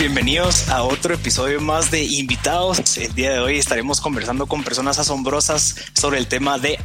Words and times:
Bienvenidos 0.00 0.70
a 0.70 0.82
otro 0.82 1.12
episodio 1.12 1.60
más 1.60 1.90
de 1.90 2.02
invitados. 2.02 2.96
El 2.96 3.14
día 3.14 3.32
de 3.32 3.38
hoy 3.38 3.58
estaremos 3.58 4.00
conversando 4.00 4.46
con 4.46 4.64
personas 4.64 4.98
asombrosas 4.98 5.76
sobre 5.92 6.16
el 6.16 6.26
tema 6.26 6.58
de 6.58 6.78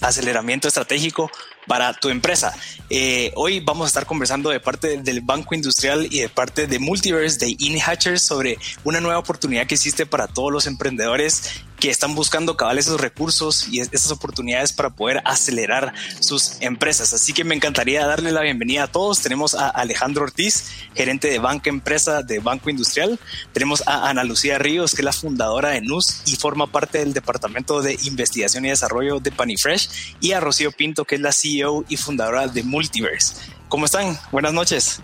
aceleramiento 0.00 0.66
estratégico 0.66 1.30
para 1.66 1.92
tu 1.94 2.08
empresa. 2.08 2.54
Eh, 2.90 3.32
hoy 3.36 3.60
vamos 3.60 3.86
a 3.86 3.88
estar 3.88 4.06
conversando 4.06 4.50
de 4.50 4.60
parte 4.60 4.98
del 4.98 5.20
Banco 5.20 5.54
Industrial 5.54 6.06
y 6.10 6.20
de 6.20 6.28
parte 6.28 6.66
de 6.66 6.78
Multiverse 6.78 7.38
de 7.38 7.56
InHatcher 7.58 8.18
sobre 8.18 8.58
una 8.84 9.00
nueva 9.00 9.18
oportunidad 9.18 9.66
que 9.66 9.74
existe 9.74 10.04
para 10.06 10.26
todos 10.26 10.52
los 10.52 10.66
emprendedores 10.66 11.64
que 11.82 11.90
están 11.90 12.14
buscando 12.14 12.56
cabal 12.56 12.78
esos 12.78 13.00
recursos 13.00 13.66
y 13.68 13.80
esas 13.80 14.12
oportunidades 14.12 14.72
para 14.72 14.90
poder 14.90 15.20
acelerar 15.24 15.92
sus 16.20 16.58
empresas. 16.60 17.12
Así 17.12 17.32
que 17.32 17.42
me 17.42 17.56
encantaría 17.56 18.06
darle 18.06 18.30
la 18.30 18.42
bienvenida 18.42 18.84
a 18.84 18.86
todos. 18.86 19.20
Tenemos 19.20 19.54
a 19.56 19.68
Alejandro 19.68 20.22
Ortiz, 20.22 20.70
gerente 20.94 21.28
de 21.28 21.40
Banca 21.40 21.70
Empresa 21.70 22.22
de 22.22 22.38
Banco 22.38 22.70
Industrial. 22.70 23.18
Tenemos 23.52 23.82
a 23.88 24.08
Ana 24.08 24.22
Lucía 24.22 24.58
Ríos, 24.58 24.94
que 24.94 25.00
es 25.00 25.04
la 25.04 25.12
fundadora 25.12 25.70
de 25.70 25.80
NUS 25.80 26.22
y 26.26 26.36
forma 26.36 26.68
parte 26.68 26.98
del 26.98 27.14
Departamento 27.14 27.82
de 27.82 27.98
Investigación 28.04 28.64
y 28.64 28.68
Desarrollo 28.68 29.18
de 29.18 29.32
Panifresh. 29.32 30.14
Y 30.20 30.32
a 30.32 30.40
Rocío 30.40 30.70
Pinto, 30.70 31.04
que 31.04 31.16
es 31.16 31.20
la 31.20 31.32
CEO 31.32 31.51
y 31.88 31.96
fundadora 31.96 32.46
de 32.48 32.62
Multiverse. 32.62 33.52
¿Cómo 33.68 33.86
están? 33.86 34.16
Buenas 34.30 34.52
noches. 34.52 35.00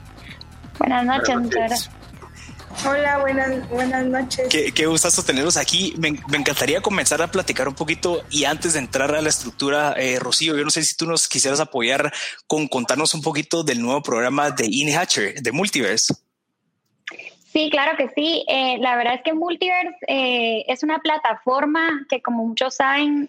Buenas 0.78 1.04
noches, 1.04 1.34
Buenas 1.34 1.90
Hola, 2.86 3.18
buenas, 3.18 3.68
buenas 3.70 4.04
noches. 4.06 4.48
Qué, 4.50 4.72
qué 4.72 4.86
gustazo 4.86 5.24
tenerlos 5.24 5.56
aquí. 5.56 5.94
Me, 5.98 6.08
encantaría 6.08 6.80
comenzar 6.80 7.20
a 7.22 7.26
platicar 7.26 7.66
un 7.66 7.74
poquito 7.74 8.22
y 8.30 8.44
antes 8.44 8.74
de 8.74 8.78
entrar 8.78 9.14
a 9.14 9.20
la 9.20 9.28
estructura, 9.28 9.94
eh, 9.96 10.18
Rocío, 10.20 10.56
yo 10.56 10.64
no 10.64 10.70
sé 10.70 10.84
si 10.84 10.96
tú 10.96 11.06
nos 11.06 11.26
quisieras 11.26 11.60
apoyar 11.60 12.12
con 12.46 12.68
contarnos 12.68 13.14
un 13.14 13.22
poquito 13.22 13.64
del 13.64 13.82
nuevo 13.82 14.02
programa 14.02 14.50
de 14.50 14.66
InHatcher, 14.70 15.42
de 15.42 15.52
Multiverse. 15.52 16.14
Sí, 17.52 17.70
claro 17.70 17.96
que 17.96 18.10
sí. 18.14 18.44
Eh, 18.46 18.76
la 18.78 18.96
verdad 18.96 19.14
es 19.14 19.22
que 19.24 19.32
Multiverse 19.32 19.96
eh, 20.06 20.64
es 20.68 20.82
una 20.82 21.00
plataforma 21.00 22.06
que, 22.08 22.20
como 22.22 22.46
muchos 22.46 22.76
saben, 22.76 23.28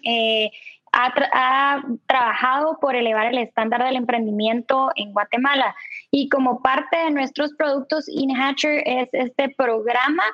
ha, 0.92 1.12
ha, 1.32 1.82
trabajado 2.06 2.78
por 2.80 2.94
elevar 2.94 3.26
el 3.26 3.38
estándar 3.38 3.84
del 3.84 3.96
emprendimiento 3.96 4.90
en 4.96 5.12
Guatemala. 5.12 5.74
Y 6.10 6.28
como 6.28 6.62
parte 6.62 6.96
de 6.96 7.10
nuestros 7.10 7.52
productos, 7.54 8.08
InHatcher 8.08 8.82
es 8.86 9.08
este 9.12 9.48
programa 9.56 10.24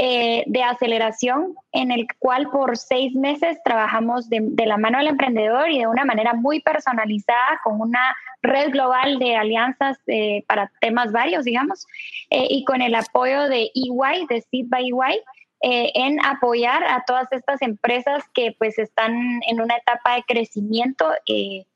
eh, 0.00 0.44
de 0.46 0.62
aceleración 0.62 1.56
en 1.72 1.90
el 1.90 2.06
cual 2.20 2.48
por 2.52 2.76
seis 2.76 3.16
meses 3.16 3.58
trabajamos 3.64 4.28
de, 4.30 4.52
la 4.64 4.76
mano 4.76 4.98
del 4.98 5.08
emprendedor 5.08 5.68
y 5.70 5.80
de 5.80 5.88
una 5.88 6.04
manera 6.04 6.34
muy 6.34 6.60
personalizada 6.60 7.60
con 7.64 7.80
una 7.80 8.14
red 8.40 8.70
global 8.70 9.18
de 9.18 9.34
alianzas 9.34 9.98
eh, 10.06 10.44
para 10.46 10.70
temas 10.80 11.10
varios, 11.10 11.44
digamos, 11.44 11.84
eh, 12.30 12.46
y 12.48 12.64
con 12.64 12.80
el 12.80 12.94
apoyo 12.94 13.48
de 13.48 13.72
EY, 13.74 14.26
de 14.28 14.40
Seed 14.42 14.66
by 14.68 14.84
EY, 14.84 15.20
en 15.60 16.24
apoyar 16.24 16.84
a 16.84 17.04
todas 17.06 17.30
estas 17.32 17.62
empresas 17.62 18.24
que 18.32 18.54
pues 18.58 18.78
están 18.78 19.40
en 19.48 19.60
una 19.60 19.76
etapa 19.76 20.14
de 20.14 20.22
crecimiento 20.22 21.10
eh, 21.26 21.66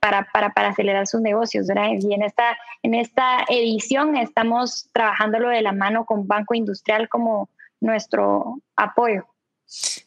para, 0.00 0.28
para, 0.32 0.52
para, 0.52 0.68
acelerar 0.68 1.06
sus 1.06 1.20
negocios. 1.20 1.68
Y 2.00 2.14
en 2.14 2.22
esta, 2.22 2.58
en 2.82 2.94
esta 2.94 3.44
edición 3.48 4.16
estamos 4.16 4.88
trabajándolo 4.92 5.48
de 5.48 5.62
la 5.62 5.72
mano 5.72 6.04
con 6.04 6.26
Banco 6.26 6.54
Industrial 6.54 7.08
como 7.08 7.48
nuestro 7.80 8.58
apoyo. 8.76 9.26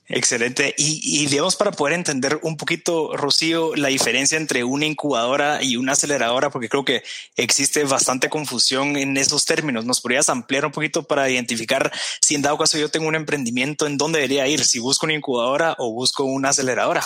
Excelente. 0.07 0.75
Y, 0.77 0.99
y, 1.01 1.27
digamos, 1.27 1.55
para 1.55 1.71
poder 1.71 1.93
entender 1.93 2.39
un 2.43 2.57
poquito, 2.57 3.15
Rocío, 3.15 3.75
la 3.75 3.87
diferencia 3.87 4.37
entre 4.37 4.63
una 4.63 4.85
incubadora 4.85 5.63
y 5.63 5.77
una 5.77 5.93
aceleradora, 5.93 6.49
porque 6.49 6.69
creo 6.69 6.85
que 6.85 7.03
existe 7.35 7.83
bastante 7.83 8.29
confusión 8.29 8.97
en 8.97 9.17
esos 9.17 9.45
términos. 9.45 9.85
¿Nos 9.85 10.01
podrías 10.01 10.29
ampliar 10.29 10.65
un 10.65 10.71
poquito 10.71 11.03
para 11.03 11.29
identificar 11.29 11.91
si 12.21 12.35
en 12.35 12.41
dado 12.41 12.57
caso 12.57 12.77
yo 12.77 12.91
tengo 12.91 13.07
un 13.07 13.15
emprendimiento, 13.15 13.87
en 13.87 13.97
dónde 13.97 14.19
debería 14.19 14.47
ir? 14.47 14.63
Si 14.63 14.79
busco 14.79 15.05
una 15.05 15.15
incubadora 15.15 15.75
o 15.79 15.93
busco 15.93 16.25
una 16.25 16.49
aceleradora. 16.49 17.03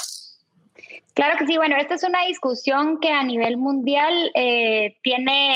Claro 1.13 1.35
que 1.39 1.47
sí, 1.47 1.57
bueno, 1.57 1.75
esta 1.77 1.95
es 1.95 2.03
una 2.03 2.25
discusión 2.27 2.99
que 2.99 3.11
a 3.11 3.23
nivel 3.23 3.57
mundial 3.57 4.31
eh, 4.35 4.97
tiene, 5.01 5.53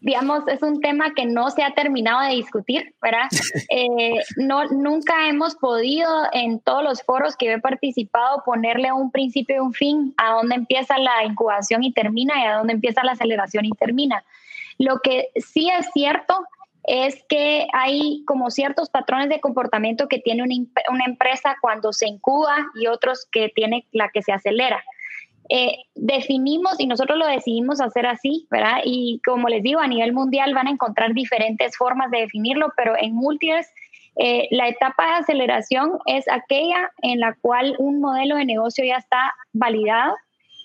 digamos, 0.00 0.46
es 0.48 0.62
un 0.62 0.80
tema 0.80 1.12
que 1.14 1.26
no 1.26 1.50
se 1.50 1.62
ha 1.62 1.74
terminado 1.74 2.22
de 2.28 2.36
discutir, 2.36 2.94
¿verdad? 3.02 3.28
Eh, 3.72 4.20
no, 4.36 4.64
nunca 4.66 5.28
hemos 5.28 5.54
podido 5.54 6.08
en 6.32 6.60
todos 6.60 6.82
los 6.82 7.02
foros 7.02 7.36
que 7.36 7.52
he 7.52 7.60
participado 7.60 8.42
ponerle 8.44 8.92
un 8.92 9.10
principio 9.10 9.56
y 9.56 9.58
un 9.60 9.72
fin 9.72 10.14
a 10.16 10.32
dónde 10.32 10.56
empieza 10.56 10.98
la 10.98 11.24
incubación 11.24 11.84
y 11.84 11.92
termina 11.92 12.34
y 12.40 12.46
a 12.46 12.54
dónde 12.58 12.72
empieza 12.72 13.04
la 13.04 13.12
aceleración 13.12 13.64
y 13.64 13.70
termina. 13.70 14.24
Lo 14.78 15.00
que 15.00 15.28
sí 15.36 15.70
es 15.70 15.88
cierto 15.92 16.34
es 16.84 17.22
que 17.28 17.68
hay 17.72 18.24
como 18.26 18.50
ciertos 18.50 18.90
patrones 18.90 19.28
de 19.28 19.40
comportamiento 19.40 20.08
que 20.08 20.18
tiene 20.18 20.42
una, 20.42 21.04
empresa 21.04 21.56
cuando 21.60 21.92
se 21.92 22.08
incuba 22.08 22.56
y 22.74 22.86
otros 22.86 23.28
que 23.30 23.50
tiene 23.54 23.86
la 23.92 24.08
que 24.08 24.22
se 24.22 24.32
acelera. 24.32 24.82
Eh, 25.52 25.78
definimos 25.96 26.78
y 26.78 26.86
nosotros 26.86 27.18
lo 27.18 27.26
decidimos 27.26 27.80
hacer 27.80 28.06
así, 28.06 28.46
¿verdad? 28.52 28.82
Y 28.84 29.20
como 29.26 29.48
les 29.48 29.64
digo, 29.64 29.80
a 29.80 29.88
nivel 29.88 30.12
mundial 30.12 30.54
van 30.54 30.68
a 30.68 30.70
encontrar 30.70 31.12
diferentes 31.12 31.76
formas 31.76 32.08
de 32.12 32.20
definirlo, 32.20 32.72
pero 32.76 32.94
en 32.96 33.14
Multiers 33.14 33.66
eh, 34.14 34.46
la 34.52 34.68
etapa 34.68 35.06
de 35.06 35.12
aceleración 35.14 35.98
es 36.06 36.28
aquella 36.28 36.92
en 37.02 37.18
la 37.18 37.34
cual 37.40 37.74
un 37.78 38.00
modelo 38.00 38.36
de 38.36 38.44
negocio 38.44 38.84
ya 38.84 38.96
está 38.98 39.34
validado 39.52 40.14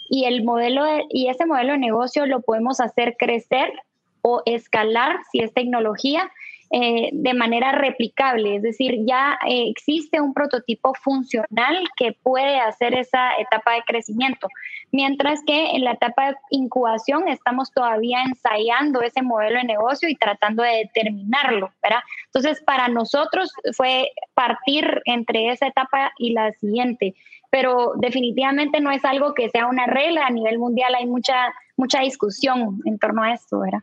y 0.08 0.26
el 0.26 0.44
modelo 0.44 0.86
y 1.10 1.30
ese 1.30 1.48
modelo 1.48 1.72
de 1.72 1.80
negocio 1.80 2.28
lo 2.28 2.42
podemos 2.42 2.80
hacer 2.80 3.16
crecer 3.18 3.74
o 4.22 4.44
escalar, 4.46 5.18
si 5.32 5.40
es 5.40 5.52
tecnología, 5.52 6.30
eh, 6.78 7.10
de 7.14 7.34
manera 7.34 7.72
replicable, 7.72 8.58
es 8.58 8.62
decir, 8.62 8.98
ya 9.08 9.40
eh, 9.48 9.70
existe 9.70 10.20
un 10.20 10.34
prototipo 10.34 10.94
funcional 10.94 11.88
que 11.96 12.18
puede 12.22 12.60
hacer 12.60 12.94
esa 12.96 13.34
etapa 13.38 13.76
de 13.76 13.84
crecimiento, 13.84 14.50
mientras 14.92 15.42
que 15.48 15.72
en 15.72 15.86
la 15.86 15.94
etapa 15.94 16.32
de 16.32 16.36
incubación 16.50 17.30
estamos 17.30 17.72
todavía 17.72 18.24
ensayando 18.24 19.02
ese 19.04 19.22
modelo 19.22 19.60
de 19.60 19.64
negocio 19.64 20.10
y 20.10 20.18
tratando 20.18 20.64
de 20.64 20.90
determinarlo, 20.94 21.72
¿verdad? 21.82 22.02
Entonces, 22.26 22.62
para 22.62 22.90
nosotros 22.90 23.54
fue 23.72 24.12
partir 24.34 25.02
entre 25.06 25.52
esa 25.52 25.68
etapa 25.68 26.12
y 26.18 26.34
la 26.34 26.52
siguiente, 26.52 27.16
pero 27.50 27.94
definitivamente 27.96 28.82
no 28.82 28.92
es 28.92 29.06
algo 29.06 29.34
que 29.34 29.50
sea 29.50 29.68
una 29.68 29.86
regla 29.86 30.28
a 30.28 30.30
nivel 30.30 30.60
mundial, 30.60 30.94
hay 30.94 31.06
mucha, 31.06 31.54
mucha 31.78 32.02
discusión 32.02 32.82
en 32.84 33.00
torno 33.00 33.24
a 33.24 33.32
esto, 33.32 33.60
¿verdad? 33.60 33.80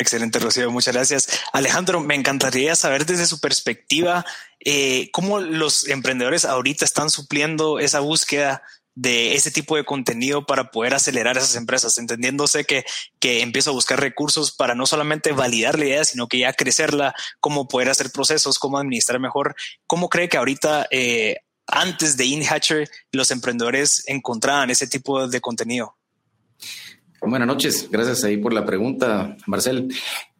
Excelente, 0.00 0.38
Rocío. 0.38 0.70
Muchas 0.70 0.94
gracias. 0.94 1.28
Alejandro, 1.52 2.00
me 2.00 2.14
encantaría 2.14 2.74
saber 2.74 3.04
desde 3.04 3.26
su 3.26 3.38
perspectiva 3.38 4.24
eh, 4.58 5.10
cómo 5.12 5.40
los 5.40 5.86
emprendedores 5.88 6.46
ahorita 6.46 6.86
están 6.86 7.10
supliendo 7.10 7.78
esa 7.78 8.00
búsqueda 8.00 8.62
de 8.94 9.34
ese 9.34 9.50
tipo 9.50 9.76
de 9.76 9.84
contenido 9.84 10.46
para 10.46 10.70
poder 10.70 10.94
acelerar 10.94 11.36
esas 11.36 11.54
empresas, 11.54 11.98
entendiéndose 11.98 12.64
que, 12.64 12.86
que 13.18 13.42
empiezo 13.42 13.70
a 13.70 13.74
buscar 13.74 14.00
recursos 14.00 14.52
para 14.52 14.74
no 14.74 14.86
solamente 14.86 15.32
validar 15.32 15.78
la 15.78 15.84
idea, 15.84 16.04
sino 16.06 16.28
que 16.28 16.38
ya 16.38 16.54
crecerla, 16.54 17.14
cómo 17.38 17.68
poder 17.68 17.90
hacer 17.90 18.10
procesos, 18.10 18.58
cómo 18.58 18.78
administrar 18.78 19.20
mejor. 19.20 19.54
¿Cómo 19.86 20.08
cree 20.08 20.30
que 20.30 20.38
ahorita, 20.38 20.86
eh, 20.90 21.36
antes 21.66 22.16
de 22.16 22.24
InHatcher, 22.24 22.88
los 23.12 23.30
emprendedores 23.30 24.02
encontraban 24.06 24.70
ese 24.70 24.86
tipo 24.86 25.28
de 25.28 25.42
contenido? 25.42 25.98
Buenas 27.22 27.46
noches, 27.46 27.88
gracias 27.90 28.24
ahí 28.24 28.38
por 28.38 28.54
la 28.54 28.64
pregunta, 28.64 29.36
Marcel. 29.46 29.88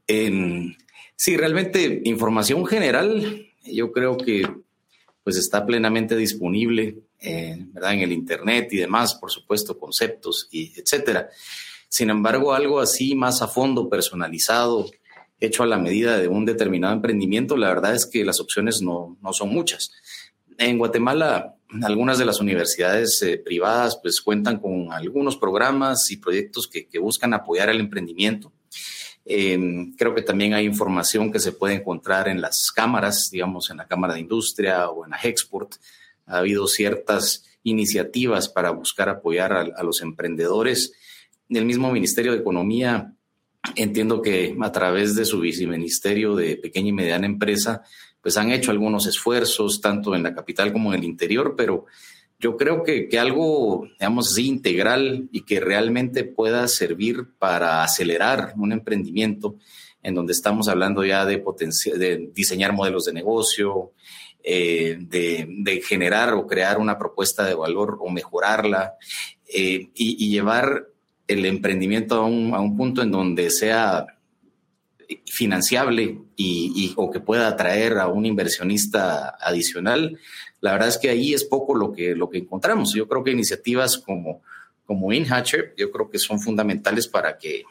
sí, 0.06 1.36
realmente 1.36 2.00
información 2.04 2.64
general, 2.64 3.46
yo 3.64 3.92
creo 3.92 4.16
que 4.16 4.48
pues 5.22 5.36
está 5.36 5.66
plenamente 5.66 6.16
disponible, 6.16 7.02
eh, 7.20 7.54
¿verdad? 7.72 7.94
En 7.94 8.00
el 8.00 8.12
internet 8.12 8.68
y 8.72 8.78
demás, 8.78 9.14
por 9.14 9.30
supuesto, 9.30 9.78
conceptos 9.78 10.48
y 10.50 10.72
etcétera. 10.74 11.28
Sin 11.88 12.08
embargo, 12.08 12.54
algo 12.54 12.80
así 12.80 13.14
más 13.14 13.42
a 13.42 13.46
fondo, 13.46 13.90
personalizado, 13.90 14.90
hecho 15.38 15.62
a 15.62 15.66
la 15.66 15.78
medida 15.78 16.18
de 16.18 16.28
un 16.28 16.46
determinado 16.46 16.94
emprendimiento, 16.94 17.58
la 17.58 17.68
verdad 17.68 17.94
es 17.94 18.06
que 18.06 18.24
las 18.24 18.40
opciones 18.40 18.80
no, 18.80 19.18
no 19.20 19.34
son 19.34 19.50
muchas. 19.50 19.92
En 20.56 20.78
Guatemala 20.78 21.56
algunas 21.82 22.18
de 22.18 22.24
las 22.24 22.40
universidades 22.40 23.22
eh, 23.22 23.38
privadas 23.38 23.98
pues 24.02 24.20
cuentan 24.20 24.58
con 24.58 24.92
algunos 24.92 25.36
programas 25.36 26.10
y 26.10 26.16
proyectos 26.16 26.68
que, 26.68 26.86
buscan 26.98 27.34
apoyar 27.34 27.68
el 27.70 27.80
emprendimiento. 27.80 28.52
Em, 29.24 29.94
creo 29.96 30.14
que 30.14 30.22
también 30.22 30.54
hay 30.54 30.64
información 30.66 31.30
que 31.30 31.38
se 31.38 31.52
puede 31.52 31.74
encontrar 31.74 32.28
en 32.28 32.40
las 32.40 32.72
cámaras, 32.74 33.28
digamos, 33.30 33.70
en 33.70 33.76
la 33.76 33.86
Cámara 33.86 34.14
de 34.14 34.20
Industria 34.20 34.88
o 34.88 35.04
en 35.04 35.10
la 35.10 35.18
Hexport. 35.22 35.74
Ha 36.26 36.38
habido 36.38 36.66
ciertas 36.66 37.44
iniciativas 37.62 38.48
para 38.48 38.70
buscar 38.70 39.08
apoyar 39.08 39.52
a, 39.52 39.60
a 39.60 39.82
los 39.82 40.02
emprendedores. 40.02 40.92
El 41.48 41.66
mismo 41.66 41.92
Ministerio 41.92 42.32
de 42.32 42.38
Economía, 42.38 43.14
entiendo 43.76 44.22
que 44.22 44.56
a 44.60 44.72
través 44.72 45.14
de 45.14 45.24
su 45.24 45.40
viceministerio 45.40 46.34
de 46.34 46.56
pequeña 46.56 46.88
y 46.88 46.92
mediana 46.92 47.26
empresa, 47.26 47.82
pues 48.22 48.36
han 48.36 48.50
hecho 48.50 48.70
algunos 48.70 49.06
esfuerzos, 49.06 49.80
tanto 49.80 50.14
en 50.14 50.22
la 50.22 50.34
capital 50.34 50.72
como 50.72 50.92
en 50.92 51.00
el 51.00 51.04
interior, 51.04 51.54
pero 51.56 51.86
yo 52.38 52.56
creo 52.56 52.82
que, 52.82 53.08
que 53.08 53.18
algo, 53.18 53.86
digamos 53.98 54.38
integral 54.38 55.28
y 55.30 55.42
que 55.42 55.60
realmente 55.60 56.24
pueda 56.24 56.66
servir 56.68 57.26
para 57.38 57.82
acelerar 57.82 58.54
un 58.56 58.72
emprendimiento 58.72 59.56
en 60.02 60.14
donde 60.14 60.32
estamos 60.32 60.68
hablando 60.68 61.04
ya 61.04 61.26
de, 61.26 61.42
de 61.96 62.30
diseñar 62.32 62.72
modelos 62.72 63.04
de 63.04 63.12
negocio, 63.12 63.92
eh, 64.42 64.96
de, 64.98 65.82
generar 65.86 66.32
o 66.32 66.46
crear 66.46 66.78
una 66.78 66.98
propuesta 66.98 67.44
de 67.44 67.54
valor 67.54 67.98
o 68.00 68.08
mejorarla 68.08 68.94
eh, 69.46 69.90
y, 69.94 70.30
llevar 70.30 70.86
el 71.28 71.44
emprendimiento 71.44 72.14
a 72.14 72.24
un, 72.24 72.54
a 72.54 72.60
un, 72.60 72.74
punto 72.74 73.02
en 73.02 73.10
donde 73.10 73.50
sea 73.50 74.06
financiable 75.26 76.18
y, 76.36 76.92
o 76.96 77.10
que 77.10 77.20
pueda 77.20 77.48
atraer 77.48 77.98
a 77.98 78.08
un 78.08 78.26
inversionista 78.26 79.36
adicional, 79.40 80.18
la 80.60 80.72
verdad 80.72 80.88
es 80.88 80.98
que 80.98 81.10
ahí 81.10 81.34
es 81.34 81.44
poco 81.44 81.74
lo 81.74 81.92
que, 81.92 82.14
lo 82.14 82.28
que 82.28 82.38
encontramos. 82.38 82.94
Yo 82.94 83.08
creo 83.08 83.24
que 83.24 83.30
iniciativas 83.30 83.98
como, 83.98 84.42
como 84.86 85.12
InHatcher, 85.12 85.74
yo 85.76 85.90
creo 85.90 86.10
que 86.10 86.18
son 86.18 86.40
fundamentales 86.40 87.08
para 87.08 87.38
que 87.38 87.64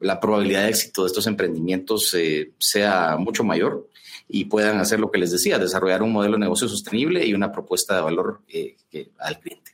la 0.00 0.18
probabilidad 0.18 0.62
de 0.62 0.70
éxito 0.70 1.02
de 1.02 1.08
estos 1.08 1.26
emprendimientos 1.26 2.14
eh, 2.14 2.52
sea 2.58 3.16
mucho 3.18 3.44
mayor 3.44 3.88
y 4.28 4.46
puedan 4.46 4.78
hacer 4.78 5.00
lo 5.00 5.10
que 5.10 5.18
les 5.18 5.30
decía, 5.30 5.58
desarrollar 5.58 6.02
un 6.02 6.12
modelo 6.12 6.34
de 6.34 6.40
negocio 6.40 6.68
sostenible 6.68 7.26
y 7.26 7.34
una 7.34 7.52
propuesta 7.52 7.96
de 7.96 8.02
valor 8.02 8.40
eh, 8.48 8.76
al 9.18 9.38
cliente. 9.38 9.69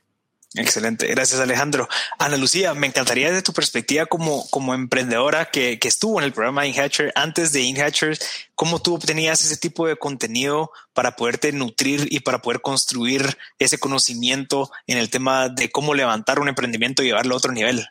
Excelente, 0.57 1.07
gracias 1.07 1.39
Alejandro. 1.39 1.87
Ana 2.17 2.37
Lucía, 2.37 2.73
me 2.73 2.87
encantaría 2.87 3.31
de 3.31 3.41
tu 3.41 3.53
perspectiva 3.53 4.05
como, 4.05 4.47
como 4.49 4.73
emprendedora 4.73 5.45
que, 5.45 5.79
que 5.79 5.87
estuvo 5.87 6.19
en 6.19 6.25
el 6.25 6.33
programa 6.33 6.65
InHatcher, 6.65 7.11
antes 7.15 7.51
de 7.53 7.61
InHatcher, 7.61 8.17
¿cómo 8.55 8.81
tú 8.81 8.95
obtenías 8.95 9.43
ese 9.43 9.57
tipo 9.57 9.87
de 9.87 9.95
contenido 9.95 10.71
para 10.93 11.15
poderte 11.15 11.51
nutrir 11.51 12.07
y 12.11 12.21
para 12.21 12.41
poder 12.41 12.61
construir 12.61 13.37
ese 13.59 13.77
conocimiento 13.77 14.71
en 14.87 14.97
el 14.97 15.09
tema 15.09 15.49
de 15.49 15.69
cómo 15.69 15.93
levantar 15.93 16.39
un 16.39 16.49
emprendimiento 16.49 17.03
y 17.03 17.07
llevarlo 17.07 17.35
a 17.35 17.37
otro 17.37 17.51
nivel? 17.51 17.87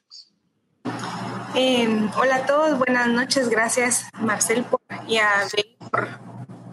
Em, 1.55 2.11
hola 2.17 2.37
a 2.37 2.47
todos, 2.47 2.77
buenas 2.79 3.09
noches, 3.09 3.49
gracias 3.49 4.05
Marcel 4.21 4.65
por, 4.65 4.81
y 5.09 5.17
a 5.19 5.47
por 5.91 6.09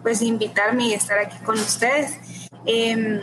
pues 0.02 0.20
invitarme 0.20 0.88
y 0.88 0.92
estar 0.92 1.18
aquí 1.18 1.38
con 1.38 1.58
ustedes. 1.58 2.18
Em, 2.66 3.20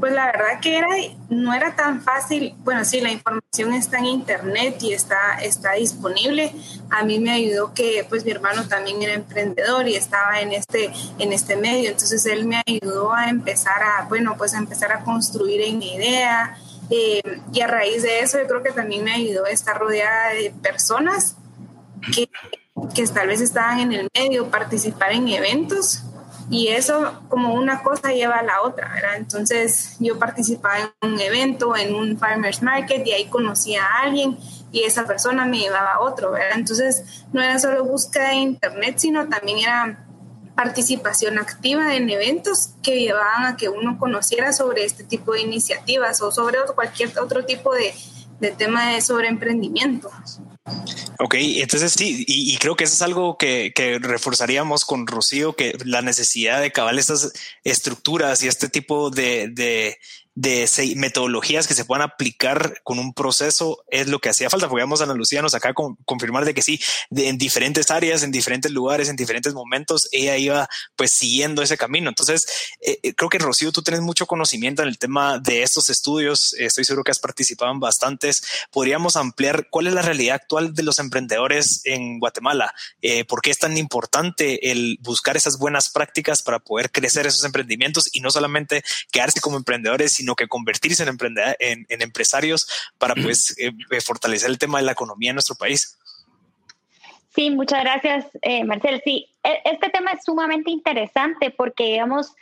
pues 0.00 0.12
la 0.12 0.26
verdad 0.26 0.60
que 0.60 0.78
era, 0.78 0.88
no 1.28 1.54
era 1.54 1.74
tan 1.76 2.00
fácil, 2.02 2.54
bueno, 2.58 2.84
sí, 2.84 3.00
la 3.00 3.10
información 3.10 3.74
está 3.74 3.98
en 3.98 4.06
internet 4.06 4.76
y 4.82 4.92
está, 4.92 5.38
está 5.42 5.72
disponible. 5.72 6.52
A 6.90 7.04
mí 7.04 7.18
me 7.18 7.30
ayudó 7.30 7.74
que 7.74 8.04
pues 8.08 8.24
mi 8.24 8.30
hermano 8.30 8.66
también 8.66 9.02
era 9.02 9.14
emprendedor 9.14 9.86
y 9.88 9.94
estaba 9.94 10.40
en 10.40 10.52
este, 10.52 10.90
en 11.18 11.32
este 11.32 11.56
medio, 11.56 11.90
entonces 11.90 12.24
él 12.26 12.46
me 12.46 12.62
ayudó 12.66 13.12
a 13.12 13.28
empezar 13.28 13.82
a, 13.82 14.04
bueno, 14.08 14.36
pues 14.36 14.54
a 14.54 14.58
empezar 14.58 14.92
a 14.92 15.04
construir 15.04 15.60
en 15.62 15.78
mi 15.78 15.94
idea. 15.94 16.56
Eh, 16.90 17.20
y 17.52 17.60
a 17.60 17.66
raíz 17.66 18.02
de 18.02 18.20
eso 18.20 18.38
yo 18.38 18.46
creo 18.46 18.62
que 18.62 18.70
también 18.70 19.04
me 19.04 19.12
ayudó 19.12 19.44
a 19.44 19.50
estar 19.50 19.78
rodeada 19.78 20.30
de 20.30 20.50
personas 20.62 21.36
que, 22.14 22.30
que 22.94 23.06
tal 23.08 23.26
vez 23.26 23.42
estaban 23.42 23.80
en 23.80 23.92
el 23.92 24.08
medio, 24.14 24.50
participar 24.50 25.12
en 25.12 25.28
eventos 25.28 26.02
y 26.50 26.68
eso 26.68 27.22
como 27.28 27.54
una 27.54 27.82
cosa 27.82 28.12
lleva 28.12 28.36
a 28.36 28.42
la 28.42 28.62
otra, 28.62 28.88
¿verdad? 28.94 29.16
Entonces 29.16 29.96
yo 30.00 30.18
participaba 30.18 30.92
en 31.00 31.12
un 31.12 31.20
evento, 31.20 31.76
en 31.76 31.94
un 31.94 32.18
farmers 32.18 32.62
market 32.62 33.06
y 33.06 33.12
ahí 33.12 33.26
conocí 33.26 33.76
a 33.76 33.86
alguien 34.02 34.38
y 34.72 34.84
esa 34.84 35.04
persona 35.04 35.44
me 35.44 35.58
llevaba 35.58 35.94
a 35.94 36.00
otro, 36.00 36.32
¿verdad? 36.32 36.56
Entonces 36.58 37.24
no 37.32 37.42
era 37.42 37.58
solo 37.58 37.84
búsqueda 37.84 38.30
de 38.30 38.36
internet, 38.36 38.94
sino 38.98 39.28
también 39.28 39.58
era 39.58 40.06
participación 40.54 41.38
activa 41.38 41.94
en 41.94 42.10
eventos 42.10 42.70
que 42.82 42.98
llevaban 42.98 43.44
a 43.44 43.56
que 43.56 43.68
uno 43.68 43.98
conociera 43.98 44.52
sobre 44.52 44.84
este 44.84 45.04
tipo 45.04 45.32
de 45.32 45.42
iniciativas 45.42 46.20
o 46.20 46.32
sobre 46.32 46.58
cualquier 46.74 47.16
otro 47.20 47.44
tipo 47.44 47.72
de, 47.74 47.94
de 48.40 48.50
tema 48.50 48.92
de 48.92 49.00
sobre 49.00 49.28
emprendimiento. 49.28 50.10
Ok, 51.20 51.34
entonces 51.38 51.92
sí, 51.92 52.24
y, 52.28 52.56
creo 52.58 52.76
que 52.76 52.84
eso 52.84 52.94
es 52.94 53.02
algo 53.02 53.36
que, 53.36 53.72
reforzaríamos 54.00 54.84
con 54.84 55.06
Rocío, 55.06 55.54
que 55.54 55.76
la 55.84 56.02
necesidad 56.02 56.60
de 56.60 56.70
cabal 56.70 56.98
estas 56.98 57.32
estructuras 57.64 58.42
y 58.42 58.48
este 58.48 58.68
tipo 58.68 59.10
de 59.10 59.98
metodologías 60.96 61.66
que 61.66 61.74
se 61.74 61.84
puedan 61.84 62.02
aplicar 62.02 62.80
con 62.84 62.98
un 62.98 63.12
proceso 63.12 63.84
es 63.90 64.08
lo 64.08 64.20
que 64.20 64.28
hacía 64.28 64.50
falta, 64.50 64.68
porque 64.68 64.82
vamos 64.82 65.00
a 65.00 65.04
Ana 65.04 65.14
Lucía 65.14 65.42
nos 65.42 65.54
acaba 65.54 65.74
con, 65.74 65.96
confirmar 66.04 66.44
de 66.44 66.54
que 66.54 66.62
sí, 66.62 66.80
en 67.10 67.38
diferentes 67.38 67.90
áreas, 67.90 68.22
en 68.22 68.30
diferentes 68.30 68.70
lugares, 68.70 69.08
en 69.08 69.16
diferentes 69.16 69.54
momentos, 69.54 70.08
ella 70.12 70.36
iba 70.36 70.68
pues 70.96 71.12
siguiendo 71.12 71.62
ese 71.62 71.76
camino. 71.76 72.08
Entonces, 72.08 72.46
eh, 72.80 72.98
eh, 73.02 73.14
creo 73.14 73.28
que 73.28 73.38
Rocío, 73.38 73.72
tú 73.72 73.82
tienes 73.82 74.02
mucho 74.02 74.26
conocimiento 74.26 74.82
en 74.82 74.88
el 74.88 74.98
tema 74.98 75.38
de 75.38 75.62
estos 75.62 75.88
estudios, 75.90 76.54
estoy 76.58 76.84
seguro 76.84 77.04
que 77.04 77.10
has 77.10 77.18
participado 77.18 77.72
en 77.72 77.80
bastantes. 77.80 78.42
Podríamos 78.70 79.16
ampliar 79.16 79.68
cuál 79.70 79.88
es 79.88 79.94
la 79.94 80.02
realidad 80.02 80.36
actual 80.36 80.74
de 80.74 80.82
los 80.82 80.98
emprendedores 80.98 81.80
en 81.84 82.18
Guatemala, 82.18 82.74
eh, 83.02 83.24
por 83.24 83.42
qué 83.42 83.50
es 83.50 83.58
tan 83.58 83.76
importante 83.76 84.70
el 84.70 84.98
buscar 85.00 85.36
esas 85.36 85.58
buenas 85.58 85.90
prácticas 85.90 86.42
para 86.42 86.58
poder 86.58 86.90
crecer 86.90 87.26
esos 87.26 87.44
emprendimientos 87.44 88.08
y 88.12 88.20
no 88.20 88.30
solamente 88.30 88.82
quedarse 89.10 89.40
como 89.40 89.56
emprendedores, 89.56 90.12
sino 90.12 90.27
que 90.34 90.48
convertirse 90.48 91.04
en, 91.04 91.86
en, 91.88 92.02
empresarios 92.02 92.66
para 92.98 93.14
pues 93.14 93.54
eh, 93.58 93.72
eh, 93.90 94.00
fortalecer 94.00 94.50
el 94.50 94.58
tema 94.58 94.78
de 94.78 94.84
la 94.84 94.92
economía 94.92 95.30
en 95.30 95.36
nuestro 95.36 95.56
país. 95.56 95.98
Sí, 97.34 97.50
muchas 97.50 97.82
gracias, 97.82 98.26
eh, 98.42 98.64
Marcel. 98.64 99.00
Sí, 99.04 99.28
e, 99.44 99.60
este 99.64 99.90
tema 99.90 100.12
es 100.12 100.24
sumamente 100.24 100.70
interesante 100.70 101.50
porque, 101.50 101.84
digamos, 101.84 102.32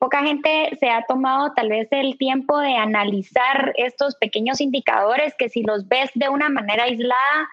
poca 0.00 0.22
gente 0.22 0.76
se 0.80 0.90
ha 0.90 1.04
tomado 1.06 1.52
tal 1.54 1.68
vez 1.68 1.86
el 1.92 2.18
tiempo 2.18 2.58
de 2.58 2.74
analizar 2.74 3.72
estos 3.76 4.16
pequeños 4.16 4.60
indicadores 4.60 5.34
que 5.38 5.48
si 5.48 5.62
los 5.62 5.86
ves 5.86 6.10
de 6.14 6.28
una 6.28 6.48
manera 6.48 6.84
aislada, 6.84 7.48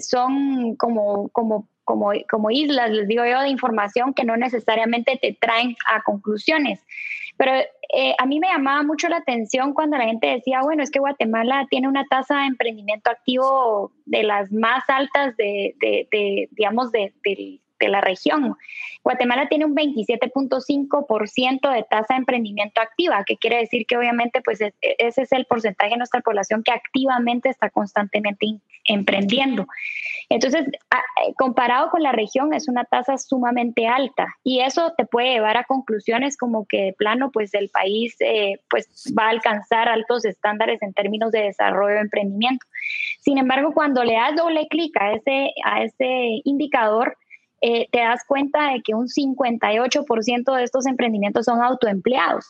son 0.00 0.74
como, 0.74 1.28
como, 1.28 1.68
como, 1.84 2.10
como 2.28 2.50
islas, 2.50 2.90
les 2.90 3.06
digo 3.06 3.24
yo, 3.24 3.40
de 3.40 3.48
información 3.48 4.12
que 4.12 4.24
no 4.24 4.36
necesariamente 4.36 5.16
te 5.22 5.38
traen 5.40 5.76
a 5.86 6.02
conclusiones. 6.02 6.80
Pero 7.36 7.52
eh, 7.94 8.14
a 8.18 8.26
mí 8.26 8.40
me 8.40 8.48
llamaba 8.48 8.82
mucho 8.82 9.08
la 9.08 9.18
atención 9.18 9.74
cuando 9.74 9.96
la 9.96 10.04
gente 10.04 10.26
decía, 10.26 10.60
bueno, 10.62 10.82
es 10.82 10.90
que 10.90 10.98
Guatemala 10.98 11.66
tiene 11.70 11.88
una 11.88 12.06
tasa 12.06 12.38
de 12.38 12.46
emprendimiento 12.46 13.10
activo 13.10 13.92
de 14.06 14.22
las 14.22 14.50
más 14.52 14.84
altas 14.88 15.36
de, 15.36 15.74
de, 15.80 16.48
digamos, 16.52 16.90
de, 16.92 17.12
de 17.78 17.88
la 17.88 18.00
región. 18.00 18.56
Guatemala 19.02 19.48
tiene 19.48 19.64
un 19.64 19.76
27.5% 19.76 21.72
de 21.72 21.82
tasa 21.84 22.14
de 22.14 22.18
emprendimiento 22.18 22.80
activa, 22.80 23.22
que 23.24 23.36
quiere 23.36 23.58
decir 23.58 23.86
que 23.86 23.96
obviamente 23.96 24.40
pues 24.42 24.60
e, 24.60 24.74
ese 24.80 25.22
es 25.22 25.32
el 25.32 25.46
porcentaje 25.46 25.92
de 25.92 25.98
nuestra 25.98 26.20
población 26.20 26.62
que 26.62 26.72
activamente 26.72 27.48
está 27.48 27.70
constantemente 27.70 28.58
emprendiendo. 28.84 29.66
Entonces, 30.28 30.66
comparado 31.36 31.90
con 31.90 32.02
la 32.02 32.10
región 32.10 32.52
es 32.52 32.68
una 32.68 32.84
tasa 32.84 33.16
sumamente 33.16 33.86
alta 33.86 34.26
y 34.42 34.60
eso 34.60 34.92
te 34.96 35.06
puede 35.06 35.34
llevar 35.34 35.56
a 35.56 35.64
conclusiones 35.64 36.36
como 36.36 36.66
que 36.66 36.82
de 36.82 36.92
plano 36.94 37.30
pues 37.30 37.54
el 37.54 37.68
país 37.68 38.16
eh, 38.18 38.60
pues 38.68 39.14
va 39.16 39.26
a 39.26 39.30
alcanzar 39.30 39.88
altos 39.88 40.24
estándares 40.24 40.82
en 40.82 40.92
términos 40.94 41.30
de 41.30 41.42
desarrollo 41.42 41.94
de 41.94 42.00
emprendimiento. 42.00 42.66
Sin 43.20 43.38
embargo, 43.38 43.72
cuando 43.72 44.02
le 44.02 44.14
das 44.14 44.34
doble 44.34 44.66
clic 44.68 44.96
a 45.00 45.12
ese, 45.12 45.52
a 45.64 45.84
ese 45.84 46.40
indicador, 46.44 47.16
eh, 47.60 47.88
te 47.90 48.00
das 48.00 48.22
cuenta 48.26 48.72
de 48.72 48.82
que 48.82 48.94
un 48.94 49.08
58% 49.08 50.54
de 50.54 50.62
estos 50.62 50.86
emprendimientos 50.86 51.46
son 51.46 51.62
autoempleados. 51.62 52.46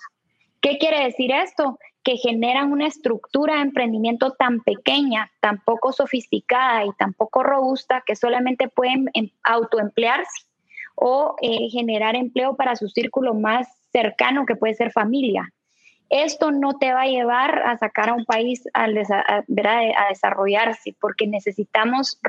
¿Qué 0.61 0.79
quiere 0.79 1.05
decir 1.05 1.31
esto? 1.33 1.79
Que 2.03 2.17
generan 2.17 2.73
una 2.73 2.87
estructura 2.87 3.57
de 3.57 3.63
emprendimiento 3.63 4.33
tan 4.33 4.61
pequeña, 4.61 5.31
tan 5.41 5.61
poco 5.65 5.93
sofisticada 5.93 6.85
y 6.85 6.91
tan 6.99 7.13
poco 7.13 7.43
robusta 7.43 8.03
que 8.05 8.17
solamente 8.17 8.69
pueden 8.69 9.11
em, 9.15 9.31
autoemplearse 9.45 10.47
o 10.97 11.37
eh, 11.43 11.69
generar 11.71 12.17
empleo 12.17 12.57
para 12.57 12.75
su 12.75 12.89
círculo 12.89 13.35
más 13.35 13.69
cercano, 13.93 14.47
que 14.47 14.57
puede 14.57 14.75
ser 14.75 14.93
familia. 14.93 15.53
Esto 16.09 16.53
no 16.53 16.79
te 16.79 16.93
va 16.93 17.03
a 17.03 17.09
llevar 17.09 17.63
a 17.67 17.77
sacar 17.79 18.11
a 18.11 18.15
un 18.15 18.25
país 18.25 18.65
a, 18.75 18.85
a, 18.85 20.09
desarrollarse, 20.09 20.97
porque 21.01 21.27
necesitamos 21.27 22.21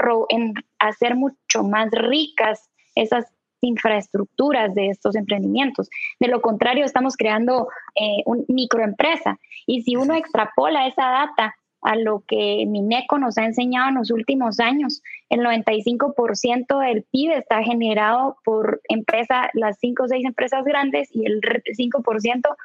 hacer 0.79 1.15
mucho 1.15 1.63
más 1.63 1.89
ricas 1.91 2.69
esas 2.95 3.25
infraestructuras 3.61 4.73
de 4.75 4.89
estos 4.89 5.15
emprendimientos. 5.15 5.89
De 6.19 6.27
lo 6.27 6.41
contrario, 6.41 6.85
estamos 6.85 7.15
creando 7.15 7.67
eh, 7.95 8.23
una 8.25 8.43
microempresa. 8.47 9.39
Y 9.65 9.81
si 9.81 9.95
uno 9.95 10.15
extrapola 10.15 10.87
esa 10.87 11.09
data 11.09 11.55
a 11.81 11.95
lo 11.95 12.23
que 12.27 12.65
Mineco 12.67 13.17
nos 13.17 13.37
ha 13.37 13.45
enseñado 13.45 13.89
en 13.89 13.95
los 13.95 14.11
últimos 14.11 14.59
años, 14.59 15.01
el 15.29 15.41
95% 15.41 16.79
del 16.79 17.03
PIB 17.11 17.31
está 17.33 17.63
generado 17.63 18.37
por 18.43 18.81
empresas, 18.89 19.47
las 19.53 19.77
5 19.79 20.03
o 20.03 20.07
6 20.07 20.25
empresas 20.25 20.63
grandes 20.65 21.09
y 21.13 21.25
el 21.25 21.39
5% 21.41 22.55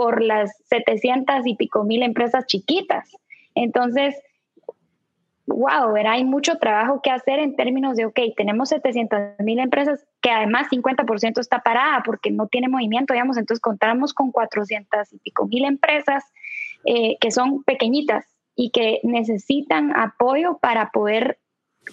por 0.00 0.22
las 0.22 0.56
700 0.70 1.46
y 1.46 1.56
pico 1.56 1.84
mil 1.84 2.02
empresas 2.02 2.46
chiquitas. 2.46 3.14
Entonces, 3.54 4.16
wow, 5.46 5.94
hay 5.94 6.24
mucho 6.24 6.56
trabajo 6.56 7.02
que 7.02 7.10
hacer 7.10 7.38
en 7.38 7.54
términos 7.54 7.96
de, 7.96 8.06
ok, 8.06 8.18
tenemos 8.34 8.70
700 8.70 9.40
mil 9.40 9.58
empresas 9.58 10.02
que 10.22 10.30
además 10.30 10.68
50% 10.70 11.38
está 11.38 11.58
parada 11.58 12.02
porque 12.02 12.30
no 12.30 12.46
tiene 12.46 12.68
movimiento, 12.68 13.12
digamos, 13.12 13.36
entonces 13.36 13.60
contamos 13.60 14.14
con 14.14 14.32
400 14.32 15.12
y 15.12 15.18
pico 15.18 15.46
mil 15.48 15.66
empresas 15.66 16.24
eh, 16.86 17.18
que 17.20 17.30
son 17.30 17.62
pequeñitas 17.64 18.24
y 18.56 18.70
que 18.70 19.00
necesitan 19.02 19.94
apoyo 19.94 20.56
para 20.62 20.92
poder 20.92 21.38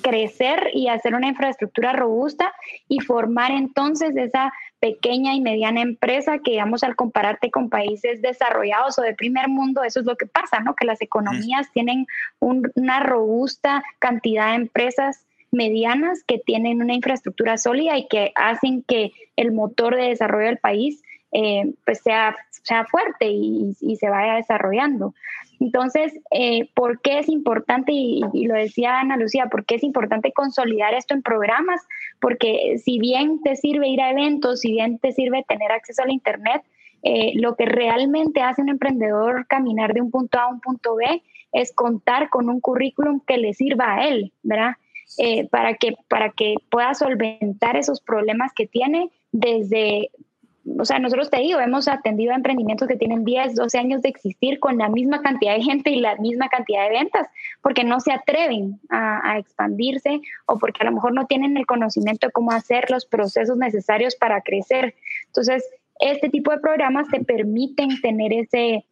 crecer 0.01 0.69
y 0.73 0.89
hacer 0.89 1.15
una 1.15 1.27
infraestructura 1.27 1.93
robusta 1.93 2.53
y 2.87 2.99
formar 2.99 3.51
entonces 3.51 4.15
esa 4.15 4.51
pequeña 4.79 5.33
y 5.33 5.41
mediana 5.41 5.81
empresa 5.81 6.39
que, 6.39 6.51
digamos, 6.51 6.83
al 6.83 6.95
compararte 6.95 7.49
con 7.49 7.69
países 7.69 8.21
desarrollados 8.21 8.99
o 8.99 9.01
de 9.01 9.15
primer 9.15 9.47
mundo, 9.47 9.83
eso 9.83 9.99
es 9.99 10.05
lo 10.05 10.15
que 10.15 10.27
pasa, 10.27 10.59
¿no? 10.59 10.75
Que 10.75 10.85
las 10.85 11.01
economías 11.01 11.71
tienen 11.71 12.05
una 12.39 12.99
robusta 12.99 13.83
cantidad 13.99 14.49
de 14.49 14.57
empresas 14.57 15.25
medianas 15.51 16.23
que 16.25 16.39
tienen 16.39 16.81
una 16.81 16.93
infraestructura 16.93 17.57
sólida 17.57 17.97
y 17.97 18.07
que 18.07 18.31
hacen 18.35 18.83
que 18.83 19.13
el 19.35 19.51
motor 19.51 19.95
de 19.95 20.09
desarrollo 20.09 20.47
del 20.47 20.57
país 20.57 21.01
eh, 21.39 21.71
pues 21.85 21.99
sea, 22.01 22.35
sea 22.49 22.85
fuerte 22.85 23.27
y, 23.29 23.75
se 23.99 24.09
vaya 24.09 24.33
desarrollando. 24.33 25.13
Entonces, 25.59 26.11
eh, 26.31 26.67
¿por 26.73 26.99
qué 27.01 27.19
es 27.19 27.29
importante, 27.29 27.91
y, 27.91 28.23
lo 28.47 28.55
decía 28.55 28.99
Ana 28.99 29.17
Lucía, 29.17 29.45
por 29.45 29.63
qué 29.63 29.75
es 29.75 29.83
importante 29.83 30.31
consolidar 30.31 30.95
esto 30.95 31.13
en 31.13 31.21
programas? 31.21 31.79
Porque 32.19 32.79
si 32.83 32.97
bien 32.97 33.39
te 33.43 33.55
sirve 33.55 33.87
ir 33.87 34.01
a 34.01 34.09
eventos, 34.09 34.61
si 34.61 34.71
bien 34.71 34.97
te 34.97 35.11
sirve 35.11 35.45
tener 35.47 35.71
acceso 35.71 36.01
al 36.01 36.11
Internet, 36.11 36.63
eh, 37.03 37.33
lo 37.35 37.55
que 37.55 37.65
realmente 37.65 38.41
hace 38.41 38.63
un 38.63 38.69
emprendedor 38.69 39.45
caminar 39.45 39.93
de 39.93 40.01
un 40.01 40.09
punto 40.09 40.39
A 40.39 40.45
a 40.45 40.47
un 40.47 40.59
punto 40.59 40.95
B 40.95 41.21
es 41.51 41.71
contar 41.71 42.29
con 42.29 42.49
un 42.49 42.61
currículum 42.61 43.19
que 43.19 43.37
le 43.37 43.53
sirva 43.53 43.97
a 43.97 44.07
él, 44.07 44.33
¿verdad? 44.41 44.71
Eh, 45.19 45.47
para, 45.49 45.75
que, 45.75 45.95
para 46.09 46.31
que 46.31 46.55
pueda 46.71 46.95
solventar 46.95 47.77
esos 47.77 48.01
problemas 48.01 48.53
que 48.53 48.65
tiene 48.65 49.11
desde, 49.31 50.09
o 50.79 50.85
sea, 50.85 50.99
nosotros 50.99 51.29
te 51.29 51.37
digo, 51.37 51.59
hemos 51.59 51.87
atendido 51.87 52.31
a 52.31 52.35
emprendimientos 52.35 52.87
que 52.87 52.95
tienen 52.95 53.23
10, 53.23 53.55
12 53.55 53.77
años 53.77 54.01
de 54.01 54.09
existir 54.09 54.59
con 54.59 54.77
la 54.77 54.89
misma 54.89 55.21
cantidad 55.21 55.55
de 55.55 55.63
gente 55.63 55.91
y 55.91 55.99
la 55.99 56.15
misma 56.17 56.49
cantidad 56.49 56.83
de 56.83 56.89
ventas, 56.89 57.27
porque 57.61 57.83
no 57.83 57.99
se 57.99 58.11
atreven 58.11 58.79
a, 58.89 59.37
expandirse 59.37 60.19
o 60.45 60.57
porque 60.57 60.81
a 60.81 60.85
lo 60.85 60.93
mejor 60.93 61.13
no 61.13 61.25
tienen 61.25 61.57
el 61.57 61.65
conocimiento 61.65 62.27
de 62.27 62.33
cómo 62.33 62.51
hacer 62.51 62.89
los 62.89 63.05
procesos 63.05 63.57
necesarios 63.57 64.15
para 64.15 64.41
crecer. 64.41 64.95
Entonces, 65.27 65.63
este 65.99 66.29
tipo 66.29 66.51
de 66.51 66.59
programas 66.59 67.07
te 67.09 67.23
permiten 67.23 68.01
tener 68.01 68.33
ese 68.33 68.85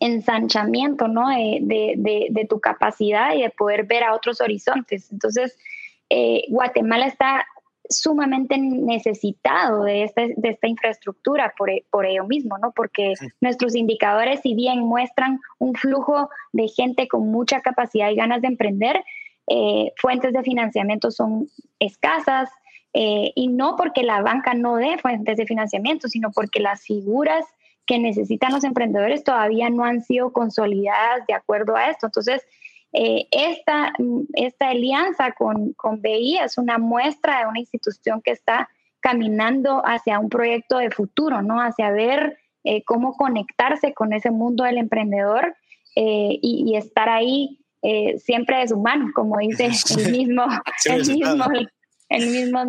ensanchamiento, 0.00 1.08
¿no? 1.08 1.28
De, 1.28 2.46
tu 2.48 2.60
capacidad 2.60 3.34
y 3.34 3.42
de 3.42 3.50
poder 3.50 3.84
ver 3.84 4.04
a 4.04 4.14
otros 4.14 4.40
horizontes. 4.40 5.10
Entonces, 5.12 5.56
eh, 6.08 6.44
Guatemala 6.48 7.06
está 7.06 7.46
sumamente 7.90 8.56
necesitado 8.56 9.84
de 9.84 10.04
esta, 10.04 10.22
de 10.22 10.48
esta 10.48 10.68
infraestructura 10.68 11.52
por, 11.58 11.70
por, 11.90 12.06
ello 12.06 12.24
mismo, 12.24 12.56
¿no? 12.58 12.72
Porque 12.72 13.14
nuestros 13.40 13.74
indicadores, 13.74 14.40
si 14.40 14.54
bien 14.54 14.80
muestran 14.80 15.40
un 15.58 15.74
flujo 15.74 16.30
de 16.52 16.68
gente 16.68 17.08
con 17.08 17.30
mucha 17.30 17.60
capacidad 17.60 18.10
y 18.10 18.16
ganas 18.16 18.40
de 18.40 18.48
emprender, 18.48 19.02
eh, 19.48 19.92
fuentes 19.96 20.32
de 20.32 20.42
financiamiento 20.42 21.10
son 21.10 21.48
escasas, 21.80 22.48
eh, 22.92 23.32
y 23.34 23.48
no 23.48 23.76
porque 23.76 24.02
la 24.02 24.20
banca 24.22 24.54
no 24.54 24.76
dé 24.76 24.98
fuentes 24.98 25.36
de 25.36 25.46
financiamiento, 25.46 26.08
sino 26.08 26.30
porque 26.32 26.60
las 26.60 26.82
figuras 26.82 27.44
que 27.86 27.98
necesitan 27.98 28.52
los 28.52 28.64
emprendedores 28.64 29.24
todavía 29.24 29.70
no 29.70 29.84
han 29.84 30.02
sido 30.02 30.32
consolidadas 30.32 31.26
de 31.26 31.34
acuerdo 31.34 31.76
a 31.76 31.90
esto. 31.90 32.06
Entonces, 32.06 32.46
eh, 32.92 33.28
esta, 33.30 33.92
esta 34.34 34.70
alianza 34.70 35.32
con, 35.32 35.74
con 35.74 36.02
BI 36.02 36.38
es 36.38 36.58
una 36.58 36.78
muestra 36.78 37.40
de 37.40 37.46
una 37.46 37.60
institución 37.60 38.20
que 38.20 38.32
está 38.32 38.68
caminando 39.00 39.82
hacia 39.84 40.18
un 40.18 40.28
proyecto 40.28 40.78
de 40.78 40.90
futuro, 40.90 41.40
¿no? 41.40 41.60
Hacia 41.60 41.90
ver 41.90 42.38
eh, 42.64 42.82
cómo 42.84 43.14
conectarse 43.16 43.94
con 43.94 44.12
ese 44.12 44.30
mundo 44.30 44.64
del 44.64 44.78
emprendedor 44.78 45.54
eh, 45.94 46.38
y, 46.42 46.76
estar 46.76 47.08
ahí 47.08 47.58
siempre 48.18 48.58
de 48.58 48.68
su 48.68 48.78
mano, 48.78 49.10
como 49.14 49.38
dice 49.38 49.70
el 49.98 50.12
mismo, 50.12 50.44
el 50.84 51.06
mismo, 51.06 51.44
el 52.10 52.26
mismo 52.26 52.60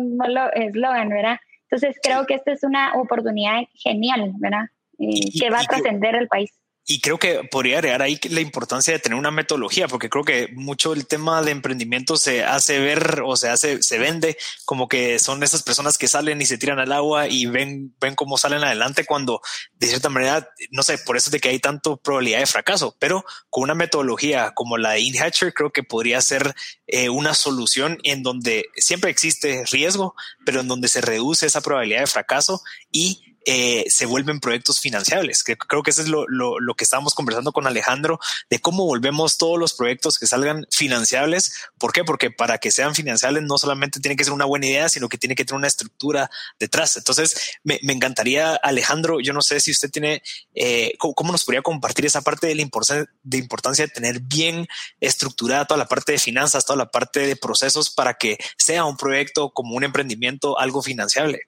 eslogan, 0.54 1.08
¿verdad? 1.10 1.36
Entonces 1.64 1.96
creo 2.02 2.24
que 2.26 2.34
esta 2.34 2.52
es 2.52 2.62
una 2.62 2.94
oportunidad 2.94 3.62
genial, 3.74 4.32
¿verdad? 4.38 4.66
que 4.98 5.50
va 5.50 5.60
a 5.60 5.64
trascender 5.64 6.14
el 6.14 6.28
país. 6.28 6.52
Y 6.84 7.00
creo 7.00 7.18
que 7.18 7.44
podría 7.48 7.78
agregar 7.78 8.02
ahí 8.02 8.18
la 8.28 8.40
importancia 8.40 8.92
de 8.92 8.98
tener 8.98 9.16
una 9.16 9.30
metodología, 9.30 9.86
porque 9.86 10.10
creo 10.10 10.24
que 10.24 10.48
mucho 10.54 10.92
el 10.92 11.06
tema 11.06 11.40
de 11.40 11.52
emprendimiento 11.52 12.16
se 12.16 12.42
hace 12.42 12.80
ver 12.80 13.22
o 13.24 13.36
se 13.36 13.48
hace, 13.48 13.80
se 13.82 13.98
vende 13.98 14.36
como 14.64 14.88
que 14.88 15.20
son 15.20 15.44
esas 15.44 15.62
personas 15.62 15.96
que 15.96 16.08
salen 16.08 16.40
y 16.40 16.46
se 16.46 16.58
tiran 16.58 16.80
al 16.80 16.90
agua 16.90 17.28
y 17.28 17.46
ven, 17.46 17.94
ven 18.00 18.16
cómo 18.16 18.36
salen 18.36 18.64
adelante 18.64 19.04
cuando 19.04 19.40
de 19.74 19.86
cierta 19.86 20.08
manera, 20.08 20.48
no 20.70 20.82
sé, 20.82 20.98
por 20.98 21.16
eso 21.16 21.28
es 21.28 21.32
de 21.32 21.40
que 21.40 21.50
hay 21.50 21.60
tanto 21.60 21.98
probabilidad 21.98 22.40
de 22.40 22.46
fracaso, 22.46 22.96
pero 22.98 23.24
con 23.48 23.62
una 23.62 23.74
metodología 23.74 24.52
como 24.52 24.76
la 24.76 24.92
de 24.92 25.00
InHatcher 25.00 25.54
creo 25.54 25.70
que 25.70 25.84
podría 25.84 26.20
ser 26.20 26.54
eh, 26.88 27.10
una 27.10 27.34
solución 27.34 27.98
en 28.02 28.24
donde 28.24 28.66
siempre 28.74 29.10
existe 29.10 29.64
riesgo, 29.70 30.16
pero 30.44 30.60
en 30.60 30.68
donde 30.68 30.88
se 30.88 31.00
reduce 31.00 31.46
esa 31.46 31.60
probabilidad 31.60 32.00
de 32.00 32.06
fracaso 32.08 32.60
y 32.90 33.31
eh, 33.46 33.84
se 33.88 34.06
vuelven 34.06 34.40
proyectos 34.40 34.80
financiables. 34.80 35.42
Creo 35.44 35.82
que 35.82 35.90
eso 35.90 36.02
es 36.02 36.08
lo, 36.08 36.26
lo, 36.28 36.74
que 36.74 36.84
estábamos 36.84 37.14
conversando 37.14 37.52
con 37.52 37.66
Alejandro, 37.66 38.18
de 38.50 38.60
cómo 38.60 38.84
volvemos 38.86 39.36
todos 39.36 39.58
los 39.58 39.74
proyectos 39.74 40.18
que 40.18 40.26
salgan 40.26 40.66
financiables. 40.70 41.54
¿Por 41.78 41.92
qué? 41.92 42.04
Porque 42.04 42.30
para 42.30 42.58
que 42.58 42.70
sean 42.70 42.94
financiables 42.94 43.42
no 43.42 43.58
solamente 43.58 44.00
tiene 44.00 44.16
que 44.16 44.24
ser 44.24 44.32
una 44.32 44.44
buena 44.44 44.66
idea, 44.66 44.88
sino 44.88 45.08
que 45.08 45.18
tiene 45.18 45.34
que 45.34 45.44
tener 45.44 45.58
una 45.58 45.68
estructura 45.68 46.30
detrás. 46.58 46.96
Entonces, 46.96 47.58
me, 47.64 47.78
me 47.82 47.92
encantaría, 47.92 48.54
Alejandro, 48.56 49.20
yo 49.20 49.32
no 49.32 49.42
sé 49.42 49.60
si 49.60 49.70
usted 49.70 49.90
tiene, 49.90 50.22
eh, 50.54 50.94
¿cómo, 50.98 51.32
nos 51.32 51.44
podría 51.44 51.62
compartir 51.62 52.06
esa 52.06 52.22
parte 52.22 52.46
de 52.46 52.54
la 52.54 52.62
importancia 52.62 53.06
de, 53.22 53.38
importancia 53.38 53.86
de 53.86 53.92
tener 53.92 54.20
bien 54.20 54.66
estructurada 55.00 55.64
toda 55.64 55.78
la 55.78 55.86
parte 55.86 56.12
de 56.12 56.18
finanzas, 56.18 56.64
toda 56.64 56.76
la 56.76 56.90
parte 56.90 57.20
de 57.20 57.36
procesos 57.36 57.90
para 57.90 58.14
que 58.14 58.38
sea 58.56 58.84
un 58.84 58.96
proyecto 58.96 59.50
como 59.50 59.76
un 59.76 59.84
emprendimiento 59.84 60.58
algo 60.58 60.82
financiable? 60.82 61.42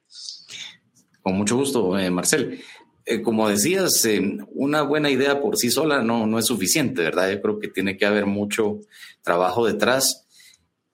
Con 1.24 1.38
mucho 1.38 1.56
gusto, 1.56 1.98
eh, 1.98 2.10
Marcel. 2.10 2.60
Eh, 3.06 3.22
como 3.22 3.48
decías, 3.48 4.04
eh, 4.04 4.36
una 4.52 4.82
buena 4.82 5.10
idea 5.10 5.40
por 5.40 5.56
sí 5.56 5.70
sola 5.70 6.02
no, 6.02 6.26
no 6.26 6.38
es 6.38 6.44
suficiente, 6.44 7.00
¿verdad? 7.00 7.32
Yo 7.32 7.40
creo 7.40 7.58
que 7.58 7.68
tiene 7.68 7.96
que 7.96 8.04
haber 8.04 8.26
mucho 8.26 8.80
trabajo 9.22 9.66
detrás. 9.66 10.26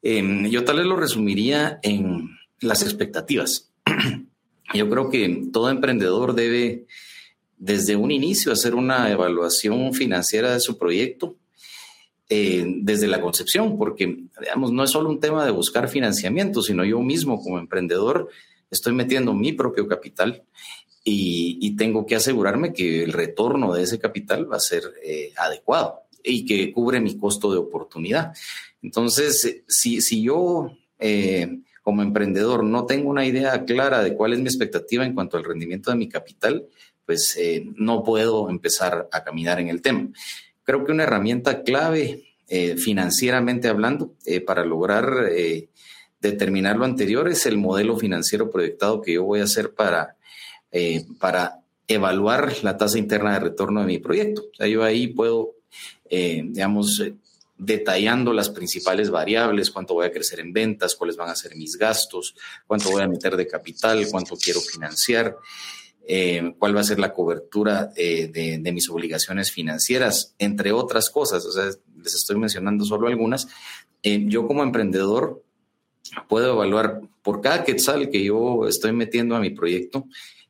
Em, 0.02 0.48
yo 0.48 0.62
tal 0.62 0.76
vez 0.76 0.86
lo 0.86 0.94
resumiría 0.94 1.80
en 1.82 2.30
las 2.60 2.84
expectativas. 2.84 3.72
yo 4.74 4.88
creo 4.88 5.10
que 5.10 5.48
todo 5.52 5.68
emprendedor 5.68 6.36
debe, 6.36 6.86
desde 7.58 7.96
un 7.96 8.12
inicio, 8.12 8.52
hacer 8.52 8.76
una 8.76 9.10
evaluación 9.10 9.92
financiera 9.94 10.52
de 10.52 10.60
su 10.60 10.78
proyecto. 10.78 11.36
desde 12.28 13.08
la 13.08 13.20
concepción, 13.20 13.76
porque 13.76 14.26
digamos, 14.40 14.70
no 14.70 14.84
es 14.84 14.90
solo 14.90 15.10
un 15.10 15.18
tema 15.18 15.44
de 15.44 15.50
buscar 15.50 15.88
financiamiento, 15.88 16.62
sino 16.62 16.84
yo 16.84 17.00
mismo 17.00 17.42
como 17.42 17.58
emprendedor 17.58 18.28
estoy 18.70 18.92
metiendo 18.92 19.34
mi 19.34 19.52
propio 19.52 19.86
capital 19.86 20.44
y, 21.02 21.76
tengo 21.76 22.04
que 22.04 22.16
asegurarme 22.16 22.72
que 22.72 23.04
el 23.04 23.12
retorno 23.12 23.72
de 23.72 23.84
ese 23.84 23.98
capital 23.98 24.50
va 24.50 24.56
a 24.56 24.60
ser 24.60 24.82
eh, 25.02 25.32
adecuado 25.36 26.02
y 26.22 26.44
que 26.44 26.72
cubre 26.72 27.00
mi 27.00 27.16
costo 27.16 27.50
de 27.50 27.58
oportunidad. 27.58 28.34
Entonces, 28.82 29.62
si, 29.66 30.02
si 30.02 30.22
yo 30.22 30.76
eh, 30.98 31.60
como 31.82 32.02
emprendedor 32.02 32.64
no 32.64 32.84
tengo 32.84 33.08
una 33.08 33.24
idea 33.24 33.64
clara 33.64 34.02
de 34.02 34.14
cuál 34.14 34.34
es 34.34 34.40
mi 34.40 34.46
expectativa 34.46 35.06
en 35.06 35.14
cuanto 35.14 35.38
al 35.38 35.44
rendimiento 35.44 35.90
de 35.90 35.96
mi 35.96 36.08
capital, 36.08 36.66
pues 37.06 37.34
eh, 37.38 37.64
no 37.76 38.04
puedo 38.04 38.50
empezar 38.50 39.08
a 39.10 39.24
caminar 39.24 39.58
en 39.58 39.68
el 39.68 39.80
tema. 39.80 40.10
Creo 40.62 40.84
que 40.84 40.92
una 40.92 41.04
herramienta 41.04 41.62
clave 41.62 42.24
financieramente 42.78 43.68
hablando 43.68 44.16
para 44.44 44.64
lograr 44.64 45.30
determinar 46.20 46.76
lo 46.76 46.84
anterior 46.84 47.28
es 47.28 47.46
el 47.46 47.56
modelo 47.56 47.96
financiero 47.96 48.50
proyectado 48.50 49.00
que 49.00 49.14
yo 49.14 49.24
voy 49.24 49.40
a 49.40 49.44
hacer 49.44 49.72
para, 49.74 50.16
eh, 50.70 51.04
para 51.18 51.60
evaluar 51.88 52.52
la 52.62 52.76
tasa 52.76 52.98
interna 52.98 53.34
de 53.34 53.40
retorno 53.40 53.80
de 53.80 53.86
mi 53.86 53.98
proyecto. 53.98 54.42
O 54.42 54.54
sea, 54.54 54.66
yo 54.66 54.84
ahí 54.84 55.08
puedo, 55.08 55.54
eh, 56.08 56.42
digamos, 56.44 57.00
eh, 57.00 57.14
detallando 57.56 58.32
las 58.32 58.50
principales 58.50 59.10
variables, 59.10 59.70
cuánto 59.70 59.94
voy 59.94 60.06
a 60.06 60.12
crecer 60.12 60.40
en 60.40 60.52
ventas, 60.52 60.94
cuáles 60.94 61.16
van 61.16 61.30
a 61.30 61.36
ser 61.36 61.56
mis 61.56 61.76
gastos, 61.76 62.34
cuánto 62.66 62.90
voy 62.90 63.02
a 63.02 63.08
meter 63.08 63.36
de 63.36 63.46
capital, 63.46 64.06
cuánto 64.10 64.36
quiero 64.36 64.60
financiar, 64.60 65.36
cuál 66.58 66.74
va 66.74 66.80
a 66.80 66.84
ser 66.84 66.98
la 66.98 67.12
cobertura 67.12 67.86
de, 67.94 68.58
de, 68.60 68.72
mis 68.72 68.88
obligaciones 68.88 69.52
financieras, 69.52 70.34
entre 70.38 70.72
otras 70.72 71.10
cosas. 71.10 71.44
O 71.44 71.52
sea, 71.52 71.66
les 72.02 72.14
estoy 72.14 72.36
mencionando 72.36 72.84
solo 72.84 73.08
algunas. 73.08 73.46
yo 74.02 74.46
como 74.46 74.62
emprendedor 74.62 75.42
puedo 76.28 76.52
evaluar 76.52 77.00
por 77.22 77.40
cada 77.40 77.64
quetzal 77.64 78.10
que 78.10 78.24
yo 78.24 78.66
estoy 78.66 78.92
metiendo 78.92 79.36
a 79.36 79.40
mi 79.40 79.50
proyecto, 79.50 80.06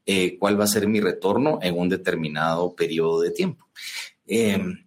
eh, 0.07 0.37
cuál 0.39 0.59
va 0.59 0.65
a 0.65 0.69
ser 0.69 0.89
mi 0.89 1.01
retorno 1.01 1.59
en 1.63 1.79
un 1.79 1.89
determinado 1.89 2.75
periodo 2.75 3.21
de 3.21 3.31
tiempo. 3.31 3.69
Em, 4.27 4.85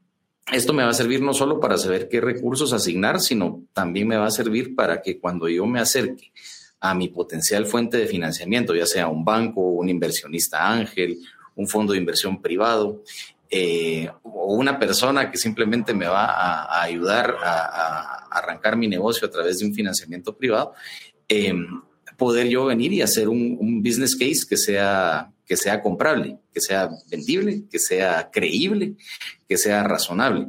esto 0.51 0.73
me 0.73 0.83
va 0.83 0.89
a 0.89 0.93
servir 0.93 1.21
no 1.21 1.33
solo 1.33 1.59
para 1.59 1.77
saber 1.77 2.09
qué 2.09 2.19
recursos 2.19 2.73
asignar, 2.73 3.19
sino 3.21 3.63
también 3.73 4.07
me 4.07 4.17
va 4.17 4.27
a 4.27 4.31
servir 4.31 4.75
para 4.75 5.01
que 5.01 5.19
cuando 5.19 5.47
yo 5.47 5.65
me 5.65 5.79
acerque 5.79 6.31
a 6.79 6.93
mi 6.93 7.07
potencial 7.07 7.65
fuente 7.65 7.97
de 7.97 8.07
financiamiento, 8.07 8.75
ya 8.75 8.85
sea 8.85 9.07
un 9.07 9.23
banco, 9.23 9.61
un 9.61 9.89
inversionista 9.89 10.69
ángel, 10.69 11.17
un 11.55 11.67
fondo 11.67 11.93
de 11.93 11.99
inversión 11.99 12.41
privado, 12.41 13.03
eh, 13.49 14.09
o 14.23 14.55
una 14.55 14.79
persona 14.79 15.29
que 15.29 15.37
simplemente 15.37 15.93
me 15.93 16.07
va 16.07 16.25
a, 16.25 16.81
ayudar 16.81 17.37
a, 17.41 18.22
arrancar 18.37 18.77
mi 18.77 18.87
negocio 18.87 19.27
a 19.27 19.31
través 19.31 19.59
de 19.59 19.65
un 19.65 19.73
financiamiento 19.73 20.35
privado, 20.35 20.73
em, 21.27 21.65
poder 22.17 22.47
yo 22.47 22.65
venir 22.65 22.93
y 22.93 23.01
hacer 23.01 23.29
un, 23.29 23.81
business 23.81 24.15
case 24.15 24.41
que 24.47 24.57
sea, 24.57 25.31
que 25.45 25.57
sea 25.57 25.81
comprable, 25.81 26.37
que 26.53 26.61
sea 26.61 26.89
vendible, 27.09 27.63
que 27.69 27.79
sea 27.79 28.29
creíble, 28.31 28.95
que 29.47 29.57
sea 29.57 29.83
razonable. 29.83 30.47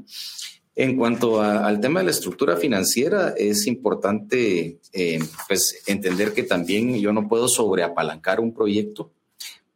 En 0.76 0.96
cuanto 0.96 1.40
al 1.40 1.80
tema 1.80 2.00
de 2.00 2.06
la 2.06 2.10
estructura 2.10 2.56
financiera, 2.56 3.32
es 3.36 3.66
importante 3.66 4.80
eh, 4.92 5.20
pues, 5.46 5.82
entender 5.86 6.32
que 6.32 6.42
también 6.42 6.98
yo 6.98 7.12
no 7.12 7.28
puedo 7.28 7.46
sobreapalancar 7.48 8.40
un 8.40 8.52
proyecto 8.52 9.12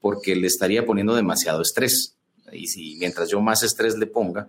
porque 0.01 0.35
le 0.35 0.49
estaría 0.49 0.85
poniendo 0.85 1.15
demasiado 1.15 1.63
estrés. 1.63 2.17
Y 2.53 2.67
si 2.67 2.97
mientras 2.97 3.29
yo 3.29 3.41
más 3.41 3.63
estrés 3.63 3.97
le 3.97 4.07
ponga, 4.07 4.49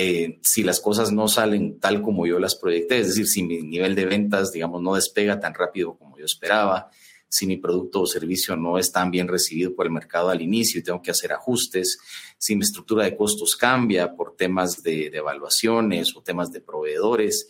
eh, 0.00 0.38
si 0.42 0.62
las 0.62 0.78
cosas 0.78 1.10
no 1.10 1.26
salen 1.26 1.80
tal 1.80 2.02
como 2.02 2.24
yo 2.24 2.38
las 2.38 2.54
proyecté, 2.54 3.00
es 3.00 3.08
decir, 3.08 3.26
si 3.26 3.42
mi 3.42 3.62
nivel 3.62 3.96
de 3.96 4.06
ventas, 4.06 4.52
digamos, 4.52 4.80
no 4.80 4.94
despega 4.94 5.40
tan 5.40 5.54
rápido 5.54 5.98
como 5.98 6.16
yo 6.16 6.24
esperaba, 6.24 6.88
si 7.28 7.48
mi 7.48 7.56
producto 7.56 8.02
o 8.02 8.06
servicio 8.06 8.54
no 8.54 8.78
es 8.78 8.92
tan 8.92 9.10
bien 9.10 9.26
recibido 9.26 9.74
por 9.74 9.86
el 9.86 9.92
mercado 9.92 10.30
al 10.30 10.40
inicio 10.40 10.78
y 10.78 10.84
tengo 10.84 11.02
que 11.02 11.10
hacer 11.10 11.32
ajustes, 11.32 11.98
si 12.38 12.54
mi 12.54 12.62
estructura 12.62 13.06
de 13.06 13.16
costos 13.16 13.56
cambia 13.56 14.14
por 14.14 14.36
temas 14.36 14.84
de, 14.84 15.06
evaluaciones 15.06 16.14
o 16.14 16.22
temas 16.22 16.52
de 16.52 16.60
proveedores. 16.60 17.48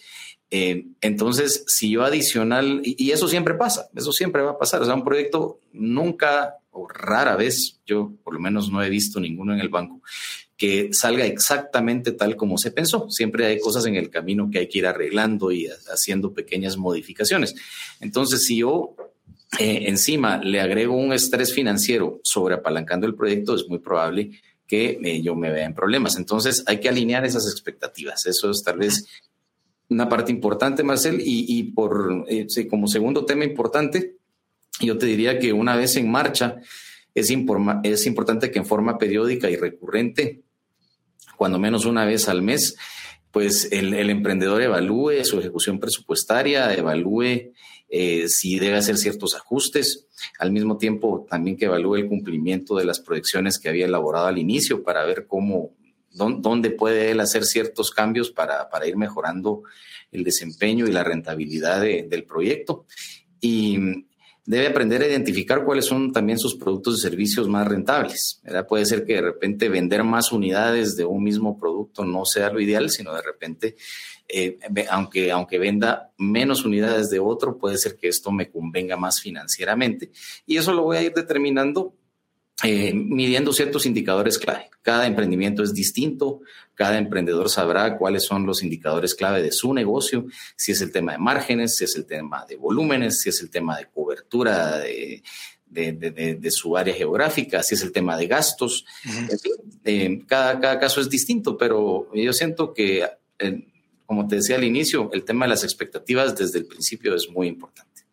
Eh, 0.50 0.86
entonces, 1.02 1.64
si 1.66 1.90
yo 1.90 2.02
adicional, 2.02 2.80
y, 2.82 2.96
y, 2.96 3.10
eso 3.10 3.28
siempre 3.28 3.56
pasa, 3.56 3.90
eso 3.94 4.10
siempre 4.10 4.40
va 4.40 4.52
a 4.52 4.58
pasar, 4.58 4.80
o 4.80 4.86
sea, 4.86 4.94
un 4.94 5.04
proyecto 5.04 5.60
nunca 5.74 6.54
o 6.70 6.88
rara 6.88 7.36
vez, 7.36 7.82
yo 7.84 8.14
por 8.24 8.32
lo 8.32 8.40
menos 8.40 8.70
no 8.70 8.82
he 8.82 8.88
visto 8.88 9.20
ninguno 9.20 9.52
en 9.52 9.60
el 9.60 9.68
banco, 9.68 10.00
que 10.58 10.90
salga 10.92 11.24
exactamente 11.24 12.10
tal 12.10 12.34
como 12.34 12.58
se 12.58 12.72
pensó. 12.72 13.08
Siempre 13.08 13.46
hay 13.46 13.60
cosas 13.60 13.86
en 13.86 13.94
el 13.94 14.10
camino 14.10 14.50
que 14.50 14.58
hay 14.58 14.68
que 14.68 14.78
ir 14.78 14.86
arreglando 14.86 15.52
y 15.52 15.68
haciendo 15.68 16.34
pequeñas 16.34 16.76
modificaciones. 16.76 17.54
Entonces, 18.00 18.44
si 18.44 18.58
yo 18.58 18.96
eh, 19.60 19.84
encima 19.86 20.38
le 20.38 20.60
agrego 20.60 20.96
un 20.96 21.12
estrés 21.12 21.54
financiero 21.54 22.20
sobre 22.24 22.56
apalancando 22.56 23.06
el 23.06 23.14
proyecto, 23.14 23.54
es 23.54 23.68
muy 23.68 23.78
probable 23.78 24.32
que 24.66 24.98
eh, 25.02 25.22
yo 25.22 25.36
me 25.36 25.52
vea 25.52 25.64
en 25.64 25.74
problemas. 25.74 26.16
Entonces, 26.16 26.64
hay 26.66 26.80
que 26.80 26.88
alinear 26.88 27.24
esas 27.24 27.48
expectativas. 27.48 28.26
Eso 28.26 28.50
es 28.50 28.60
tal 28.64 28.78
vez 28.78 29.06
una 29.88 30.08
parte 30.08 30.32
importante, 30.32 30.82
Marcel. 30.82 31.22
Y, 31.24 31.62
por 31.70 32.26
eh, 32.28 32.48
como 32.68 32.88
segundo 32.88 33.24
tema 33.24 33.44
importante, 33.44 34.16
yo 34.80 34.98
te 34.98 35.06
diría 35.06 35.38
que 35.38 35.52
una 35.52 35.76
vez 35.76 35.94
en 35.94 36.10
marcha, 36.10 36.56
es, 37.14 37.32
es 37.84 38.06
importante 38.06 38.50
que 38.50 38.58
en 38.58 38.66
forma 38.66 38.98
periódica 38.98 39.48
y 39.48 39.54
recurrente 39.54 40.42
cuando 41.38 41.58
menos 41.60 41.86
una 41.86 42.04
vez 42.04 42.28
al 42.28 42.42
mes, 42.42 42.76
pues 43.30 43.68
el, 43.70 43.94
emprendedor 44.10 44.60
evalúe 44.60 45.24
su 45.24 45.38
ejecución 45.38 45.78
presupuestaria, 45.78 46.74
evalúe 46.74 47.52
eh, 47.88 48.24
si 48.28 48.58
debe 48.58 48.76
hacer 48.76 48.98
ciertos 48.98 49.36
ajustes, 49.36 50.08
al 50.40 50.50
mismo 50.50 50.78
tiempo 50.78 51.26
también 51.30 51.56
que 51.56 51.66
evalúe 51.66 51.94
el 51.96 52.08
cumplimiento 52.08 52.76
de 52.76 52.84
las 52.84 52.98
proyecciones 52.98 53.60
que 53.60 53.68
había 53.68 53.86
elaborado 53.86 54.26
al 54.26 54.38
inicio 54.38 54.82
para 54.82 55.04
ver 55.04 55.26
cómo, 55.28 55.76
dónde 56.10 56.70
puede 56.70 57.12
él 57.12 57.20
hacer 57.20 57.44
ciertos 57.44 57.92
cambios 57.92 58.32
para, 58.32 58.68
ir 58.84 58.96
mejorando 58.96 59.62
el 60.10 60.24
desempeño 60.24 60.88
y 60.88 60.92
la 60.92 61.04
rentabilidad 61.04 61.80
del 61.80 62.24
proyecto. 62.24 62.84
Y 63.40 64.07
debe 64.48 64.68
aprender 64.68 65.02
a 65.02 65.06
identificar 65.06 65.62
cuáles 65.62 65.84
son 65.84 66.10
también 66.10 66.38
sus 66.38 66.54
productos 66.54 66.96
y 66.96 67.02
servicios 67.02 67.46
más 67.48 67.68
rentables. 67.68 68.40
Puede 68.66 68.86
ser 68.86 69.04
que 69.04 69.16
de 69.16 69.20
repente 69.20 69.68
vender 69.68 70.02
más 70.04 70.32
unidades 70.32 70.96
de 70.96 71.04
un 71.04 71.22
mismo 71.22 71.58
producto 71.58 72.02
no 72.02 72.24
sea 72.24 72.50
lo 72.50 72.58
ideal, 72.58 72.88
sino 72.88 73.14
de 73.14 73.20
repente, 73.20 73.76
eh, 74.26 74.58
aunque, 74.88 75.30
aunque 75.30 75.58
venda 75.58 76.12
menos 76.16 76.64
unidades 76.64 77.10
de 77.10 77.18
otro, 77.18 77.58
puede 77.58 77.76
ser 77.76 77.98
que 77.98 78.08
esto 78.08 78.32
me 78.32 78.50
convenga 78.50 78.96
más 78.96 79.20
financieramente. 79.20 80.12
Y 80.46 80.56
eso 80.56 80.72
lo 80.72 80.84
voy 80.84 80.96
a 80.96 81.02
ir 81.02 81.12
determinando 81.12 81.92
eh, 82.64 82.92
midiendo 82.92 83.52
ciertos 83.52 83.86
indicadores 83.86 84.36
clave. 84.36 84.68
Cada 84.82 85.06
emprendimiento 85.06 85.62
es 85.62 85.72
distinto, 85.72 86.40
cada 86.74 86.98
emprendedor 86.98 87.48
sabrá 87.50 87.96
cuáles 87.96 88.24
son 88.24 88.46
los 88.46 88.64
indicadores 88.64 89.14
clave 89.14 89.42
de 89.42 89.52
su 89.52 89.72
negocio, 89.72 90.26
si 90.56 90.72
es 90.72 90.80
el 90.80 90.90
tema 90.90 91.12
de 91.12 91.18
márgenes, 91.18 91.76
si 91.76 91.84
es 91.84 91.94
el 91.94 92.04
tema 92.04 92.44
de 92.46 92.56
volúmenes, 92.56 93.20
si 93.20 93.28
es 93.28 93.40
el 93.42 93.50
tema 93.50 93.78
de 93.78 93.86
cobertura 93.86 94.78
de, 94.78 95.22
su 96.50 96.76
área 96.76 96.94
geográfica, 96.94 97.62
si 97.62 97.76
es 97.76 97.82
el 97.82 97.92
tema 97.92 98.16
de 98.16 98.26
gastos. 98.26 98.84
Eh, 99.84 100.24
cada, 100.26 100.58
cada, 100.58 100.80
caso 100.80 101.00
es 101.00 101.08
distinto, 101.08 101.56
pero 101.56 102.08
yo 102.12 102.32
siento 102.32 102.74
que, 102.74 103.06
eh, 103.38 103.68
como 104.04 104.26
te 104.26 104.36
decía 104.36 104.56
al 104.56 104.64
inicio, 104.64 105.10
el 105.12 105.24
tema 105.24 105.44
de 105.44 105.50
las 105.50 105.62
expectativas 105.62 106.34
desde 106.34 106.58
el 106.58 106.66
principio 106.66 107.14
es 107.14 107.28
muy 107.30 107.46
importante. 107.46 108.07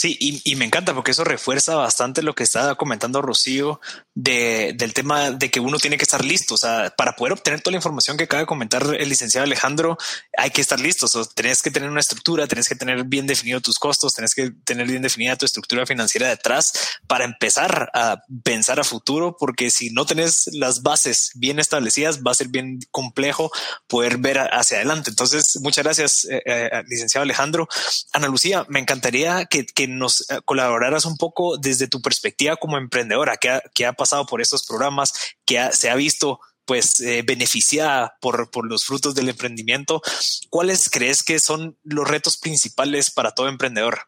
Sí, 0.00 0.16
y, 0.18 0.56
me 0.56 0.64
encanta 0.64 0.94
porque 0.94 1.10
eso 1.10 1.24
refuerza 1.24 1.74
bastante 1.74 2.22
lo 2.22 2.34
que 2.34 2.42
estaba 2.42 2.74
comentando 2.76 3.20
Rocío 3.20 3.82
de, 4.14 4.72
del 4.74 4.94
tema 4.94 5.30
de 5.30 5.50
que 5.50 5.60
uno 5.60 5.76
tiene 5.76 5.98
que 5.98 6.04
estar 6.04 6.24
listo. 6.24 6.54
O 6.54 6.56
sea, 6.56 6.94
para 6.96 7.16
poder 7.16 7.34
obtener 7.34 7.60
toda 7.60 7.72
la 7.72 7.76
información 7.76 8.16
que 8.16 8.24
acaba 8.24 8.40
de 8.40 8.46
comentar 8.46 8.82
el 8.98 9.08
licenciado 9.10 9.44
Alejandro, 9.44 9.98
hay 10.38 10.52
que 10.52 10.62
estar 10.62 10.80
listos. 10.80 11.14
O 11.16 11.26
tenés 11.26 11.60
que 11.60 11.70
tener 11.70 11.90
una 11.90 12.00
estructura, 12.00 12.46
tenés 12.46 12.66
que 12.66 12.76
tener 12.76 13.04
bien 13.04 13.26
definido 13.26 13.60
tus 13.60 13.78
costos, 13.78 14.14
tenés 14.14 14.34
que 14.34 14.50
tener 14.64 14.86
bien 14.86 15.02
definida 15.02 15.36
tu 15.36 15.44
estructura 15.44 15.84
financiera 15.84 16.28
detrás 16.28 16.72
para 17.06 17.26
empezar 17.26 17.90
a 17.92 18.22
pensar 18.42 18.80
a 18.80 18.84
futuro, 18.84 19.36
porque 19.38 19.70
si 19.70 19.90
no 19.90 20.06
tenés 20.06 20.48
las 20.54 20.80
bases 20.80 21.32
bien 21.34 21.58
establecidas, 21.58 22.22
va 22.22 22.30
a 22.30 22.36
ser 22.36 22.48
bien 22.48 22.78
complejo 22.90 23.50
poder 23.86 24.16
ver 24.16 24.38
hacia 24.38 24.78
adelante. 24.78 25.10
Entonces, 25.10 25.58
muchas 25.60 25.84
gracias, 25.84 26.24
eh, 26.24 26.42
eh, 26.46 26.70
licenciado 26.88 27.24
Alejandro. 27.24 27.68
Ana 28.14 28.28
Lucía, 28.28 28.64
me 28.70 28.80
encantaría 28.80 29.44
que 29.44 29.66
nos 29.90 30.30
eh, 30.30 30.40
colaboraras 30.44 31.04
un 31.04 31.16
poco 31.16 31.58
desde 31.58 31.88
tu 31.88 32.00
perspectiva 32.00 32.56
como 32.56 32.78
emprendedora, 32.78 33.36
que 33.36 33.50
ha, 33.50 33.62
que 33.74 33.86
ha 33.86 33.92
pasado 33.92 34.26
por 34.26 34.40
estos 34.40 34.66
programas, 34.66 35.12
que 35.44 35.68
se 35.72 35.90
ha 35.90 35.94
visto 35.94 36.40
pues 36.64 37.00
eh, 37.00 37.22
beneficiada 37.26 38.16
por, 38.20 38.48
por, 38.50 38.64
los 38.64 38.84
frutos 38.84 39.14
del 39.16 39.28
emprendimiento. 39.28 40.02
¿Cuáles 40.50 40.88
crees 40.88 41.24
que 41.24 41.40
son 41.40 41.76
los 41.82 42.06
retos 42.06 42.38
principales 42.38 43.10
para 43.10 43.32
todo 43.32 43.48
emprendedor? 43.48 44.02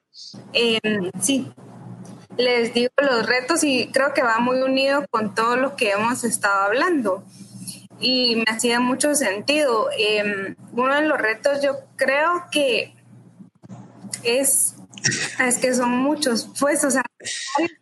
Em, 0.52 1.10
sí, 1.20 1.52
les 2.36 2.72
digo 2.72 2.92
los 2.98 3.26
retos 3.26 3.64
y 3.64 3.88
creo 3.88 4.14
que 4.14 4.22
va 4.22 4.38
muy 4.38 4.60
unido 4.60 5.04
con 5.10 5.34
todo 5.34 5.56
lo 5.56 5.74
que 5.74 5.90
hemos 5.90 6.22
estado 6.22 6.62
hablando. 6.62 7.24
Y 7.98 8.36
me 8.36 8.44
hacía 8.46 8.78
mucho 8.80 9.14
sentido. 9.16 9.88
Em, 9.98 10.54
uno 10.72 10.94
de 10.94 11.02
los 11.02 11.18
retos 11.18 11.62
yo 11.62 11.78
creo 11.96 12.44
que 12.52 12.94
es 14.22 14.74
es 15.40 15.58
que 15.58 15.74
son 15.74 15.90
muchos, 15.90 16.48
pues, 16.58 16.84
o 16.84 16.90
sea, 16.90 17.04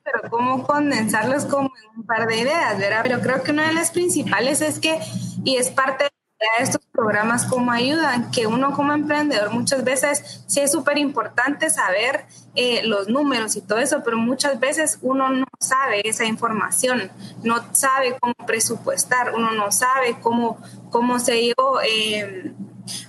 pero 0.04 0.30
cómo 0.30 0.66
condensarlos 0.66 1.44
como 1.44 1.70
en 1.76 2.00
un 2.00 2.06
par 2.06 2.26
de 2.26 2.38
ideas, 2.38 2.78
¿verdad? 2.78 3.00
Pero 3.02 3.20
creo 3.20 3.42
que 3.42 3.52
una 3.52 3.68
de 3.68 3.74
las 3.74 3.90
principales 3.90 4.60
es 4.60 4.78
que, 4.78 4.98
y 5.44 5.56
es 5.56 5.70
parte 5.70 6.04
de 6.04 6.64
estos 6.64 6.80
programas 6.90 7.44
como 7.44 7.70
ayudan, 7.70 8.30
que 8.30 8.46
uno 8.46 8.72
como 8.72 8.94
emprendedor 8.94 9.50
muchas 9.50 9.84
veces 9.84 10.42
sí 10.46 10.60
es 10.60 10.72
súper 10.72 10.96
importante 10.96 11.68
saber 11.68 12.24
eh, 12.54 12.80
los 12.84 13.08
números 13.08 13.56
y 13.56 13.60
todo 13.60 13.78
eso, 13.78 14.02
pero 14.02 14.16
muchas 14.16 14.58
veces 14.58 14.98
uno 15.02 15.28
no 15.28 15.46
sabe 15.58 16.00
esa 16.08 16.24
información, 16.24 17.10
no 17.42 17.62
sabe 17.74 18.16
cómo 18.18 18.34
presupuestar, 18.46 19.34
uno 19.34 19.52
no 19.52 19.70
sabe 19.70 20.16
cómo, 20.20 20.58
cómo 20.90 21.18
se 21.18 21.48
yo... 21.48 21.80
Eh, 21.86 22.54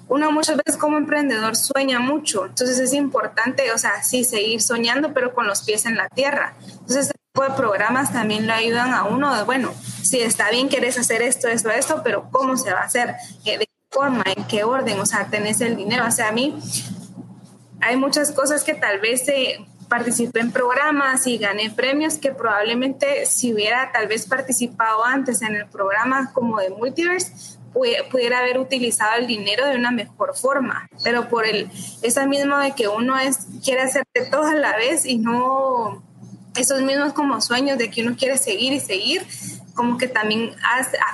uno 0.08 0.32
muchas 0.32 0.58
veces 0.58 0.78
como 0.78 0.98
emprendedor 0.98 1.56
sueña 1.56 2.00
mucho, 2.00 2.46
entonces 2.46 2.80
es 2.80 2.94
importante, 2.94 3.72
o 3.72 3.78
sea, 3.78 4.04
sí, 4.04 4.24
seguir 4.24 4.62
soñando, 4.62 5.14
pero 5.14 5.34
con 5.34 5.48
los 5.48 5.64
pies 5.64 5.86
en 5.86 5.96
la 5.96 6.10
tierra. 6.10 6.54
Entonces, 6.64 7.08
este 7.08 7.16
tipo 7.34 7.44
de 7.44 7.52
programas 7.52 8.12
también 8.12 8.48
le 8.48 8.54
ayudan 8.54 8.94
a 8.94 9.04
uno 9.04 9.36
de, 9.36 9.44
bueno, 9.44 9.74
si 10.04 10.20
está 10.20 10.50
bien, 10.50 10.68
quieres 10.68 10.98
hacer 10.98 11.22
esto, 11.22 11.48
esto, 11.48 11.70
esto, 11.70 12.02
pero 12.04 12.30
¿cómo 12.32 12.58
se 12.58 12.74
va 12.74 12.82
a 12.82 12.86
hacer? 12.86 13.16
¿De 13.46 13.60
qué 13.60 13.68
forma? 13.90 14.24
¿En 14.36 14.46
qué 14.46 14.64
orden? 14.64 15.00
O 15.00 15.06
sea, 15.06 15.28
tenés 15.28 15.62
el 15.62 15.78
dinero. 15.78 16.06
O 16.06 16.12
sea, 16.12 16.30
a 16.30 16.32
mí 16.32 16.60
hay 17.80 17.96
muchas 17.96 18.32
cosas 18.32 18.64
que 18.64 18.74
tal 18.74 19.00
vez 19.00 19.28
eh, 19.30 19.66
participé 19.92 20.40
en 20.40 20.52
programas 20.52 21.28
y 21.28 21.38
gané 21.38 21.70
premios 21.70 22.18
que 22.18 22.32
probablemente 22.32 23.26
si 23.26 23.54
hubiera 23.54 23.92
tal 23.92 24.08
vez 24.08 24.26
participado 24.26 25.04
antes 25.04 25.42
en 25.42 25.56
el 25.56 25.68
programa 25.68 26.32
como 26.34 26.60
de 26.60 26.70
Multiverse, 26.70 27.60
pudiera 27.74 28.40
haber 28.40 28.60
utilizado 28.60 29.20
el 29.20 29.28
dinero 29.28 29.66
de 29.66 29.76
una 29.76 29.92
mejor 29.92 30.36
forma, 30.36 30.88
pero 31.04 31.28
por 31.30 31.46
el 31.46 31.70
esa 32.02 32.26
misma 32.26 32.64
de 32.64 32.72
que 32.74 32.88
uno 32.88 33.18
es 33.18 33.48
quiere 33.64 33.82
hacer 33.82 34.04
de 34.14 34.26
todo 34.26 34.44
a 34.44 34.56
la 34.56 34.76
vez 34.76 35.06
y 35.06 35.18
no 35.18 36.04
esos 36.56 36.82
mismos 36.82 37.14
como 37.14 37.40
sueños 37.42 37.78
de 37.78 37.90
que 37.90 38.04
uno 38.04 38.16
quiere 38.18 38.38
seguir 38.38 38.74
y 38.74 38.80
seguir, 38.80 39.26
como 39.74 39.98
que 39.98 40.08
también 40.08 40.54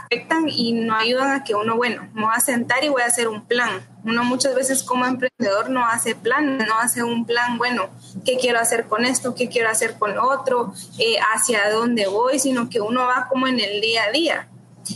afectan 0.04 0.50
y 0.50 0.74
no 0.74 0.96
ayudan 0.96 1.32
a 1.32 1.44
que 1.44 1.54
uno, 1.54 1.76
bueno, 1.76 2.10
me 2.14 2.24
voy 2.24 2.34
a 2.36 2.40
sentar 2.40 2.84
y 2.84 2.90
voy 2.90 3.04
a 3.04 3.06
hacer 3.06 3.28
un 3.28 3.46
plan. 3.46 3.86
Uno 4.04 4.24
muchas 4.24 4.56
veces 4.56 4.84
como 4.84 5.06
emprendedor 5.06 5.70
no 5.70 5.86
hace 5.86 6.16
plan, 6.16 6.58
no 6.58 6.78
hace 6.80 7.04
un 7.04 7.26
plan, 7.26 7.58
bueno, 7.58 7.90
¿qué 8.26 8.38
quiero 8.38 8.60
hacer 8.60 8.86
con 8.88 9.06
esto? 9.06 9.36
¿Qué 9.36 9.48
quiero 9.48 9.70
hacer 9.70 9.96
con 10.00 10.18
otro? 10.18 10.74
Eh, 10.98 11.18
¿Hacia 11.36 11.70
dónde 11.70 12.08
voy? 12.08 12.40
Sino 12.40 12.70
que 12.70 12.82
uno 12.82 13.06
va 13.06 13.28
como 13.30 13.48
en 13.48 13.60
el 13.60 13.80
día 13.80 14.06
a 14.06 14.12
día. 14.12 14.48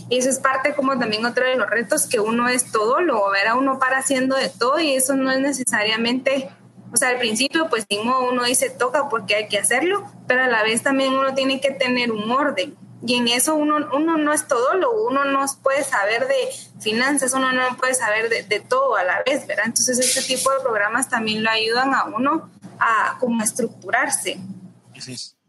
Y 0.10 0.18
eso 0.18 0.30
es 0.30 0.40
parte 0.40 0.74
como 0.76 0.98
también 0.98 1.26
otro 1.26 1.46
de 1.46 1.56
los 1.56 1.70
retos, 1.70 2.08
que 2.08 2.20
uno 2.20 2.48
es 2.48 2.72
todo, 2.72 3.02
lo 3.02 3.30
verá 3.32 3.56
uno 3.56 3.80
para 3.80 4.00
haciendo 4.00 4.36
de 4.36 4.50
todo 4.50 4.80
y 4.80 4.96
eso 4.96 5.16
no 5.16 5.32
es 5.32 5.40
necesariamente, 5.40 6.50
o 6.92 6.98
sea, 6.98 7.10
al 7.10 7.18
principio 7.18 7.70
pues 7.70 7.86
uno 7.90 8.44
dice 8.44 8.70
toca 8.70 9.10
porque 9.10 9.36
hay 9.36 9.48
que 9.48 9.58
hacerlo, 9.58 10.10
pero 10.28 10.44
a 10.44 10.48
la 10.48 10.64
vez 10.64 10.84
también 10.84 11.14
uno 11.14 11.34
tiene 11.34 11.60
que 11.62 11.72
tener 11.72 12.12
un 12.12 12.30
orden. 12.32 12.76
Y 13.04 13.16
en 13.16 13.28
eso 13.28 13.56
uno, 13.56 13.90
uno 13.94 14.18
no 14.18 14.32
es 14.32 14.48
todo, 14.48 14.76
lo 14.76 14.92
uno 14.92 15.26
no 15.26 15.44
puede 15.64 15.84
saber 15.84 16.28
de 16.28 16.36
finanzas, 16.80 17.34
uno 17.34 17.52
no 17.52 17.76
puede 17.78 17.96
saber 17.96 18.30
de, 18.30 18.44
de 18.44 18.60
todo 18.60 18.96
a 18.96 19.04
la 19.04 19.24
vez, 19.26 19.48
¿verdad? 19.48 19.66
Entonces 19.66 19.98
este 19.98 20.22
tipo 20.22 20.52
de 20.52 20.60
programas 20.60 21.10
también 21.10 21.44
lo 21.44 21.50
ayudan 21.50 21.96
a 21.96 22.04
uno 22.06 22.52
a 22.80 23.18
como 23.20 23.44
estructurarse. 23.44 24.40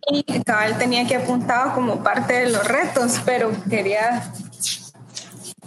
Y 0.08 0.24
cabal 0.42 0.78
tenía 0.78 1.06
que 1.06 1.16
apuntado 1.16 1.74
como 1.74 2.02
parte 2.02 2.34
de 2.34 2.50
los 2.50 2.66
retos, 2.66 3.20
pero 3.24 3.52
quería... 3.68 4.32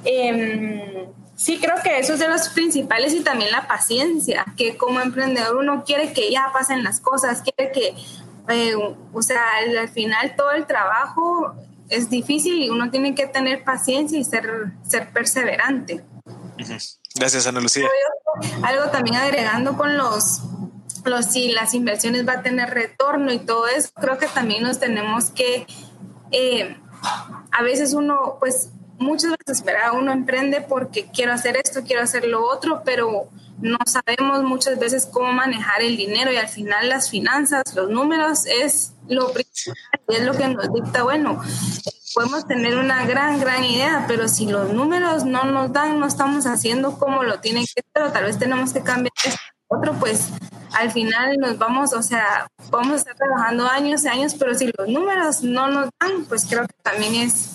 Eh, 0.03 1.09
sí, 1.35 1.59
creo 1.59 1.75
que 1.83 1.99
eso 1.99 2.13
es 2.13 2.19
de 2.19 2.27
los 2.27 2.49
principales 2.49 3.13
y 3.13 3.21
también 3.21 3.51
la 3.51 3.67
paciencia, 3.67 4.45
que 4.57 4.77
como 4.77 4.99
emprendedor 4.99 5.55
uno 5.55 5.83
quiere 5.83 6.13
que 6.13 6.31
ya 6.31 6.49
pasen 6.53 6.83
las 6.83 6.99
cosas, 6.99 7.41
quiere 7.41 7.71
que, 7.71 7.95
eh, 8.49 8.75
o 9.13 9.21
sea, 9.21 9.41
al, 9.57 9.89
final 9.89 10.35
todo 10.35 10.51
el 10.51 10.67
trabajo 10.67 11.55
es 11.89 12.09
difícil 12.09 12.61
y 12.61 12.69
uno 12.69 12.91
tiene 12.91 13.15
que 13.15 13.27
tener 13.27 13.63
paciencia 13.63 14.19
y 14.19 14.23
ser, 14.23 14.73
ser 14.87 15.11
perseverante. 15.11 16.03
Gracias, 17.15 17.47
Ana 17.47 17.61
Lucía. 17.61 17.87
Algo 18.63 18.91
también 18.91 19.15
agregando 19.15 19.77
con 19.77 19.97
los 19.97 20.41
los, 21.05 21.25
si 21.25 21.51
las 21.51 21.73
inversiones 21.73 22.27
va 22.27 22.33
a 22.33 22.41
tener 22.43 22.69
retorno 22.69 23.31
y 23.31 23.39
todo 23.39 23.67
eso, 23.67 23.89
creo 23.95 24.17
que 24.17 24.27
también 24.27 24.63
nos 24.63 24.79
tenemos 24.79 25.31
que, 25.31 25.65
eh, 26.31 26.77
a 27.51 27.63
veces 27.63 27.93
uno, 27.93 28.37
pues 28.39 28.69
muchas 28.97 29.35
veces. 29.45 29.63
Uno 29.93 30.11
emprende 30.11 30.61
porque 30.61 31.07
quiero 31.13 31.33
hacer 31.33 31.57
esto, 31.57 31.83
quiero 31.83 32.01
hacer 32.01 32.25
lo 32.25 32.45
otro, 32.45 32.81
pero 32.83 33.29
no 33.59 33.77
sabemos 33.85 34.43
muchas 34.43 34.77
veces 34.79 35.05
cómo 35.05 35.31
manejar 35.31 35.81
el 35.81 35.95
dinero 35.95 36.31
y 36.31 36.37
al 36.37 36.47
final 36.47 36.89
las 36.89 37.09
finanzas, 37.09 37.63
los 37.75 37.89
números 37.89 38.45
es 38.45 38.93
lo 39.07 39.31
principal 39.31 39.75
es 40.07 40.23
lo 40.23 40.33
que 40.33 40.47
nos 40.47 40.71
dicta, 40.71 41.03
bueno, 41.03 41.41
podemos 42.13 42.47
tener 42.47 42.77
una 42.77 43.05
gran, 43.05 43.39
gran 43.39 43.63
idea, 43.63 44.05
pero 44.07 44.27
si 44.27 44.45
los 44.47 44.71
números 44.71 45.25
no 45.25 45.45
nos 45.45 45.73
dan, 45.73 45.99
no 45.99 46.07
estamos 46.07 46.45
haciendo 46.45 46.97
como 46.99 47.23
lo 47.23 47.39
tienen 47.39 47.65
que 47.65 47.81
ser, 47.93 48.03
o 48.03 48.11
tal 48.11 48.25
vez 48.25 48.37
tenemos 48.37 48.73
que 48.73 48.81
cambiar 48.81 49.13
esto 49.23 49.39
otro, 49.67 49.93
pues 49.93 50.29
al 50.75 50.91
final 50.91 51.38
nos 51.38 51.57
vamos, 51.57 51.93
o 51.93 52.01
sea, 52.01 52.47
vamos 52.69 52.93
a 52.93 52.95
estar 52.97 53.15
trabajando 53.15 53.67
años 53.67 54.03
y 54.03 54.07
años, 54.07 54.35
pero 54.35 54.53
si 54.55 54.71
los 54.77 54.88
números 54.88 55.41
no 55.41 55.69
nos 55.69 55.89
dan, 55.99 56.25
pues 56.27 56.45
creo 56.45 56.67
que 56.67 56.75
también 56.81 57.15
es, 57.15 57.54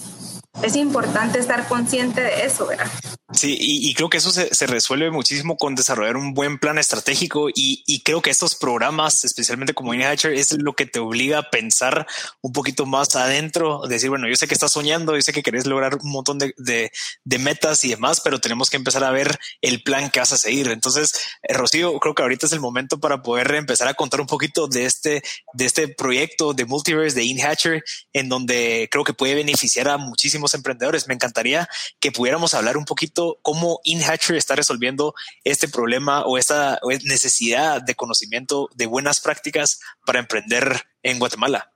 es 0.62 0.76
importante 0.76 1.38
estar 1.38 1.66
consciente 1.68 2.20
de 2.20 2.44
eso, 2.44 2.66
¿verdad? 2.66 2.90
Sí, 3.32 3.56
y, 3.60 3.94
creo 3.94 4.10
que 4.10 4.16
eso 4.16 4.32
se, 4.32 4.66
resuelve 4.66 5.10
muchísimo 5.12 5.56
con 5.56 5.76
desarrollar 5.76 6.16
un 6.16 6.34
buen 6.34 6.58
plan 6.58 6.78
estratégico 6.78 7.48
y, 7.54 8.02
creo 8.02 8.20
que 8.22 8.30
estos 8.30 8.56
programas, 8.56 9.24
especialmente 9.24 9.72
como 9.72 9.94
InHatcher, 9.94 10.32
es 10.32 10.52
lo 10.60 10.72
que 10.72 10.84
te 10.84 10.98
obliga 10.98 11.38
a 11.38 11.50
pensar 11.50 12.08
un 12.40 12.52
poquito 12.52 12.86
más 12.86 13.14
adentro, 13.14 13.82
decir, 13.88 14.10
bueno, 14.10 14.28
yo 14.28 14.34
sé 14.34 14.48
que 14.48 14.54
estás 14.54 14.72
soñando, 14.72 15.14
yo 15.14 15.22
sé 15.22 15.32
que 15.32 15.44
querés 15.44 15.66
lograr 15.66 15.96
un 16.02 16.10
montón 16.10 16.38
de, 16.38 16.90
metas 17.38 17.84
y 17.84 17.90
demás, 17.90 18.20
pero 18.20 18.40
tenemos 18.40 18.68
que 18.68 18.76
empezar 18.76 19.04
a 19.04 19.12
ver 19.12 19.38
el 19.60 19.82
plan 19.82 20.10
que 20.10 20.20
vas 20.20 20.32
a 20.32 20.36
seguir. 20.36 20.68
Entonces, 20.68 21.12
eh, 21.42 21.54
Rocío, 21.54 21.98
creo 22.00 22.14
que 22.14 22.22
ahorita 22.22 22.46
es 22.46 22.52
el 22.52 22.60
momento 22.60 22.98
para 22.98 23.22
poder 23.22 23.54
empezar 23.54 23.86
a 23.86 23.94
contar 23.94 24.20
un 24.20 24.26
poquito 24.26 24.66
de 24.66 24.86
este, 24.86 25.22
este 25.56 25.88
proyecto 25.88 26.52
de 26.52 26.66
Multiverse, 26.66 27.16
de 27.16 27.24
InHatcher, 27.24 27.84
en 28.12 28.28
donde 28.28 28.88
creo 28.90 29.04
que 29.04 29.14
puede 29.14 29.36
beneficiar 29.36 29.88
a 29.88 29.96
muchísimos 29.96 30.39
emprendedores. 30.54 31.08
Me 31.08 31.14
encantaría 31.14 31.68
que 32.00 32.12
pudiéramos 32.12 32.54
hablar 32.54 32.76
un 32.76 32.84
poquito 32.84 33.38
cómo 33.42 33.80
InHatcher 33.84 34.36
está 34.36 34.56
resolviendo 34.56 35.14
este 35.44 35.68
problema 35.68 36.24
o 36.24 36.38
esta 36.38 36.78
necesidad 37.04 37.82
de 37.82 37.94
conocimiento 37.94 38.68
de 38.74 38.86
buenas 38.86 39.20
prácticas 39.20 39.80
para 40.04 40.20
emprender 40.20 40.82
en 41.02 41.18
Guatemala. 41.18 41.72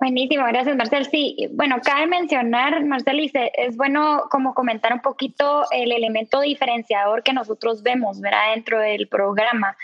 Buenísimo, 0.00 0.44
gracias 0.46 0.76
Marcel. 0.76 1.06
Sí, 1.06 1.48
bueno, 1.54 1.80
cabe 1.82 2.06
mencionar, 2.06 2.84
Marcel, 2.84 3.32
es 3.34 3.76
bueno 3.76 4.28
como 4.30 4.54
comentar 4.54 4.92
un 4.92 5.00
poquito 5.00 5.64
el 5.72 5.90
elemento 5.90 6.40
diferenciador 6.40 7.24
que 7.24 7.32
nosotros 7.32 7.82
vemos 7.82 8.20
¿verdad? 8.20 8.54
dentro 8.54 8.78
del 8.78 9.08
programa. 9.08 9.76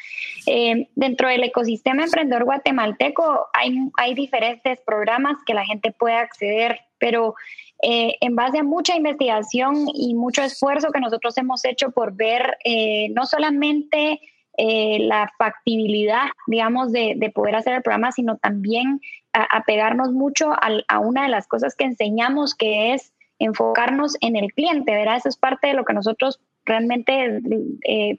Eh, 0.47 0.89
dentro 0.95 1.29
del 1.29 1.43
ecosistema 1.43 2.05
emprendedor 2.05 2.45
guatemalteco 2.45 3.49
hay, 3.53 3.77
hay 3.97 4.15
diferentes 4.15 4.81
programas 4.83 5.37
que 5.45 5.55
la 5.55 5.65
gente 5.65 5.91
puede 5.91 6.15
acceder, 6.15 6.81
pero 6.99 7.35
eh, 7.83 8.17
en 8.21 8.37
base 8.37 8.61
a 8.61 8.63
mucha 8.63 8.95
investigación 8.97 9.89
y 9.93 10.15
mucho 10.15 10.43
esfuerzo 10.43 10.93
que 10.93 11.01
nosotros 11.01 11.37
hemos 11.39 11.65
hecho 11.65 11.91
por 11.91 12.15
ver 12.15 12.57
eh, 12.65 13.09
no 13.11 13.27
solamente 13.27 14.21
eh, 14.57 14.99
la 15.01 15.33
factibilidad, 15.39 16.27
digamos, 16.47 16.93
de, 16.93 17.33
poder 17.35 17.57
hacer 17.57 17.75
el 17.75 17.83
programa, 17.83 18.13
sino 18.13 18.37
también 18.37 19.01
apegarnos 19.33 20.13
mucho 20.13 20.53
a, 20.53 20.99
una 21.01 21.25
de 21.25 21.29
las 21.29 21.49
cosas 21.49 21.75
que 21.75 21.85
enseñamos, 21.85 22.55
que 22.55 22.95
es 22.95 23.13
enfocarnos 23.41 24.17
en 24.21 24.37
el 24.37 24.53
cliente, 24.53 24.93
¿verdad? 24.93 25.17
Eso 25.17 25.29
es 25.29 25.37
parte 25.37 25.67
de 25.67 25.75
lo 25.75 25.85
que 25.85 25.93
nosotros 25.93 26.41
realmente 26.65 27.41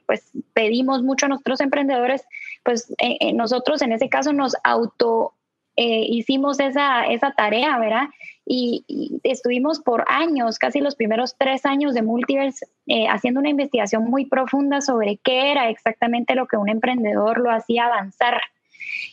pues 0.06 0.32
pedimos 0.54 1.04
mucho 1.04 1.26
a 1.26 1.30
nuestros 1.30 1.62
emprendedores, 1.62 2.26
pues 2.64 2.94
nosotros 3.34 3.82
en 3.82 3.94
ese 3.94 4.10
caso 4.10 4.34
nos 4.34 4.56
auto 4.64 5.34
hicimos 5.78 6.60
esa, 6.60 7.06
esa 7.06 7.32
tarea, 7.32 7.78
¿verdad? 7.78 8.08
y, 8.46 9.20
estuvimos 9.24 9.80
por 9.80 10.06
años, 10.08 10.60
casi 10.60 10.80
los 10.80 10.96
primeros 10.96 11.36
tres 11.38 11.66
años 11.66 11.94
de 11.94 12.04
Multiverse, 12.04 12.68
eh, 12.86 13.08
haciendo 13.08 13.40
una 13.40 13.50
investigación 13.50 14.04
muy 14.06 14.26
profunda 14.26 14.82
sobre 14.82 15.18
qué 15.18 15.52
era 15.52 15.70
exactamente 15.70 16.36
lo 16.36 16.48
que 16.48 16.58
un 16.58 16.70
emprendedor 16.70 17.40
lo 17.40 17.52
hacía 17.52 17.86
avanzar. 17.86 18.40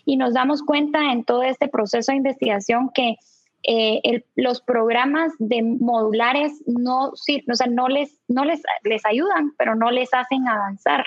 Y 0.05 0.17
nos 0.17 0.35
damos 0.35 0.63
cuenta 0.63 1.13
en 1.13 1.25
todo 1.25 1.43
este 1.43 1.69
proceso 1.69 2.13
de 2.13 2.19
investigación 2.19 2.91
que 2.95 3.17
eh, 3.65 4.25
los 4.35 4.61
programas 4.61 5.33
de 5.39 5.63
modulares 5.63 6.63
no, 6.67 7.11
o 7.11 7.17
sea, 7.17 7.67
no, 7.69 7.89
les, 7.89 8.19
no 8.29 8.45
les, 8.45 8.61
les 8.83 9.07
ayudan, 9.07 9.53
pero 9.57 9.75
no 9.75 9.91
les 9.91 10.13
hacen 10.13 10.47
avanzar. 10.47 11.07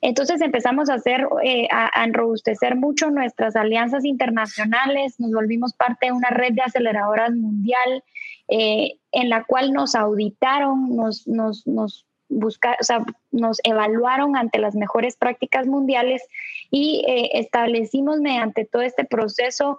Entonces 0.00 0.40
empezamos 0.40 0.88
a 0.88 0.94
hacer, 0.94 1.26
eh, 1.42 1.68
a, 1.70 2.04
enrobustecer 2.04 2.76
mucho 2.76 3.10
nuestras 3.10 3.56
alianzas 3.56 4.04
internacionales, 4.04 5.18
nos 5.18 5.32
volvimos 5.32 5.74
parte 5.74 6.06
de 6.06 6.12
una 6.12 6.30
red 6.30 6.52
de 6.54 6.62
aceleradoras 6.62 7.32
mundial 7.32 8.02
eh, 8.48 8.94
en 9.12 9.28
la 9.28 9.44
cual 9.44 9.72
nos 9.72 9.94
auditaron, 9.94 10.96
nos, 10.96 11.26
nos, 11.26 11.66
nos 11.66 12.06
buscar, 12.30 12.76
o 12.80 12.84
sea, 12.84 13.04
nos 13.30 13.58
evaluaron 13.64 14.36
ante 14.36 14.58
las 14.58 14.74
mejores 14.74 15.16
prácticas 15.16 15.66
mundiales 15.66 16.22
y 16.70 17.04
eh, 17.06 17.30
establecimos 17.34 18.20
mediante 18.20 18.64
todo 18.64 18.82
este 18.82 19.04
proceso 19.04 19.78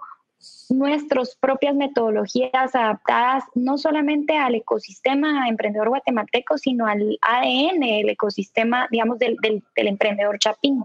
nuestras 0.70 1.36
propias 1.36 1.74
metodologías 1.74 2.74
adaptadas 2.74 3.44
no 3.54 3.78
solamente 3.78 4.36
al 4.36 4.54
ecosistema 4.54 5.48
emprendedor 5.48 5.88
guatemalteco, 5.90 6.58
sino 6.58 6.86
al 6.86 7.18
ADN, 7.20 7.82
el 7.82 8.10
ecosistema, 8.10 8.88
digamos, 8.90 9.18
del, 9.18 9.36
del, 9.42 9.62
emprendedor 9.86 10.38
chapín. 10.38 10.84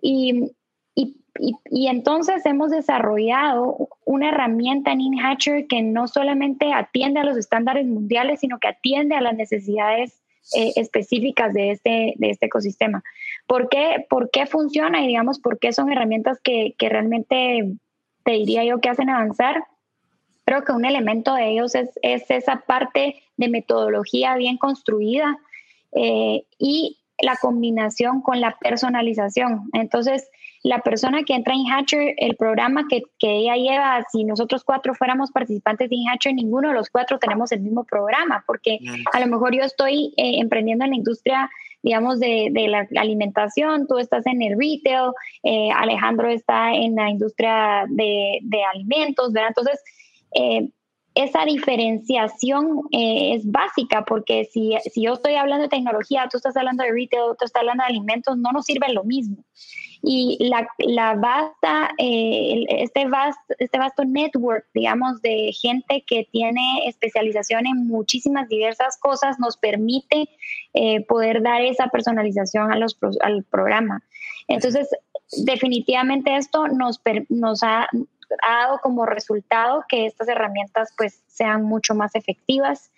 Y, 0.00 0.52
y, 0.94 1.16
y, 1.70 1.88
entonces 1.88 2.44
hemos 2.46 2.70
desarrollado 2.70 3.88
una 4.04 4.28
herramienta 4.28 4.92
en 4.92 5.00
InHatcher 5.00 5.66
que 5.66 5.82
no 5.82 6.08
solamente 6.08 6.72
atiende 6.72 7.20
a 7.20 7.24
los 7.24 7.36
estándares 7.36 7.86
mundiales, 7.86 8.40
sino 8.40 8.58
que 8.58 8.68
atiende 8.68 9.14
a 9.14 9.20
las 9.20 9.34
necesidades 9.34 10.22
eh, 10.56 10.72
específicas 10.76 11.54
de 11.54 11.70
este, 11.70 12.14
de 12.16 12.30
este 12.30 12.46
ecosistema. 12.46 13.02
¿Por 13.46 13.68
qué, 13.68 14.04
¿Por 14.08 14.30
qué 14.30 14.46
funciona 14.46 15.02
y 15.02 15.06
digamos 15.06 15.38
por 15.38 15.58
qué 15.58 15.72
son 15.72 15.90
herramientas 15.90 16.40
que, 16.42 16.74
que 16.78 16.88
realmente 16.88 17.76
te 18.24 18.32
diría 18.32 18.64
yo 18.64 18.80
que 18.80 18.88
hacen 18.88 19.10
avanzar. 19.10 19.64
Creo 20.44 20.64
que 20.64 20.72
un 20.72 20.84
elemento 20.84 21.34
de 21.34 21.50
ellos 21.50 21.74
es, 21.74 21.90
esa 22.02 22.62
parte 22.66 23.22
de 23.36 23.48
metodología 23.48 24.34
bien 24.36 24.58
construida 24.58 25.38
eh, 25.92 26.44
y 26.58 26.98
la 27.20 27.36
combinación 27.36 28.22
con 28.22 28.40
la 28.40 28.56
personalización. 28.58 29.70
Entonces, 29.72 30.28
la 30.64 30.80
persona 30.80 31.22
que 31.24 31.34
entra 31.34 31.54
en 31.54 31.70
Hatcher, 31.70 32.14
el 32.18 32.36
programa 32.36 32.86
que, 32.88 33.02
ella 33.20 33.56
lleva, 33.56 34.04
si 34.10 34.24
nosotros 34.24 34.62
cuatro 34.64 34.94
fuéramos 34.94 35.30
participantes 35.30 35.90
de 35.90 35.96
Hatcher, 36.08 36.34
ninguno 36.34 36.68
de 36.68 36.74
los 36.74 36.88
cuatro 36.88 37.18
tenemos 37.18 37.50
el 37.52 37.60
mismo 37.60 37.84
programa, 37.84 38.44
porque 38.46 38.78
a 39.12 39.20
lo 39.20 39.26
mejor 39.26 39.54
yo 39.54 39.62
estoy 39.62 40.14
eh, 40.16 40.38
emprendiendo 40.38 40.84
en 40.84 40.90
la 40.90 40.96
industria 40.96 41.50
digamos, 41.82 42.20
de, 42.20 42.50
la 42.68 42.86
alimentación, 43.00 43.86
tú 43.86 43.98
estás 43.98 44.24
en 44.26 44.42
el 44.42 44.58
retail, 44.58 45.12
eh, 45.42 45.70
Alejandro 45.72 46.28
está 46.28 46.72
en 46.74 46.94
la 46.94 47.10
industria 47.10 47.84
de, 47.88 48.40
alimentos, 48.74 49.32
¿verdad? 49.32 49.48
Entonces, 49.48 49.82
eh, 50.34 50.68
esa 51.14 51.44
diferenciación 51.44 52.82
eh, 52.90 53.34
es 53.34 53.50
básica 53.50 54.04
porque 54.06 54.46
si, 54.46 54.74
si, 54.90 55.02
yo 55.02 55.14
estoy 55.14 55.34
hablando 55.34 55.64
de 55.64 55.68
tecnología, 55.68 56.28
tú 56.30 56.38
estás 56.38 56.56
hablando 56.56 56.84
de 56.84 56.92
retail, 56.92 57.36
tú 57.38 57.44
estás 57.44 57.60
hablando 57.60 57.82
de 57.82 57.90
alimentos, 57.90 58.38
no 58.38 58.50
nos 58.52 58.64
sirve 58.64 58.92
lo 58.92 59.04
mismo. 59.04 59.44
Y 60.02 60.36
la, 60.40 60.66
la 60.78 61.14
vasta, 61.14 61.90
eh, 61.96 62.64
este, 62.68 63.06
vasto, 63.06 63.54
este 63.58 63.78
vasto 63.78 64.04
network, 64.04 64.66
digamos, 64.74 65.22
de 65.22 65.52
gente 65.52 66.04
que 66.06 66.28
tiene 66.32 66.88
especialización 66.88 67.66
en 67.66 67.86
muchísimas 67.86 68.48
diversas 68.48 68.98
cosas 68.98 69.38
nos 69.38 69.56
permite 69.56 70.28
eh, 70.74 71.04
poder 71.06 71.42
dar 71.42 71.62
esa 71.62 71.86
personalización 71.86 72.72
a 72.72 72.78
los, 72.78 72.98
al 73.20 73.44
programa. 73.44 74.02
Entonces, 74.48 74.88
definitivamente 75.44 76.34
esto 76.36 76.66
nos, 76.66 77.00
nos 77.28 77.62
ha 77.62 77.88
ha 78.42 78.66
dado 78.66 78.78
como 78.78 79.06
resultado 79.06 79.84
que 79.88 80.06
estas 80.06 80.28
herramientas 80.28 80.92
pues 80.96 81.22
sean 81.26 81.64
mucho 81.64 81.94
más 81.94 82.14
efectivas. 82.14 82.90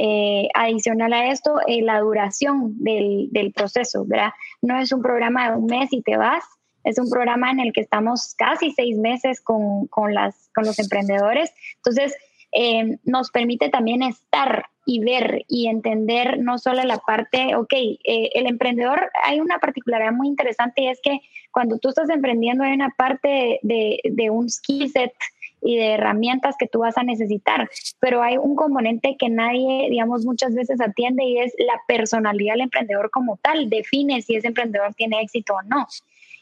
Eh, 0.00 0.48
adicional 0.54 1.12
a 1.12 1.30
esto, 1.30 1.56
eh, 1.66 1.82
la 1.82 1.98
duración 1.98 2.72
del, 2.84 3.28
del, 3.32 3.52
proceso, 3.52 4.04
¿verdad? 4.06 4.30
No 4.62 4.78
es 4.78 4.92
un 4.92 5.02
programa 5.02 5.50
de 5.50 5.56
un 5.56 5.66
mes 5.66 5.92
y 5.92 6.02
te 6.02 6.16
vas, 6.16 6.44
es 6.84 6.98
un 6.98 7.10
programa 7.10 7.50
en 7.50 7.58
el 7.58 7.72
que 7.72 7.80
estamos 7.80 8.34
casi 8.36 8.70
seis 8.70 8.96
meses 8.96 9.40
con, 9.40 9.88
con 9.88 10.14
las, 10.14 10.50
con 10.54 10.64
los 10.64 10.78
emprendedores. 10.78 11.52
Entonces, 11.76 12.16
eh, 12.52 12.96
nos 13.04 13.30
permite 13.30 13.68
también 13.68 14.02
estar 14.02 14.66
y 14.86 15.00
ver 15.00 15.44
y 15.48 15.66
entender 15.66 16.38
no 16.38 16.58
solo 16.58 16.82
la 16.84 16.96
parte, 16.96 17.54
ok, 17.56 17.72
eh, 17.72 18.30
el 18.34 18.46
emprendedor, 18.46 19.10
hay 19.22 19.38
una 19.40 19.58
particularidad 19.58 20.12
muy 20.12 20.28
interesante 20.28 20.82
y 20.82 20.88
es 20.88 20.98
que 21.02 21.20
cuando 21.52 21.78
tú 21.78 21.90
estás 21.90 22.08
emprendiendo 22.08 22.64
hay 22.64 22.72
una 22.72 22.94
parte 22.96 23.58
de, 23.62 23.98
de 24.02 24.30
un 24.30 24.48
skill 24.48 24.90
set 24.90 25.12
y 25.62 25.76
de 25.76 25.94
herramientas 25.94 26.56
que 26.58 26.66
tú 26.66 26.80
vas 26.80 26.96
a 26.98 27.02
necesitar, 27.02 27.68
pero 28.00 28.22
hay 28.22 28.36
un 28.36 28.56
componente 28.56 29.16
que 29.18 29.28
nadie, 29.28 29.88
digamos, 29.90 30.24
muchas 30.24 30.54
veces 30.54 30.80
atiende 30.80 31.24
y 31.24 31.38
es 31.38 31.54
la 31.58 31.80
personalidad 31.86 32.54
del 32.54 32.62
emprendedor 32.62 33.10
como 33.10 33.36
tal, 33.38 33.68
define 33.68 34.22
si 34.22 34.36
ese 34.36 34.48
emprendedor 34.48 34.94
tiene 34.94 35.20
éxito 35.20 35.54
o 35.54 35.62
no. 35.62 35.86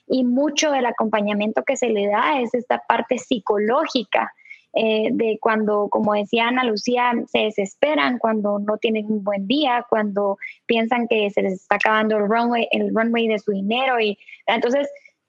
Y 0.08 0.24
mucho 0.24 0.70
del 0.70 0.86
acompañamiento 0.86 1.64
que 1.64 1.76
se 1.76 1.88
le 1.88 2.06
da 2.06 2.40
es 2.40 2.54
esta 2.54 2.82
parte 2.86 3.18
psicológica 3.18 4.32
eh, 4.78 5.08
de 5.10 5.38
cuando, 5.40 5.88
como 5.88 6.12
decía 6.12 6.48
Ana 6.48 6.62
Lucía, 6.62 7.12
se 7.28 7.38
desesperan, 7.38 8.18
cuando 8.18 8.58
no 8.58 8.76
tienen 8.76 9.06
un 9.10 9.24
buen 9.24 9.46
día, 9.46 9.86
cuando 9.88 10.36
piensan 10.66 11.08
que 11.08 11.30
se 11.30 11.40
les 11.40 11.54
está 11.54 11.76
acabando 11.76 12.18
el 12.18 12.28
runway, 12.28 12.68
el 12.70 12.94
runway 12.94 13.26
de 13.26 13.38
su 13.38 13.52
dinero. 13.52 13.98
Y 13.98 14.18
entonces, 14.46 14.86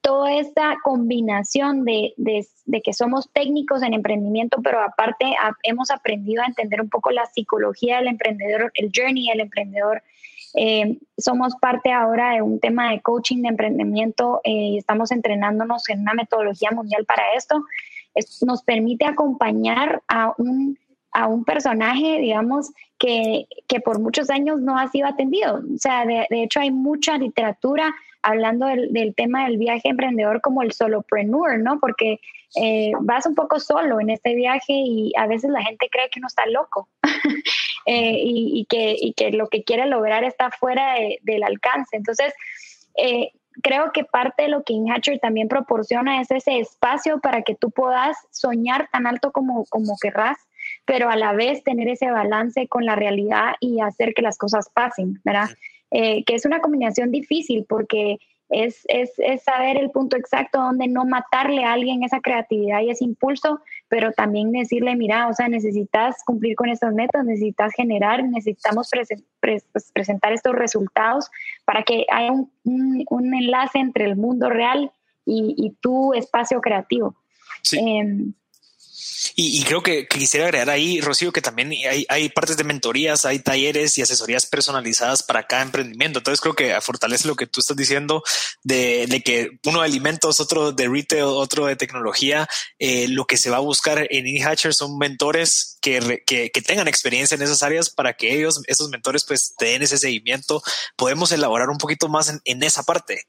toda 0.08 0.34
esta 0.36 0.78
combinación 0.86 1.84
de, 1.84 2.14
de, 2.16 2.82
que 2.82 2.94
somos 2.94 3.30
técnicos 3.34 3.84
en 3.84 3.94
emprendimiento, 3.94 4.62
pero 4.64 4.80
aparte 4.82 5.26
hemos 5.64 5.92
aprendido 5.92 6.44
a 6.44 6.46
entender 6.46 6.80
un 6.80 6.88
poco 6.88 7.12
la 7.12 7.26
psicología 7.26 7.98
del 7.98 8.08
emprendedor, 8.08 8.72
el 8.76 8.90
journey 8.96 9.28
del 9.28 9.42
emprendedor. 9.42 10.02
Eh, 10.56 10.98
somos 11.18 11.56
parte 11.60 11.92
ahora 11.92 12.36
de 12.36 12.42
un 12.42 12.58
tema 12.62 12.92
de 12.92 13.02
coaching 13.02 13.42
de 13.42 13.50
emprendimiento 13.50 14.40
eh, 14.46 14.52
y 14.52 14.78
estamos 14.78 15.12
entrenándonos 15.12 15.90
en 15.90 16.00
una 16.00 16.14
metodología 16.14 16.72
mundial 16.72 17.04
para 17.04 17.34
esto 17.36 17.66
nos 18.46 18.64
permite 18.64 19.06
acompañar 19.06 20.02
a 20.08 20.34
un, 20.38 20.80
a 21.12 21.28
un 21.28 21.44
personaje, 21.44 22.18
digamos, 22.20 22.72
que, 22.98 23.48
que, 23.68 23.80
por 23.80 24.00
muchos 24.00 24.30
años 24.30 24.60
no 24.62 24.78
ha 24.78 24.88
sido 24.90 25.08
atendido. 25.08 25.62
O 25.74 25.78
sea, 25.78 26.06
de, 26.06 26.28
hecho 26.30 26.60
hay 26.60 26.72
mucha 26.72 27.18
literatura 27.18 27.94
hablando 28.22 28.66
del, 28.66 28.92
del, 28.92 29.16
tema 29.16 29.46
del 29.46 29.58
viaje 29.58 29.90
emprendedor 29.90 30.42
como 30.42 30.64
el 30.64 30.72
solopreneur, 30.72 31.60
¿no? 31.60 31.80
Porque 31.80 32.20
eh, 32.56 32.92
vas 33.02 33.26
un 33.26 33.36
poco 33.36 33.60
solo 33.60 34.00
en 34.00 34.10
este 34.10 34.34
viaje 34.36 34.74
y 34.74 35.12
a 35.18 35.28
veces 35.28 35.52
la 35.52 35.64
gente 35.64 35.90
cree 35.92 36.10
que 36.10 36.20
uno 36.20 36.28
está 36.28 36.46
loco 36.48 36.90
eh, 37.86 38.20
y, 38.24 38.62
y, 38.62 38.66
que, 38.66 38.96
y 39.00 39.14
que 39.14 39.32
lo 39.32 39.48
que 39.50 39.64
quiere 39.64 39.86
lograr 39.86 40.24
está 40.24 40.50
fuera 40.52 40.96
del 41.22 41.44
alcance. 41.44 41.96
Entonces, 41.96 42.34
eh, 42.98 43.32
creo 43.62 43.92
que 43.92 44.04
parte 44.04 44.44
de 44.44 44.50
lo 44.50 44.64
que 44.64 44.74
InHatcher 44.74 45.20
también 45.20 45.48
proporciona 45.48 46.22
es 46.22 46.32
ese 46.32 46.60
espacio 46.60 47.20
para 47.20 47.42
que 47.44 47.56
tú 47.56 47.72
puedas 47.72 48.18
soñar 48.32 48.90
tan 48.92 49.08
alto 49.08 49.32
como, 49.32 49.66
como 49.66 49.96
querrás, 50.02 50.38
pero 50.86 51.10
a 51.10 51.16
la 51.16 51.34
vez 51.34 51.64
tener 51.64 51.88
ese 51.88 52.10
balance 52.12 52.68
con 52.68 52.86
la 52.86 52.96
realidad 52.96 53.56
y 53.60 53.82
hacer 53.82 54.14
que 54.14 54.22
las 54.22 54.38
cosas 54.38 54.70
pasen, 54.74 55.20
¿verdad? 55.24 55.50
Eh, 55.92 56.24
que 56.26 56.36
es 56.36 56.46
una 56.46 56.60
combinación 56.60 57.12
difícil 57.12 57.66
porque 57.68 58.20
es, 58.50 58.84
es, 58.88 59.12
es, 59.18 59.44
saber 59.44 59.78
el 59.78 59.92
punto 59.92 60.16
exacto 60.16 60.60
donde 60.60 60.88
no 60.88 61.06
matarle 61.06 61.66
a 61.66 61.74
alguien 61.74 62.04
esa 62.04 62.22
creatividad 62.22 62.82
y 62.82 62.90
ese 62.90 63.04
impulso, 63.04 63.62
pero 63.90 64.12
también 64.14 64.52
decirle, 64.52 64.96
mira, 64.96 65.28
o 65.28 65.34
sea, 65.34 65.50
necesitas 65.50 66.24
cumplir 66.26 66.56
con 66.56 66.70
estas 66.70 66.94
metas, 66.94 67.26
necesitas 67.26 67.74
generar, 67.74 68.24
necesitamos 68.24 68.90
pues, 69.42 69.66
presentar 69.94 70.32
estos 70.32 70.56
resultados 70.56 71.30
para 71.66 71.84
que 71.84 72.06
haya 72.10 72.32
un, 72.32 72.50
un, 72.64 73.34
enlace 73.34 73.80
entre 73.80 74.06
el 74.06 74.16
mundo 74.16 74.50
real 74.50 74.92
y, 75.26 75.54
y 75.58 75.72
tu 75.82 76.14
espacio 76.14 76.62
creativo. 76.62 77.16
Sí. 77.64 77.80
Em, 77.80 78.34
y, 79.36 79.64
creo 79.64 79.84
que, 79.84 80.08
quisiera 80.08 80.46
agregar 80.48 80.70
ahí, 80.70 81.02
Rocío, 81.02 81.32
que 81.32 81.42
también 81.42 81.72
hay, 82.10 82.30
partes 82.30 82.58
de 82.58 82.64
mentorías, 82.64 83.26
hay 83.26 83.40
talleres 83.40 83.98
y 83.98 84.02
asesorías 84.02 84.46
personalizadas 84.46 85.24
para 85.24 85.46
cada 85.46 85.64
emprendimiento. 85.64 86.20
Entonces 86.20 86.42
creo 86.42 86.56
que 86.56 86.80
fortalece 86.82 87.28
lo 87.28 87.36
que 87.36 87.48
tú 87.48 87.60
estás 87.60 87.78
diciendo 87.78 88.24
de, 88.64 89.22
que 89.24 89.60
uno 89.66 89.80
de 89.80 89.86
alimentos, 89.86 90.40
otro 90.40 90.72
de 90.72 90.88
retail, 90.88 91.24
otro 91.24 91.66
de 91.66 91.76
tecnología. 91.76 92.48
Eh, 92.80 93.08
lo 93.10 93.26
que 93.26 93.38
se 93.38 93.50
va 93.50 93.58
a 93.58 93.62
buscar 93.62 94.08
en 94.10 94.26
eHatcher 94.26 94.74
son 94.74 94.98
mentores 94.98 95.78
que, 95.82 96.00
tengan 96.66 96.88
experiencia 96.88 97.36
en 97.36 97.42
esas 97.42 97.64
áreas 97.64 97.90
para 97.90 98.14
que 98.14 98.34
ellos, 98.34 98.62
esos 98.68 98.90
mentores, 98.90 99.24
pues 99.26 99.54
te 99.58 99.68
den 99.68 99.84
ese 99.84 99.98
seguimiento. 99.98 100.62
Podemos 100.96 101.32
elaborar 101.32 101.70
un 101.70 101.78
poquito 101.78 102.10
más 102.10 102.34
en 102.44 102.64
esa 102.64 102.84
parte. 102.84 103.28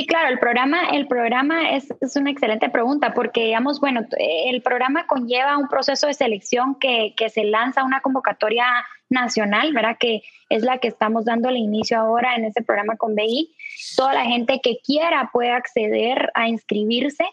Sí, 0.00 0.06
claro, 0.06 0.30
el 0.30 0.38
programa, 0.38 0.88
el 0.94 1.06
programa 1.06 1.72
es, 1.72 1.92
es, 2.00 2.16
una 2.16 2.30
excelente 2.30 2.70
pregunta 2.70 3.12
porque, 3.12 3.44
digamos, 3.44 3.80
bueno, 3.80 4.00
el 4.18 4.62
programa 4.62 5.06
conlleva 5.06 5.58
un 5.58 5.68
proceso 5.68 6.06
de 6.06 6.14
selección 6.14 6.78
que, 6.80 7.12
que 7.18 7.28
se 7.28 7.44
lanza 7.44 7.84
una 7.84 8.00
convocatoria 8.00 8.64
nacional, 9.10 9.74
¿verdad? 9.74 9.98
Que 10.00 10.22
es 10.48 10.62
la 10.62 10.78
que 10.78 10.88
estamos 10.88 11.26
dando 11.26 11.50
el 11.50 11.58
inicio 11.58 11.98
ahora 11.98 12.34
en 12.34 12.46
este 12.46 12.62
programa 12.62 12.96
con 12.96 13.14
BI. 13.14 13.54
Toda 13.94 14.14
la 14.14 14.24
gente 14.24 14.62
que 14.62 14.78
quiera 14.82 15.28
puede 15.34 15.50
acceder 15.50 16.30
a 16.32 16.48
inscribirse 16.48 17.24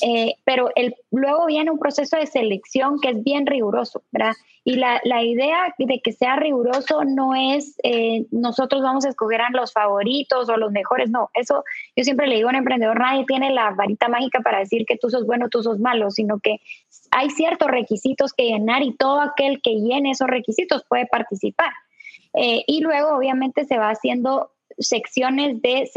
eh, 0.00 0.36
pero 0.44 0.70
el, 0.74 0.94
luego 1.10 1.46
viene 1.46 1.70
un 1.70 1.78
proceso 1.78 2.16
de 2.16 2.26
selección 2.26 3.00
que 3.00 3.10
es 3.10 3.22
bien 3.22 3.46
riguroso, 3.46 4.02
¿verdad? 4.10 4.32
Y 4.64 4.76
la, 4.76 5.00
idea 5.22 5.74
de 5.76 6.00
que 6.00 6.12
sea 6.12 6.36
riguroso 6.36 7.04
no 7.04 7.34
es 7.34 7.76
eh, 7.82 8.26
nosotros 8.30 8.82
vamos 8.82 9.04
a 9.04 9.08
escoger 9.08 9.40
a 9.40 9.50
los 9.50 9.72
favoritos 9.72 10.48
o 10.48 10.56
los 10.56 10.70
mejores, 10.70 11.10
no, 11.10 11.30
eso 11.34 11.64
yo 11.96 12.04
siempre 12.04 12.28
le 12.28 12.36
digo 12.36 12.48
a 12.48 12.50
un 12.50 12.56
emprendedor, 12.56 12.98
nadie 12.98 13.24
tiene 13.26 13.50
la 13.50 13.70
varita 13.70 14.08
mágica 14.08 14.40
para 14.40 14.60
decir 14.60 14.84
que 14.86 14.96
tú 14.96 15.10
sos 15.10 15.26
bueno, 15.26 15.48
tú 15.48 15.62
sos 15.62 15.80
malo, 15.80 16.10
sino 16.10 16.38
que 16.38 16.60
hay 17.10 17.30
ciertos 17.30 17.68
requisitos 17.68 18.32
que 18.32 18.44
llenar 18.44 18.82
y 18.82 18.94
todo 18.94 19.20
aquel 19.20 19.60
que 19.62 19.74
llene 19.74 20.12
esos 20.12 20.28
requisitos 20.28 20.84
puede 20.88 21.06
participar. 21.06 21.72
Eh, 22.34 22.64
y 22.66 22.80
luego 22.80 23.16
obviamente 23.16 23.64
se 23.64 23.76
va 23.76 23.90
haciendo 23.90 24.51
secciones 24.78 25.60
de, 25.62 25.88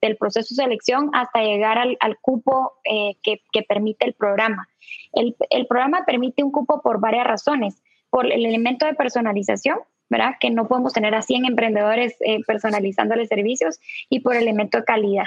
del, 0.00 0.16
proceso 0.16 0.54
de 0.54 0.62
selección 0.62 1.10
hasta 1.12 1.42
llegar 1.42 1.78
al, 1.78 2.18
cupo 2.20 2.72
eh, 2.84 3.16
que, 3.22 3.62
permite 3.62 4.06
el 4.06 4.14
programa. 4.14 4.68
El, 5.12 5.66
programa 5.66 6.04
permite 6.04 6.42
un 6.42 6.52
cupo 6.52 6.80
por 6.82 7.00
varias 7.00 7.26
razones. 7.26 7.82
Por 8.10 8.26
el 8.26 8.44
elemento 8.44 8.86
de 8.86 8.94
personalización, 8.94 9.78
¿verdad? 10.08 10.34
Que 10.40 10.50
no 10.50 10.66
podemos 10.66 10.92
tener 10.92 11.14
a 11.14 11.22
100 11.22 11.44
emprendedores 11.44 12.16
eh, 12.20 12.40
personalizándole 12.44 13.26
servicios 13.26 13.78
y 14.08 14.20
por 14.20 14.34
el 14.34 14.42
elemento 14.42 14.78
de 14.78 14.84
calidad. 14.84 15.26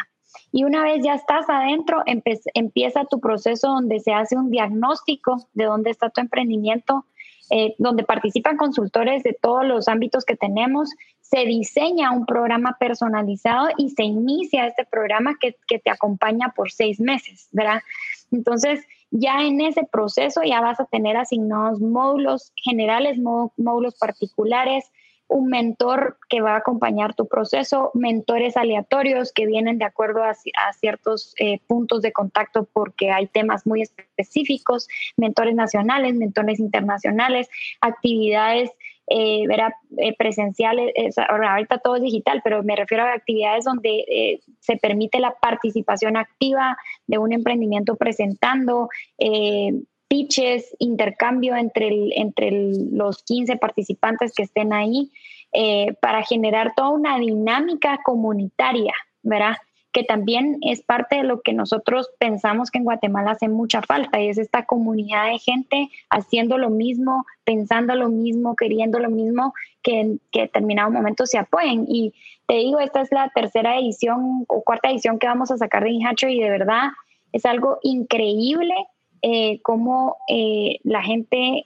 Y 0.52 0.64
una 0.64 0.84
vez 0.84 1.04
ya 1.04 1.16
estás 1.16 1.50
adentro, 1.50 2.04
empieza 2.06 3.06
tu 3.06 3.20
proceso 3.20 3.70
donde 3.70 4.00
se 4.00 4.14
hace 4.14 4.36
un 4.36 4.52
diagnóstico 4.52 5.48
de 5.54 5.66
dónde 5.66 5.92
está 5.92 6.10
tu 6.10 6.22
emprendimiento, 6.22 7.06
eh, 7.50 7.76
donde 7.78 8.04
participan 8.04 8.58
consultores 8.58 9.24
de 9.24 9.38
todos 9.40 9.66
los 9.66 9.88
ámbitos 9.88 10.26
que 10.26 10.36
tenemos, 10.36 10.90
se 11.34 11.46
diseña 11.46 12.12
un 12.12 12.28
programa 12.28 12.78
personalizado 12.80 13.70
y 13.78 13.90
se 13.90 14.04
inicia 14.04 14.68
este 14.68 14.86
programa 14.86 15.36
que, 15.42 15.56
que 15.68 15.80
te 15.80 15.90
acompaña 15.90 16.54
por 16.56 16.72
seis 16.72 17.00
meses, 17.00 17.48
¿verdad? 17.52 17.82
Entonces, 18.32 18.86
ya 19.10 19.42
en 19.42 19.60
ese 19.60 19.84
proceso 19.92 20.42
ya 20.44 20.62
vas 20.62 20.80
a 20.80 20.86
tener 20.86 21.18
asignados 21.18 21.80
módulos 21.80 22.52
generales, 22.56 23.18
módulos 23.18 23.96
particulares, 23.96 24.92
un 25.28 25.48
mentor 25.48 26.20
que 26.30 26.42
va 26.42 26.54
a 26.54 26.58
acompañar 26.58 27.16
tu 27.16 27.28
proceso, 27.28 27.90
mentores 27.96 28.56
aleatorios 28.56 29.32
que 29.34 29.48
vienen 29.48 29.80
de 29.80 29.86
acuerdo 29.86 30.24
a, 30.24 30.36
ciertos 30.74 31.34
eh, 31.40 31.60
puntos 31.66 32.04
de 32.04 32.12
contacto 32.12 32.68
porque 32.72 33.10
hay 33.10 33.26
temas 33.26 33.66
muy 33.66 33.82
específicos, 33.82 34.88
mentores 35.18 35.56
nacionales, 35.56 36.14
mentores 36.14 36.60
internacionales, 36.60 37.50
actividades 37.82 38.70
eh, 39.08 39.46
eh 39.98 40.16
presenciales, 40.18 40.94
ahorita 41.18 41.80
todo 41.80 41.98
es 41.98 42.02
digital, 42.02 42.42
pero 42.44 42.64
me 42.64 42.76
refiero 42.76 43.04
a 43.04 43.14
actividades 43.14 43.66
donde 43.66 44.06
eh, 44.08 44.40
se 44.60 44.78
permite 44.78 45.20
la 45.20 45.34
participación 45.42 46.18
activa 46.18 46.78
de 47.08 47.18
un 47.18 47.34
emprendimiento 47.34 47.96
presentando, 47.96 48.90
pitches, 50.08 50.76
intercambio 50.80 51.56
entre, 51.56 51.90
entre 52.16 52.52
los 52.92 53.24
15 53.24 53.58
participantes 53.58 54.34
que 54.34 54.44
estén 54.44 54.72
ahí, 54.72 55.10
eh, 55.56 55.94
para 56.02 56.24
generar 56.24 56.74
toda 56.76 56.90
una 56.90 57.20
dinámica 57.20 58.00
comunitaria, 58.04 58.94
¿verdad? 59.22 59.56
Que 59.94 60.04
también 60.04 60.58
es 60.62 60.82
parte 60.82 61.18
de 61.18 61.24
lo 61.24 61.42
que 61.42 61.54
nosotros 61.54 62.10
pensamos 62.18 62.72
que 62.72 62.80
en 62.80 62.84
Guatemala 62.84 63.32
hace 63.32 63.48
mucha 63.48 63.82
falta 63.84 64.20
y 64.20 64.28
es 64.28 64.40
esta 64.40 64.66
comunidad 64.66 65.28
de 65.28 65.38
gente 65.38 65.90
haciendo 66.10 66.58
lo 66.58 66.72
mismo, 66.72 67.26
pensando 67.46 67.96
lo 67.96 68.10
mismo, 68.10 68.56
queriendo 68.56 68.98
lo 68.98 69.12
mismo, 69.12 69.54
que 69.84 70.00
en 70.00 70.22
que 70.32 70.42
determinado 70.42 70.90
momento 70.90 71.28
se 71.28 71.38
apoyen. 71.38 71.86
Y 71.88 72.14
te 72.48 72.56
digo, 72.56 72.80
esta 72.80 73.02
es 73.02 73.12
la 73.12 73.32
tercera 73.36 73.78
edición 73.78 74.46
o 74.48 74.64
cuarta 74.64 74.90
edición 74.90 75.20
que 75.20 75.28
vamos 75.28 75.52
a 75.52 75.58
sacar 75.58 75.84
de 75.84 75.92
InHatcher 75.92 76.32
y 76.32 76.42
de 76.42 76.50
verdad 76.50 76.90
es 77.32 77.46
algo 77.46 77.78
increíble 77.84 78.74
eh, 79.22 79.62
cómo 79.62 80.18
eh, 80.28 80.80
la 80.84 81.04
gente 81.04 81.66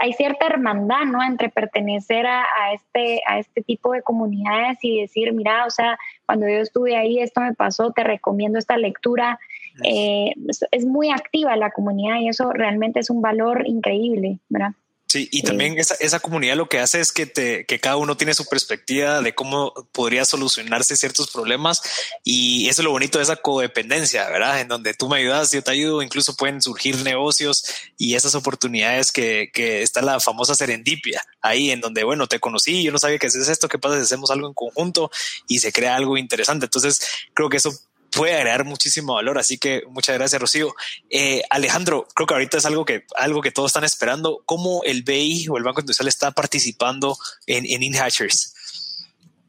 hay 0.00 0.12
cierta 0.12 0.46
hermandad, 0.46 1.04
¿no? 1.04 1.22
Entre 1.22 1.48
pertenecer 1.48 2.26
a, 2.26 2.44
este, 2.72 3.20
a 3.26 3.38
este 3.38 3.62
tipo 3.62 3.92
de 3.92 4.02
comunidades 4.02 4.78
y 4.82 5.00
decir, 5.00 5.32
mira, 5.32 5.66
o 5.66 5.70
sea, 5.70 5.98
cuando 6.26 6.48
yo 6.48 6.58
estuve 6.58 6.96
ahí, 6.96 7.18
esto 7.18 7.40
me 7.40 7.54
pasó, 7.54 7.92
te 7.92 8.04
recomiendo 8.04 8.58
esta 8.58 8.76
lectura. 8.76 9.38
Eh, 9.84 10.32
es 10.70 10.86
muy 10.86 11.10
activa 11.10 11.56
la 11.56 11.70
comunidad 11.70 12.20
y 12.20 12.28
eso 12.28 12.50
realmente 12.52 13.00
es 13.00 13.10
un 13.10 13.20
valor 13.20 13.66
increíble, 13.66 14.38
¿verdad? 14.48 14.72
Sí, 15.08 15.28
y 15.30 15.42
también 15.42 15.78
esa, 15.78 15.94
esa, 16.00 16.18
comunidad 16.18 16.56
lo 16.56 16.68
que 16.68 16.80
hace 16.80 16.98
es 16.98 17.12
que, 17.12 17.26
te, 17.26 17.64
que 17.64 17.78
cada 17.78 17.96
uno 17.96 18.16
tiene 18.16 18.34
su 18.34 18.44
perspectiva 18.44 19.20
de 19.20 19.36
cómo 19.36 19.72
podría 19.92 20.24
solucionarse 20.24 20.96
ciertos 20.96 21.30
problemas 21.30 21.80
y 22.24 22.68
eso 22.68 22.82
es 22.82 22.84
lo 22.84 22.90
bonito 22.90 23.18
de 23.18 23.22
esa 23.22 23.36
codependencia, 23.36 24.28
¿verdad? 24.28 24.60
En 24.60 24.66
donde 24.66 24.94
tú 24.94 25.08
me 25.08 25.18
ayudas, 25.18 25.52
yo 25.52 25.62
te 25.62 25.70
ayudo, 25.70 26.02
incluso 26.02 26.34
pueden 26.34 26.60
surgir 26.60 26.96
negocios 27.04 27.64
y 27.96 28.16
esas 28.16 28.34
oportunidades 28.34 29.12
que, 29.12 29.50
que 29.52 29.82
está 29.82 30.02
la 30.02 30.18
famosa 30.18 30.56
serendipia 30.56 31.22
ahí 31.40 31.70
en 31.70 31.80
donde, 31.80 32.02
bueno, 32.02 32.26
te 32.26 32.40
conocí, 32.40 32.82
yo 32.82 32.90
no 32.90 32.98
sabía 32.98 33.18
que 33.18 33.28
haces 33.28 33.48
esto, 33.48 33.68
qué 33.68 33.78
pasa 33.78 33.94
si 33.94 34.02
hacemos 34.02 34.32
algo 34.32 34.48
en 34.48 34.54
conjunto 34.54 35.12
y 35.46 35.60
se 35.60 35.72
crea 35.72 35.94
algo 35.94 36.16
interesante. 36.16 36.66
Entonces, 36.66 37.00
creo 37.32 37.48
que 37.48 37.58
eso 37.58 37.72
puede 38.16 38.34
agregar 38.34 38.64
muchísimo 38.64 39.14
valor. 39.14 39.38
Así 39.38 39.58
que 39.58 39.82
muchas 39.88 40.16
gracias, 40.16 40.40
Rocío. 40.40 40.74
Eh, 41.10 41.42
Alejandro, 41.50 42.08
creo 42.14 42.26
que 42.26 42.34
ahorita 42.34 42.58
es 42.58 42.66
algo 42.66 42.84
que, 42.84 43.04
algo 43.16 43.42
que 43.42 43.52
todos 43.52 43.68
están 43.68 43.84
esperando. 43.84 44.42
¿Cómo 44.46 44.82
el 44.84 45.02
BI 45.02 45.46
o 45.48 45.58
el 45.58 45.64
Banco 45.64 45.80
Industrial 45.80 46.08
está 46.08 46.32
participando 46.32 47.16
en, 47.46 47.66
en 47.66 47.82
InHatchers? 47.82 48.54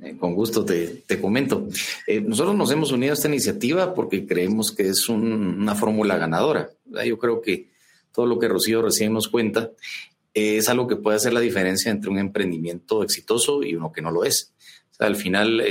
Eh, 0.01 0.15
con 0.17 0.35
gusto 0.35 0.63
te, 0.65 1.03
comento. 1.19 1.67
Eh, 2.05 2.21
nosotros 2.21 2.55
nos 2.55 2.69
hemos 2.71 2.91
unido 2.91 3.13
a 3.13 3.15
esta 3.15 3.29
iniciativa 3.29 3.95
porque 3.95 4.27
creemos 4.27 4.71
que 4.71 4.89
es 4.89 5.09
una 5.09 5.73
fórmula 5.73 6.17
ganadora. 6.17 6.69
Yo 7.05 7.17
creo 7.17 7.41
que 7.41 7.69
todo 8.11 8.25
lo 8.25 8.37
que 8.37 8.47
Rocío 8.47 8.81
recién 8.81 9.13
nos 9.13 9.27
cuenta 9.27 9.71
es 10.33 10.69
algo 10.69 10.87
que 10.87 10.97
puede 10.97 11.17
hacer 11.17 11.33
la 11.33 11.39
diferencia 11.39 11.89
entre 11.89 12.11
un 12.11 12.19
emprendimiento 12.19 13.01
exitoso 13.01 13.63
y 13.63 13.75
uno 13.75 13.91
que 13.91 14.01
no 14.01 14.11
lo 14.11 14.23
es. 14.23 14.53
al 14.99 15.15
final, 15.15 15.61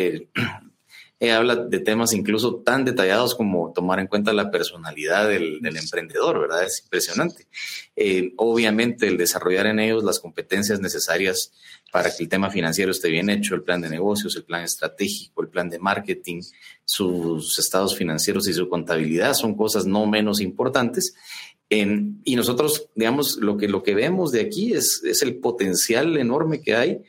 habla 1.20 1.56
de 1.56 1.80
temas 1.80 2.12
incluso 2.12 2.56
tan 2.56 2.84
detallados 2.84 3.34
como 3.34 3.72
tomar 3.72 4.00
en 4.00 4.06
cuenta 4.06 4.34
la 4.34 4.50
personalidad 4.50 5.28
del, 5.28 5.60
emprendedor, 5.64 6.40
¿verdad? 6.40 6.64
Es 6.64 6.82
impresionante. 6.82 7.46
Eh, 7.96 8.34
obviamente 8.36 9.08
el 9.08 9.16
desarrollar 9.16 9.66
en 9.66 9.80
ellos 9.80 10.04
las 10.04 10.20
competencias 10.20 10.78
necesarias 10.80 11.52
para 11.90 12.14
que 12.14 12.22
el 12.22 12.28
tema 12.28 12.50
financiero 12.50 12.90
esté 12.90 13.08
bien 13.08 13.30
hecho, 13.30 13.54
el 13.54 13.62
plan 13.62 13.80
de 13.80 13.88
negocios, 13.88 14.36
el 14.36 14.44
plan 14.44 14.62
estratégico, 14.62 15.40
el 15.40 15.48
plan 15.48 15.70
de 15.70 15.78
marketing, 15.78 16.42
sus 16.84 17.58
estados 17.58 17.96
financieros 17.96 18.46
y 18.48 18.52
su 18.52 18.68
contabilidad 18.68 19.32
son 19.32 19.54
cosas 19.54 19.86
no 19.86 20.06
menos 20.06 20.40
importantes. 20.42 21.14
y 21.70 22.36
nosotros, 22.36 22.90
digamos, 22.94 23.38
lo 23.38 23.56
que, 23.56 23.68
lo 23.68 23.82
que 23.82 23.94
vemos 23.94 24.30
de 24.32 24.42
aquí 24.42 24.74
es, 24.74 25.02
es 25.04 25.22
el 25.22 25.36
potencial 25.36 26.18
enorme 26.18 26.60
que 26.60 26.76
hay 26.76 27.00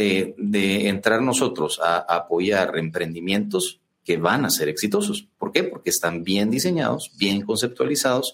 eh, 0.00 0.32
de 0.38 0.86
entrar 0.86 1.20
nosotros 1.22 1.80
a, 1.82 1.96
apoyar 1.98 2.78
emprendimientos 2.78 3.80
que 4.04 4.16
van 4.16 4.44
a 4.44 4.50
ser 4.50 4.68
exitosos. 4.68 5.26
¿Por 5.36 5.50
qué? 5.50 5.64
Porque 5.64 5.90
están 5.90 6.22
bien 6.22 6.50
diseñados, 6.50 7.10
bien 7.18 7.42
conceptualizados 7.42 8.32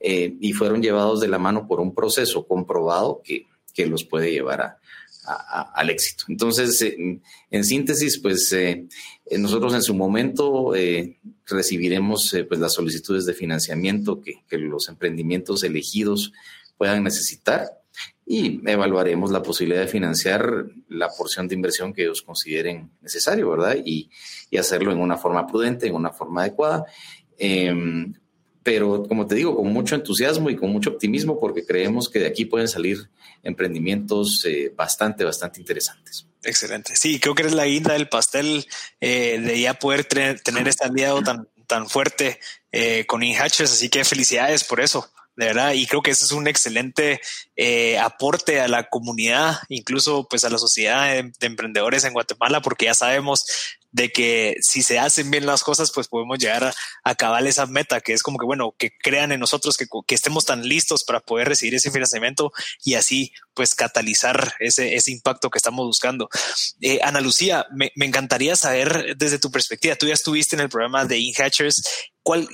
eh, 0.00 0.34
y 0.40 0.52
fueron 0.54 0.82
llevados 0.82 1.20
de 1.20 1.28
la 1.28 1.38
mano 1.38 1.68
por 1.68 1.78
un 1.78 1.94
proceso 1.94 2.48
comprobado 2.48 3.22
que, 3.22 3.46
los 3.86 4.04
puede 4.04 4.32
llevar 4.32 4.78
al 5.24 5.90
éxito. 5.90 6.24
Entonces, 6.28 6.82
eh, 6.82 7.20
en 7.50 7.64
síntesis, 7.64 8.18
pues 8.18 8.52
nosotros 9.30 9.72
en 9.74 9.82
su 9.82 9.94
momento 9.94 10.72
recibiremos 11.46 12.36
pues, 12.48 12.58
las 12.58 12.72
solicitudes 12.72 13.24
de 13.24 13.34
financiamiento 13.34 14.20
que, 14.20 14.42
que 14.48 14.58
los 14.58 14.88
emprendimientos 14.88 15.62
elegidos 15.62 16.32
puedan 16.76 17.04
necesitar 17.04 17.83
y 18.26 18.60
evaluaremos 18.68 19.30
la 19.30 19.42
posibilidad 19.42 19.82
de 19.82 19.88
financiar 19.88 20.66
la 20.88 21.08
porción 21.10 21.46
de 21.46 21.54
inversión 21.54 21.92
que 21.92 22.02
ellos 22.02 22.22
consideren 22.22 22.90
necesario, 23.02 23.50
¿verdad? 23.50 23.76
Y, 23.84 24.10
hacerlo 24.58 24.92
en 24.92 25.00
una 25.00 25.16
forma 25.16 25.48
prudente, 25.48 25.88
en 25.88 25.96
una 25.96 26.12
forma 26.12 26.42
adecuada. 26.42 26.84
Em, 27.36 28.14
pero 28.62 29.02
como 29.02 29.26
te 29.26 29.34
digo, 29.34 29.56
con 29.56 29.66
mucho 29.72 29.96
entusiasmo 29.96 30.48
y 30.48 30.54
con 30.54 30.70
mucho 30.70 30.90
optimismo, 30.90 31.40
porque 31.40 31.66
creemos 31.66 32.08
que 32.08 32.20
de 32.20 32.28
aquí 32.28 32.44
pueden 32.44 32.68
salir 32.68 33.10
emprendimientos 33.42 34.44
eh, 34.44 34.72
bastante, 34.74 35.24
bastante 35.24 35.58
interesantes. 35.58 36.28
Excelente. 36.44 36.94
Sí, 36.94 37.18
creo 37.18 37.34
que 37.34 37.42
eres 37.42 37.54
la 37.54 37.66
guinda 37.66 37.94
del 37.94 38.08
pastel 38.08 38.64
eh, 39.00 39.40
de 39.40 39.60
ya 39.60 39.74
poder 39.74 40.04
tener 40.04 40.68
este 40.68 40.86
aliado 40.86 41.20
tan, 41.22 41.48
tan 41.66 41.88
fuerte 41.88 42.38
eh, 42.70 43.04
con 43.06 43.24
InHatchers, 43.24 43.72
así 43.72 43.88
que 43.88 44.04
felicidades 44.04 44.62
por 44.62 44.80
eso 44.80 45.10
de 45.36 45.46
verdad, 45.46 45.72
y 45.72 45.86
creo 45.86 46.02
que 46.02 46.12
ese 46.12 46.24
es 46.24 46.32
un 46.32 46.46
excelente 46.46 47.20
eh, 47.56 47.98
aporte 47.98 48.60
a 48.60 48.68
la 48.68 48.88
comunidad, 48.88 49.58
incluso 49.68 50.28
pues 50.28 50.44
a 50.44 50.50
la 50.50 50.58
sociedad 50.58 51.06
de, 51.06 51.32
emprendedores 51.40 52.04
en 52.04 52.12
Guatemala, 52.12 52.62
porque 52.62 52.86
ya 52.86 52.94
sabemos 52.94 53.44
de 53.90 54.10
que 54.10 54.56
si 54.60 54.82
se 54.82 54.98
hacen 54.98 55.30
bien 55.30 55.46
las 55.46 55.62
cosas, 55.62 55.92
pues 55.92 56.08
podemos 56.08 56.38
llegar 56.38 56.64
a, 56.64 56.74
acabar 57.02 57.44
esa 57.46 57.66
meta, 57.66 58.00
que 58.00 58.12
es 58.12 58.22
como 58.22 58.38
que, 58.38 58.46
bueno, 58.46 58.74
que 58.78 58.90
crean 59.02 59.32
en 59.32 59.40
nosotros, 59.40 59.76
que, 59.76 59.86
que 60.06 60.14
estemos 60.14 60.44
tan 60.44 60.68
listos 60.68 61.04
para 61.04 61.20
poder 61.20 61.48
recibir 61.48 61.74
ese 61.74 61.90
financiamiento 61.90 62.52
y 62.84 62.94
así 62.94 63.32
pues 63.54 63.74
catalizar 63.74 64.54
ese, 64.60 64.94
ese 64.94 65.12
impacto 65.12 65.50
que 65.50 65.58
estamos 65.58 65.86
buscando. 65.86 66.28
Eh, 66.80 67.00
Ana 67.02 67.20
Lucía, 67.20 67.66
me, 67.72 67.92
me 67.96 68.06
encantaría 68.06 68.56
saber 68.56 69.16
desde 69.16 69.38
tu 69.38 69.50
perspectiva, 69.50 69.96
tú 69.96 70.06
ya 70.06 70.14
estuviste 70.14 70.56
en 70.56 70.60
el 70.60 70.68
programa 70.68 71.04
de 71.04 71.18
InHatchers, 71.18 71.82
¿cuál, 72.22 72.48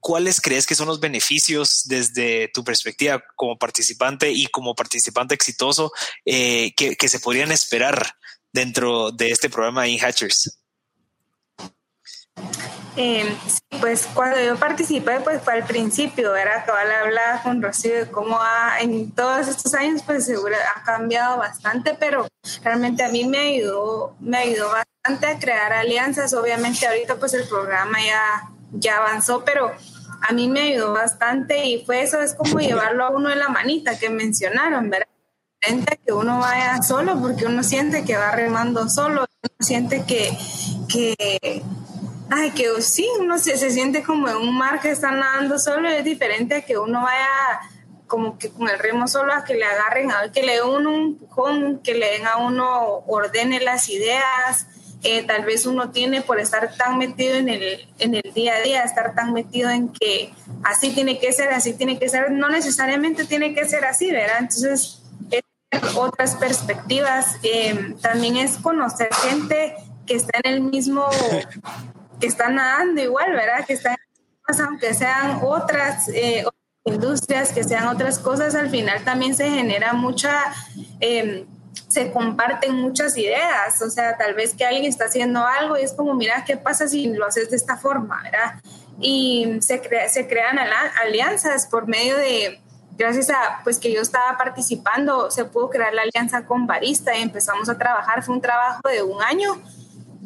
¿cuáles 0.00 0.40
crees 0.40 0.66
que 0.66 0.74
son 0.74 0.88
los 0.88 1.00
beneficios 1.00 1.84
desde 1.86 2.48
tu 2.52 2.64
perspectiva 2.64 3.22
como 3.36 3.58
participante 3.58 4.30
y 4.30 4.46
como 4.46 4.74
participante 4.74 5.34
exitoso 5.34 5.92
eh, 6.24 6.72
que, 6.74 7.08
se 7.08 7.20
podrían 7.20 7.52
esperar 7.52 8.14
dentro 8.52 9.10
de 9.10 9.30
este 9.30 9.50
programa 9.50 9.82
de 9.82 9.90
InHatchers? 9.90 10.58
Eh, 12.96 13.36
pues 13.80 14.08
cuando 14.12 14.40
yo 14.40 14.56
participé, 14.56 15.20
pues 15.20 15.40
fue 15.42 15.54
al 15.54 15.64
principio, 15.64 16.34
era 16.34 16.64
que 16.64 16.72
hablaba 16.72 17.42
con 17.42 17.62
Rocío 17.62 17.94
de 17.94 18.10
cómo 18.10 18.40
ha, 18.40 18.80
en 18.80 19.12
todos 19.12 19.46
estos 19.46 19.72
años, 19.74 20.02
pues 20.04 20.24
seguro 20.24 20.56
ha 20.74 20.82
cambiado 20.82 21.38
bastante, 21.38 21.94
pero 21.94 22.26
realmente 22.64 23.04
a 23.04 23.08
mí 23.08 23.24
me 23.24 23.38
ayudó, 23.38 24.16
me 24.18 24.38
ayudó 24.38 24.70
bastante 24.70 25.26
a 25.26 25.38
crear 25.38 25.72
alianzas. 25.72 26.34
Obviamente 26.34 26.86
ahorita 26.88 27.16
pues 27.16 27.34
el 27.34 27.46
programa 27.46 27.98
ya, 28.04 28.50
ya 28.72 28.98
avanzó, 28.98 29.44
pero 29.44 29.72
a 30.20 30.32
mí 30.32 30.48
me 30.48 30.72
ayudó 30.72 30.92
bastante 30.92 31.66
y 31.66 31.84
fue 31.84 32.02
eso, 32.02 32.20
es 32.20 32.34
como 32.34 32.58
llevarlo 32.58 33.04
a 33.04 33.10
uno 33.10 33.28
de 33.28 33.36
la 33.36 33.48
manita 33.48 33.98
que 33.98 34.10
mencionaron, 34.10 34.90
¿verdad? 34.90 35.08
que 36.06 36.12
uno 36.12 36.38
vaya 36.38 36.80
solo 36.82 37.20
porque 37.20 37.44
uno 37.44 37.62
siente 37.62 38.04
que 38.04 38.16
va 38.16 38.30
remando 38.30 38.88
solo, 38.88 39.26
uno 39.42 39.56
siente 39.58 40.04
que, 40.06 40.36
que 40.88 41.62
ay, 42.30 42.50
que 42.52 42.80
sí, 42.80 43.08
uno 43.18 43.38
se, 43.38 43.56
se 43.58 43.70
siente 43.70 44.02
como 44.02 44.28
en 44.28 44.36
un 44.36 44.56
mar 44.56 44.80
que 44.80 44.90
está 44.90 45.10
nadando 45.10 45.58
solo, 45.58 45.88
es 45.88 46.04
diferente 46.04 46.56
a 46.56 46.62
que 46.62 46.78
uno 46.78 47.02
vaya 47.02 47.60
como 48.06 48.38
que 48.38 48.50
con 48.50 48.68
el 48.68 48.78
remo 48.78 49.06
solo 49.06 49.32
a 49.34 49.44
que 49.44 49.54
le 49.54 49.64
agarren, 49.64 50.10
a 50.10 50.32
que 50.32 50.42
le 50.42 50.54
den 50.54 50.86
un 50.86 50.94
empujón, 50.94 51.80
que 51.82 51.94
le 51.94 52.12
den 52.12 52.26
a 52.26 52.38
uno, 52.38 53.04
ordene 53.06 53.60
las 53.60 53.88
ideas, 53.90 54.66
eh, 55.02 55.22
tal 55.24 55.44
vez 55.44 55.66
uno 55.66 55.90
tiene 55.90 56.22
por 56.22 56.40
estar 56.40 56.74
tan 56.76 56.98
metido 56.98 57.34
en 57.34 57.48
el, 57.48 57.88
en 57.98 58.14
el 58.14 58.32
día 58.34 58.56
a 58.56 58.60
día, 58.60 58.82
estar 58.82 59.14
tan 59.14 59.32
metido 59.32 59.70
en 59.70 59.90
que 59.90 60.32
así 60.64 60.90
tiene 60.90 61.18
que 61.18 61.32
ser, 61.32 61.50
así 61.50 61.74
tiene 61.74 61.98
que 61.98 62.08
ser, 62.08 62.30
no 62.32 62.48
necesariamente 62.48 63.24
tiene 63.24 63.54
que 63.54 63.68
ser 63.68 63.84
así, 63.84 64.10
¿verdad? 64.10 64.38
Entonces, 64.40 65.02
otras 65.96 66.34
perspectivas, 66.36 67.36
eh, 67.42 67.94
también 68.00 68.36
es 68.36 68.56
conocer 68.58 69.08
gente 69.22 69.74
que 70.06 70.14
está 70.14 70.38
en 70.42 70.52
el 70.52 70.60
mismo, 70.62 71.06
que 72.20 72.26
está 72.26 72.48
nadando 72.48 73.00
igual, 73.00 73.32
¿verdad? 73.32 73.64
Que 73.66 73.74
están, 73.74 73.96
aunque 74.66 74.94
sean 74.94 75.40
otras, 75.42 76.08
eh, 76.08 76.44
industrias, 76.84 77.52
que 77.52 77.64
sean 77.64 77.86
otras 77.86 78.18
cosas, 78.18 78.54
al 78.54 78.70
final 78.70 79.04
también 79.04 79.34
se 79.34 79.48
genera 79.48 79.92
mucha 79.92 80.52
se 81.88 82.10
comparten 82.10 82.74
muchas 82.74 83.16
ideas, 83.16 83.80
o 83.82 83.90
sea, 83.90 84.16
tal 84.16 84.34
vez 84.34 84.54
que 84.54 84.64
alguien 84.64 84.84
está 84.84 85.04
haciendo 85.04 85.46
algo 85.46 85.76
y 85.78 85.82
es 85.82 85.92
como, 85.92 86.14
mira, 86.14 86.44
¿qué 86.44 86.56
pasa 86.56 86.88
si 86.88 87.08
lo 87.08 87.26
haces 87.26 87.50
de 87.50 87.56
esta 87.56 87.76
forma, 87.76 88.20
verdad? 88.22 88.60
y 89.00 89.58
se, 89.60 89.80
se 90.08 90.26
crean 90.26 90.58
alianzas 91.02 91.66
por 91.66 91.86
medio 91.86 92.16
de, 92.16 92.60
gracias 92.96 93.30
a 93.30 93.60
pues 93.62 93.78
que 93.78 93.92
yo 93.92 94.00
estaba 94.00 94.36
participando, 94.36 95.30
se 95.30 95.44
pudo 95.44 95.70
crear 95.70 95.94
la 95.94 96.02
alianza 96.02 96.44
con 96.44 96.66
Barista 96.66 97.16
y 97.16 97.22
empezamos 97.22 97.68
a 97.68 97.78
trabajar, 97.78 98.22
fue 98.22 98.34
un 98.34 98.40
trabajo 98.40 98.80
de 98.88 99.02
un 99.02 99.22
año. 99.22 99.60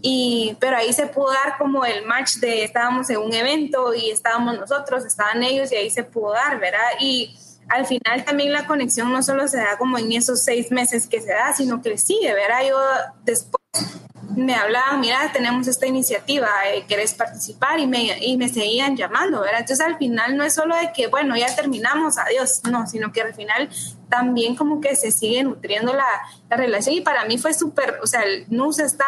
Y, 0.05 0.57
pero 0.59 0.76
ahí 0.76 0.92
se 0.92 1.07
pudo 1.07 1.30
dar 1.30 1.57
como 1.59 1.84
el 1.84 2.05
match 2.05 2.36
de 2.36 2.64
estábamos 2.64 3.09
en 3.11 3.18
un 3.18 3.32
evento 3.32 3.94
y 3.94 4.11
estábamos 4.11 4.59
nosotros, 4.59 5.05
estaban 5.05 5.44
ellos 5.44 5.70
y 5.70 5.76
ahí 5.76 5.90
se 5.90 6.03
pudo 6.03 6.32
dar, 6.32 6.59
¿verdad? 6.59 6.80
Y 6.98 7.36
al 7.69 7.87
final 7.87 8.25
también 8.25 8.53
la 8.53 8.67
conexión 8.67 9.13
no 9.13 9.23
solo 9.23 9.49
se 9.49 9.59
da 9.59 9.77
como 9.79 9.99
en 9.99 10.13
esos 10.13 10.43
seis 10.45 10.71
meses 10.71 11.07
que 11.07 11.21
se 11.21 11.33
da, 11.33 11.55
sino 11.55 11.83
que 11.83 11.97
sigue, 11.99 12.33
¿verdad? 12.35 12.61
Yo 12.69 12.79
después 13.25 13.63
me 14.37 14.55
hablaban, 14.55 15.01
mira, 15.01 15.31
tenemos 15.33 15.67
esta 15.67 15.87
iniciativa, 15.87 16.49
eh, 16.73 16.85
¿querés 16.89 17.15
participar? 17.15 17.79
Y 17.81 17.87
me, 17.87 18.19
y 18.21 18.37
me 18.37 18.49
seguían 18.49 18.97
llamando, 18.97 19.41
¿verdad? 19.41 19.61
Entonces 19.61 19.85
al 19.85 19.99
final 19.99 20.37
no 20.37 20.45
es 20.45 20.55
solo 20.55 20.77
de 20.77 20.93
que, 20.93 21.07
bueno, 21.09 21.37
ya 21.37 21.55
terminamos, 21.55 22.19
adiós, 22.19 22.63
no, 22.71 22.87
sino 22.87 23.13
que 23.13 23.23
al 23.23 23.35
final 23.35 23.69
también 24.09 24.57
como 24.57 24.81
que 24.81 24.97
se 24.97 25.11
sigue 25.11 25.43
nutriendo 25.43 25.93
la, 25.93 26.07
la 26.49 26.57
relación 26.57 26.95
y 26.95 27.01
para 27.01 27.25
mí 27.25 27.39
fue 27.39 27.55
súper, 27.55 27.99
o 28.03 28.07
sea, 28.07 28.23
el 28.23 28.47
NUS 28.49 28.81
está 28.81 29.05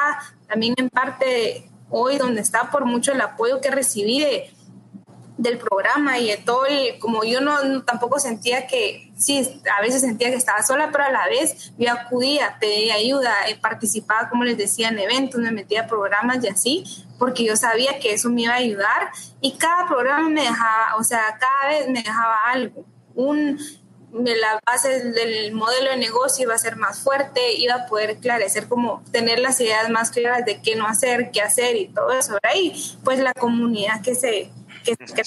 también 0.46 0.74
en 0.76 0.88
parte 0.90 1.70
hoy 1.90 2.18
donde 2.18 2.40
está 2.40 2.70
por 2.70 2.84
mucho 2.84 3.12
el 3.12 3.20
apoyo 3.20 3.60
que 3.60 3.70
recibí 3.70 4.20
de 4.20 4.50
del 5.44 5.58
programa 5.58 6.18
y 6.18 6.30
de 6.30 6.38
todo 6.38 6.66
el, 6.66 6.98
como 6.98 7.22
yo 7.22 7.40
no, 7.40 7.84
tampoco 7.84 8.18
sentía 8.18 8.66
que, 8.66 9.12
sí, 9.16 9.60
a 9.76 9.80
veces 9.82 10.00
sentía 10.00 10.30
que 10.30 10.36
estaba 10.36 10.62
sola, 10.62 10.90
pero 10.90 11.04
a 11.04 11.10
la 11.10 11.28
vez 11.28 11.72
yo 11.78 11.92
acudía, 11.92 12.56
pedía 12.58 12.94
ayuda, 12.94 13.32
eh, 13.48 13.56
participaba, 13.60 14.28
como 14.28 14.42
les 14.42 14.56
decía, 14.56 14.88
en 14.88 14.98
eventos, 14.98 15.40
me 15.40 15.52
metía 15.52 15.82
a 15.82 15.86
programas 15.86 16.42
y 16.42 16.48
así, 16.48 16.84
porque 17.18 17.44
yo 17.44 17.56
sabía 17.56 18.00
que 18.00 18.14
eso 18.14 18.30
me 18.30 18.42
iba 18.42 18.54
a 18.54 18.56
ayudar 18.56 19.10
y 19.40 19.52
cada 19.52 19.86
programa 19.86 20.28
me 20.28 20.42
dejaba, 20.42 20.96
o 20.98 21.04
sea, 21.04 21.38
cada 21.38 21.78
vez 21.78 21.88
me 21.88 22.02
dejaba 22.02 22.38
algo, 22.46 22.84
un, 23.14 23.58
la 24.12 24.60
base 24.64 25.10
del 25.10 25.52
modelo 25.52 25.90
de 25.90 25.96
negocio 25.96 26.44
iba 26.44 26.54
a 26.54 26.58
ser 26.58 26.76
más 26.76 27.00
fuerte, 27.00 27.54
iba 27.58 27.74
a 27.74 27.86
poder 27.86 28.10
esclarecer 28.10 28.68
como 28.68 29.02
tener 29.10 29.40
las 29.40 29.60
ideas 29.60 29.90
más 29.90 30.10
claras 30.10 30.44
de 30.44 30.62
qué 30.62 30.76
no 30.76 30.86
hacer, 30.86 31.30
qué 31.32 31.42
hacer 31.42 31.76
y 31.76 31.88
todo 31.88 32.12
eso. 32.12 32.38
Ahí, 32.42 32.72
pues 33.02 33.18
la 33.18 33.34
comunidad 33.34 34.02
que 34.02 34.14
se 34.14 34.50
que, 34.84 34.96
que 34.96 35.22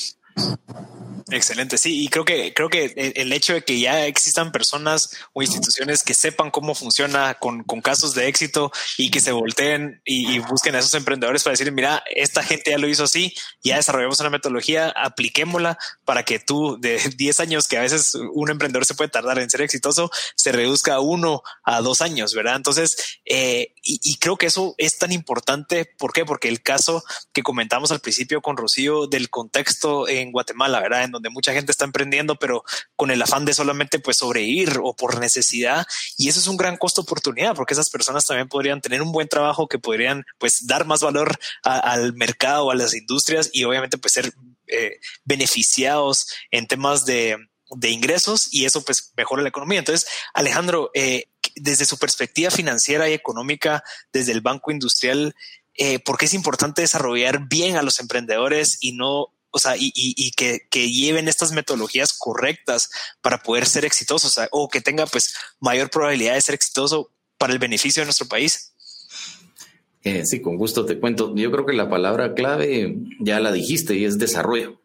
Excelente, 1.30 1.78
sí, 1.78 2.04
y 2.04 2.08
creo 2.08 2.24
que 2.24 2.54
creo 2.54 2.70
que 2.70 2.94
el 3.16 3.34
hecho 3.34 3.54
de 3.54 3.62
que 3.62 3.80
ya 3.80 4.06
existan 4.06 4.54
personas 4.54 5.10
o 5.34 5.42
instituciones 5.42 6.02
que 6.02 6.14
sepan 6.14 6.52
cómo 6.52 6.74
funciona 6.74 7.34
con, 7.34 7.64
con 7.64 7.82
casos 7.82 8.14
de 8.14 8.28
éxito 8.28 8.72
y 8.98 9.12
que 9.12 9.20
se 9.20 9.34
volteen 9.34 10.02
y, 10.06 10.40
busquen 10.40 10.76
a 10.76 10.80
esos 10.80 10.94
emprendedores 10.94 11.44
para 11.44 11.54
decir, 11.54 11.72
mira, 11.72 12.02
esta 12.16 12.44
gente 12.44 12.72
ya 12.72 12.78
lo 12.78 12.88
hizo 12.88 13.04
así, 13.04 13.34
ya 13.62 13.76
desarrollamos 13.76 14.20
una 14.22 14.30
metodología, 14.30 14.90
apliquémosla 14.96 15.78
para 16.06 16.24
que 16.24 16.40
tú 16.40 16.78
de 16.80 16.98
10 17.18 17.40
años, 17.42 17.68
que 17.68 17.78
a 17.78 17.82
veces 17.82 18.14
un 18.34 18.50
emprendedor 18.50 18.86
se 18.86 18.96
puede 18.96 19.10
tardar 19.10 19.40
en 19.40 19.50
ser 19.50 19.62
exitoso, 19.62 20.10
se 20.36 20.52
reduzca 20.54 20.96
a 20.96 21.00
uno 21.02 21.42
a 21.64 21.82
dos 21.82 22.02
años, 22.02 22.34
¿verdad? 22.34 22.56
Entonces, 22.56 23.20
eh, 23.26 23.74
y, 23.84 24.18
creo 24.20 24.38
que 24.38 24.48
eso 24.48 24.76
es 24.78 24.98
tan 24.98 25.12
importante, 25.12 25.86
¿por 25.98 26.14
qué? 26.14 26.26
Porque 26.26 26.48
el 26.48 26.62
caso 26.62 27.04
que 27.34 27.44
comentamos 27.44 27.92
al 27.92 28.00
principio 28.00 28.42
con 28.42 28.58
Rocío 28.58 29.08
del 29.08 29.30
contexto 29.30 30.08
en 30.08 30.32
Guatemala, 30.32 30.80
¿verdad? 30.80 31.04
Donde 31.18 31.30
mucha 31.30 31.54
gente 31.54 31.72
está 31.72 31.86
emprendiendo, 31.86 32.36
pero 32.36 32.64
con 32.96 33.12
el 33.12 33.22
afán 33.22 33.46
de 33.46 33.54
solamente 33.54 34.00
pues 34.00 34.18
sobrevivir 34.18 34.80
o 34.82 34.96
por 34.96 35.20
necesidad. 35.20 35.86
Y 36.18 36.30
eso 36.30 36.40
es 36.40 36.48
un 36.48 36.58
gran 36.58 36.78
costo 36.78 37.02
oportunidad 37.02 37.56
porque 37.56 37.74
esas 37.74 37.90
personas 37.90 38.26
también 38.26 38.48
podrían 38.48 38.82
tener 38.82 39.02
un 39.02 39.12
buen 39.12 39.28
trabajo 39.28 39.68
que 39.68 39.80
podrían 39.80 40.26
pues 40.38 40.66
dar 40.68 40.86
más 40.86 41.02
valor 41.02 41.38
al 41.64 42.14
mercado, 42.14 42.72
a 42.72 42.76
las 42.76 42.94
industrias 42.94 43.50
y 43.54 43.64
obviamente 43.64 43.98
pues 43.98 44.14
ser 44.14 44.34
eh, 44.68 45.00
beneficiados 45.24 46.28
en 46.52 46.68
temas 46.68 47.06
de, 47.06 47.38
de, 47.72 47.90
ingresos 47.90 48.50
y 48.52 48.66
eso 48.66 48.84
pues 48.84 49.14
mejora 49.16 49.42
la 49.42 49.50
economía. 49.50 49.80
Entonces, 49.80 50.10
Alejandro, 50.34 50.92
eh, 50.94 51.26
desde 51.56 51.86
su 51.86 51.98
perspectiva 51.98 52.52
financiera 52.52 53.10
y 53.10 53.14
económica, 53.14 53.84
desde 54.12 54.32
el 54.32 54.42
Banco 54.42 54.72
Industrial, 54.72 55.34
eh, 55.76 56.00
¿por 56.00 56.18
qué 56.18 56.26
es 56.26 56.34
importante 56.34 56.82
desarrollar 56.82 57.48
bien 57.48 57.78
a 57.78 57.84
los 57.84 58.00
emprendedores 58.00 58.78
y 58.82 58.94
no 58.94 59.28
o 59.58 59.60
sea, 59.60 59.76
y, 59.76 60.32
que, 60.32 60.68
lleven 60.72 61.28
estas 61.28 61.52
metodologías 61.52 62.14
correctas 62.14 62.90
para 63.22 63.40
poder 63.40 63.66
ser 63.66 63.86
exitosos 63.86 64.40
o, 64.52 64.70
que 64.70 64.82
tenga 64.82 65.08
pues 65.08 65.34
mayor 65.60 65.90
probabilidad 65.90 66.36
de 66.36 66.42
ser 66.42 66.54
exitoso 66.54 67.12
para 67.40 67.54
el 67.54 67.60
beneficio 67.60 68.02
de 68.02 68.06
nuestro 68.06 68.28
país. 68.28 68.74
Eh, 70.04 70.26
sí, 70.26 70.42
con 70.42 70.58
gusto 70.58 70.86
te 70.86 71.00
cuento. 71.00 71.34
Yo 71.36 71.52
creo 71.52 71.66
que 71.66 71.74
la 71.74 71.90
palabra 71.90 72.36
clave 72.36 72.98
ya 73.20 73.40
la 73.40 73.52
dijiste 73.52 73.96
y 73.96 74.06
es 74.06 74.20
desarrollo. 74.20 74.80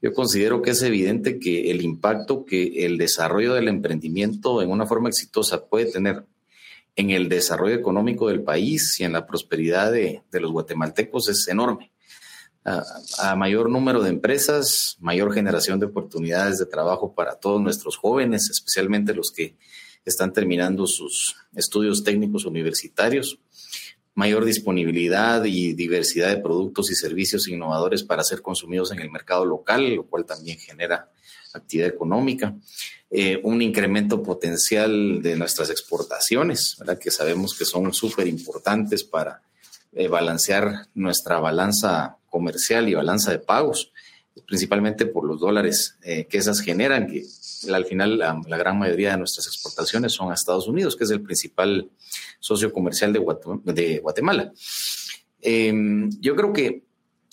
Yo 0.00 0.12
considero 0.12 0.62
que 0.62 0.70
es 0.70 0.82
evidente 0.82 1.40
que 1.40 1.72
el 1.72 1.82
impacto 1.82 2.44
que 2.44 2.86
el 2.86 2.98
desarrollo 2.98 3.54
del 3.54 3.66
emprendimiento 3.66 4.62
en 4.62 4.70
una 4.70 4.86
forma 4.86 5.08
exitosa 5.08 5.66
puede 5.66 5.86
tener 5.90 6.24
en 6.94 7.10
el 7.10 7.28
desarrollo 7.28 7.74
económico 7.74 8.28
del 8.28 8.44
país 8.44 9.00
y 9.00 9.04
en 9.04 9.14
la 9.14 9.26
prosperidad 9.26 9.90
de 9.90 10.22
los 10.30 10.52
guatemaltecos 10.52 11.28
es 11.28 11.48
enorme 11.48 11.90
a, 12.66 13.36
mayor 13.36 13.70
número 13.70 14.02
de 14.02 14.10
empresas, 14.10 14.96
mayor 14.98 15.32
generación 15.32 15.78
de 15.78 15.86
oportunidades 15.86 16.58
de 16.58 16.66
trabajo 16.66 17.14
para 17.14 17.36
todos 17.36 17.60
nuestros 17.62 17.96
jóvenes, 17.96 18.50
especialmente 18.50 19.14
los 19.14 19.30
que 19.30 19.56
están 20.04 20.32
terminando 20.32 20.86
sus 20.86 21.36
estudios 21.54 22.02
técnicos 22.02 22.44
universitarios, 22.44 23.38
mayor 24.14 24.44
disponibilidad 24.44 25.44
y 25.44 25.74
diversidad 25.74 26.30
de 26.30 26.42
productos 26.42 26.90
y 26.90 26.96
servicios 26.96 27.46
innovadores 27.48 28.02
para 28.02 28.24
ser 28.24 28.42
consumidos 28.42 28.90
en 28.90 28.98
el 28.98 29.10
mercado 29.10 29.44
local, 29.44 29.94
lo 29.94 30.06
cual 30.06 30.24
también 30.24 30.58
genera 30.58 31.10
actividad 31.54 31.88
económica, 31.88 32.54
eh, 33.10 33.40
un 33.44 33.62
incremento 33.62 34.22
potencial 34.22 35.22
de 35.22 35.36
nuestras 35.36 35.70
exportaciones, 35.70 36.76
que 37.00 37.10
sabemos 37.10 37.56
que 37.56 37.64
son 37.64 37.94
súper 37.94 38.26
importantes 38.26 39.04
para 39.04 39.42
eh, 39.92 40.08
balancear 40.08 40.88
nuestra 40.94 41.38
balanza 41.38 42.16
comercial 42.36 42.86
y 42.86 42.94
balanza 42.94 43.30
de 43.30 43.38
pagos, 43.38 43.92
principalmente 44.46 45.06
por 45.06 45.24
los 45.24 45.40
dólares 45.40 45.96
eh, 46.02 46.26
que 46.26 46.36
esas 46.36 46.60
generan, 46.60 47.06
que 47.06 47.24
al 47.72 47.86
final 47.86 48.18
la, 48.18 48.58
gran 48.58 48.78
mayoría 48.78 49.12
de 49.12 49.16
nuestras 49.16 49.46
exportaciones 49.46 50.12
son 50.12 50.30
a 50.30 50.34
Estados 50.34 50.68
Unidos, 50.68 50.94
que 50.96 51.04
es 51.04 51.10
el 51.10 51.22
principal 51.22 51.88
socio 52.38 52.70
comercial 52.74 53.14
de, 53.14 54.00
Guatemala. 54.00 54.52
Em, 55.40 56.10
yo 56.20 56.36
creo 56.36 56.52
que 56.52 56.82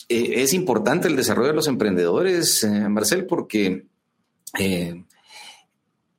eh, 0.08 0.42
es 0.42 0.54
importante 0.54 1.06
el 1.08 1.16
desarrollo 1.16 1.48
de 1.48 1.54
los 1.54 1.68
emprendedores, 1.68 2.66
Marcel, 2.88 3.26
porque, 3.26 3.84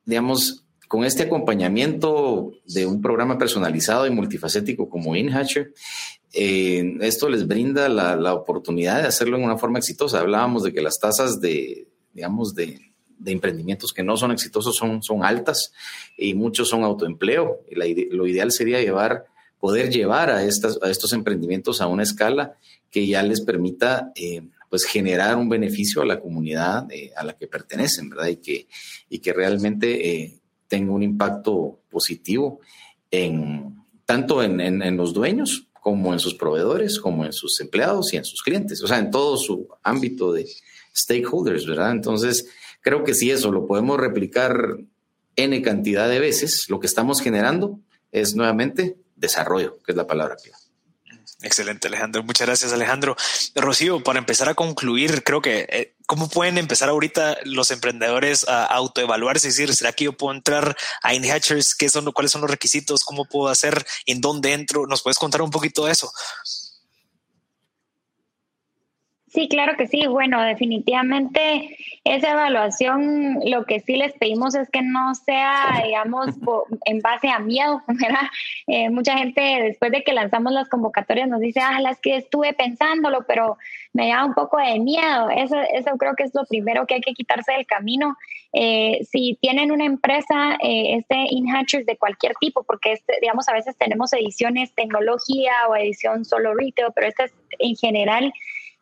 digamos, 0.06 0.66
con 0.88 1.04
este 1.04 1.24
acompañamiento 1.24 2.54
de 2.68 2.86
un 2.86 3.02
programa 3.02 3.38
personalizado 3.38 4.06
y 4.06 4.12
multifacético 4.12 4.88
como 4.88 5.16
InHatcher, 5.16 5.74
eh, 6.38 6.98
esto 7.00 7.30
les 7.30 7.48
brinda 7.48 7.88
la, 7.88 8.34
oportunidad 8.34 9.02
de 9.02 9.08
hacerlo 9.08 9.38
en 9.38 9.46
una 9.46 9.58
forma 9.58 9.80
exitosa. 9.80 10.20
Hablábamos 10.20 10.64
de 10.64 10.74
que 10.74 10.82
las 10.82 11.00
tasas 11.00 11.40
de, 11.40 11.88
digamos, 12.14 12.54
de, 12.54 12.92
emprendimientos 13.26 13.94
que 13.94 14.04
no 14.04 14.18
son 14.18 14.32
exitosos 14.34 14.76
son, 14.76 15.02
son 15.02 15.24
altas 15.24 15.72
y 16.18 16.34
muchos 16.34 16.68
son 16.68 16.84
autoempleo. 16.84 17.62
lo 18.12 18.28
ideal 18.28 18.52
sería 18.52 18.82
llevar, 18.82 19.26
poder 19.60 19.90
llevar 19.90 20.30
a, 20.30 20.44
estas, 20.44 20.78
a 20.84 20.92
estos 20.92 21.14
emprendimientos 21.14 21.80
a 21.80 21.88
una 21.88 22.04
escala 22.04 22.58
que 22.92 23.08
ya 23.08 23.24
les 23.24 23.40
permita 23.40 24.12
eh, 24.16 24.50
pues 24.70 24.84
generar 24.84 25.38
un 25.38 25.48
beneficio 25.48 26.02
a 26.02 26.06
la 26.06 26.20
comunidad 26.20 26.92
eh, 26.92 27.14
a 27.16 27.24
la 27.24 27.38
que 27.38 27.48
pertenecen, 27.48 28.10
¿verdad? 28.10 28.28
Y 28.28 28.36
que, 28.36 28.68
y 29.10 29.20
que 29.20 29.32
realmente 29.32 30.42
tenga 30.68 30.92
un 30.92 31.02
impacto 31.02 31.80
positivo 31.90 32.60
en, 33.10 33.78
tanto 34.06 34.44
en 34.44 34.98
los 34.98 35.14
dueños 35.14 35.70
como 35.86 36.14
en 36.14 36.20
sus 36.20 36.34
proveedores, 36.34 36.98
como 36.98 37.26
en 37.26 37.32
sus 37.32 37.62
empleados 37.62 38.12
y 38.12 38.18
en 38.18 38.26
sus 38.26 38.42
clientes, 38.42 38.82
o 38.82 38.88
sea, 38.88 38.98
en 38.98 39.12
todo 39.12 39.38
su 39.38 39.68
ámbito 39.84 40.34
de 40.34 40.48
stakeholders, 40.98 41.68
¿verdad? 41.68 41.92
Entonces, 41.92 42.48
creo 42.82 43.04
que 43.04 43.14
si 43.14 43.30
eso 43.30 43.52
lo 43.52 43.68
podemos 43.68 44.00
replicar 44.00 44.80
N 45.36 45.62
cantidad 45.62 46.10
de 46.10 46.20
veces, 46.20 46.66
lo 46.70 46.80
que 46.80 46.88
estamos 46.88 47.22
generando 47.22 47.82
es 48.12 48.36
nuevamente 48.36 48.98
desarrollo, 49.16 49.78
que 49.84 49.92
es 49.92 49.96
la 49.96 50.08
palabra 50.08 50.38
clave. 50.38 50.64
Excelente, 51.46 51.88
Alejandro. 51.88 52.24
Muchas 52.24 52.48
gracias, 52.48 52.74
Alejandro. 52.74 53.16
Rocío, 53.54 54.02
para 54.02 54.18
empezar 54.18 54.50
a 54.50 54.56
concluir, 54.56 55.24
creo 55.24 55.43
que 55.43 55.68
eh, 55.70 55.93
cómo 56.08 56.28
pueden 56.28 56.58
empezar 56.58 56.89
ahorita 56.89 57.38
los 57.43 57.70
emprendedores 57.70 58.48
a 58.50 58.66
autoevaluarse, 58.66 59.50
es 59.50 59.56
decir, 59.56 59.76
¿será 59.76 59.93
que 59.93 60.06
yo 60.06 60.14
puedo 60.14 60.34
entrar 60.34 60.76
a 61.04 61.14
InHatchers? 61.14 61.76
¿Qué 61.76 61.88
son, 61.88 62.12
¿Cuáles 62.14 62.32
son 62.32 62.41
los 62.41 62.50
requisitos? 62.50 63.04
¿Cómo 63.04 63.26
puedo 63.26 63.50
hacer? 63.50 63.86
¿En 64.08 64.22
dónde 64.22 64.54
entro? 64.54 64.88
¿Nos 64.88 65.04
puedes 65.04 65.20
contar 65.20 65.43
un 65.43 65.52
poquito 65.52 65.86
de 65.86 65.91
eso? 65.91 66.12
Sí, 69.36 69.50
claro 69.50 69.76
que 69.76 69.86
sí. 69.86 70.08
Bueno, 70.08 70.42
definitivamente 70.42 71.78
esa 72.06 72.32
evaluación, 72.32 73.42
lo 73.46 73.66
que 73.66 73.82
sí 73.82 73.98
les 73.98 74.14
pedimos 74.14 74.56
es 74.56 74.70
que 74.70 74.82
no 74.82 75.14
sea, 75.14 75.82
digamos, 75.84 76.28
en 76.86 77.02
base 77.02 77.28
a 77.28 77.40
miedo. 77.40 77.84
Eh, 78.68 78.90
mucha 78.90 79.16
gente 79.20 79.42
después 79.42 79.92
de 79.92 80.04
que 80.04 80.12
lanzamos 80.12 80.52
las 80.52 80.68
convocatorias 80.70 81.30
nos 81.30 81.40
dice, 81.40 81.60
ah, 81.60 81.80
las 81.82 82.00
que 82.00 82.16
estuve 82.16 82.52
pensándolo, 82.54 83.24
pero 83.28 83.58
me 83.94 84.10
da 84.10 84.26
un 84.26 84.34
poco 84.34 84.58
de 84.58 84.80
miedo. 84.80 85.30
Eso, 85.30 85.56
eso 85.72 85.92
creo 86.00 86.16
que 86.16 86.24
es 86.24 86.34
lo 86.34 86.46
primero 86.46 86.88
que 86.88 86.96
hay 86.96 87.02
que 87.02 87.14
quitarse 87.14 87.52
del 87.52 87.68
camino. 87.68 88.18
Eh, 88.54 89.02
si 89.08 89.38
tienen 89.40 89.72
una 89.72 89.86
empresa, 89.86 90.58
eh, 90.64 90.96
este 90.96 91.16
InHatchers 91.30 91.86
de 91.86 91.96
cualquier 91.98 92.34
tipo, 92.40 92.64
porque 92.64 92.94
este, 92.94 93.14
digamos, 93.22 93.48
a 93.48 93.54
veces 93.54 93.78
tenemos 93.78 94.12
ediciones 94.14 94.74
tecnología 94.74 95.54
o 95.70 95.76
edición 95.76 96.26
solo 96.26 96.56
retail, 96.56 96.88
pero 96.96 97.08
esta 97.08 97.26
es 97.26 97.34
en 97.60 97.76
general 97.76 98.34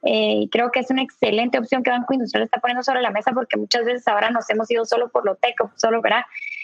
eh, 0.06 0.48
creo 0.52 0.72
que 0.72 0.82
es 0.82 0.90
una 0.90 1.02
excelente 1.02 1.58
opción 1.58 1.82
que 1.82 1.90
Banco 1.90 2.14
Industrial 2.14 2.44
está 2.44 2.60
poniendo 2.60 2.84
sobre 2.84 3.02
la 3.02 3.12
mesa 3.12 3.32
porque 3.34 3.58
muchas 3.58 3.86
veces 3.86 4.08
ahora 4.08 4.30
nos 4.32 4.50
hemos 4.50 4.70
ido 4.70 4.86
solo 4.86 5.10
por 5.10 5.26
lo 5.26 5.36
teco, 5.36 5.72
solo, 5.76 6.02
¿verdad? 6.02 6.24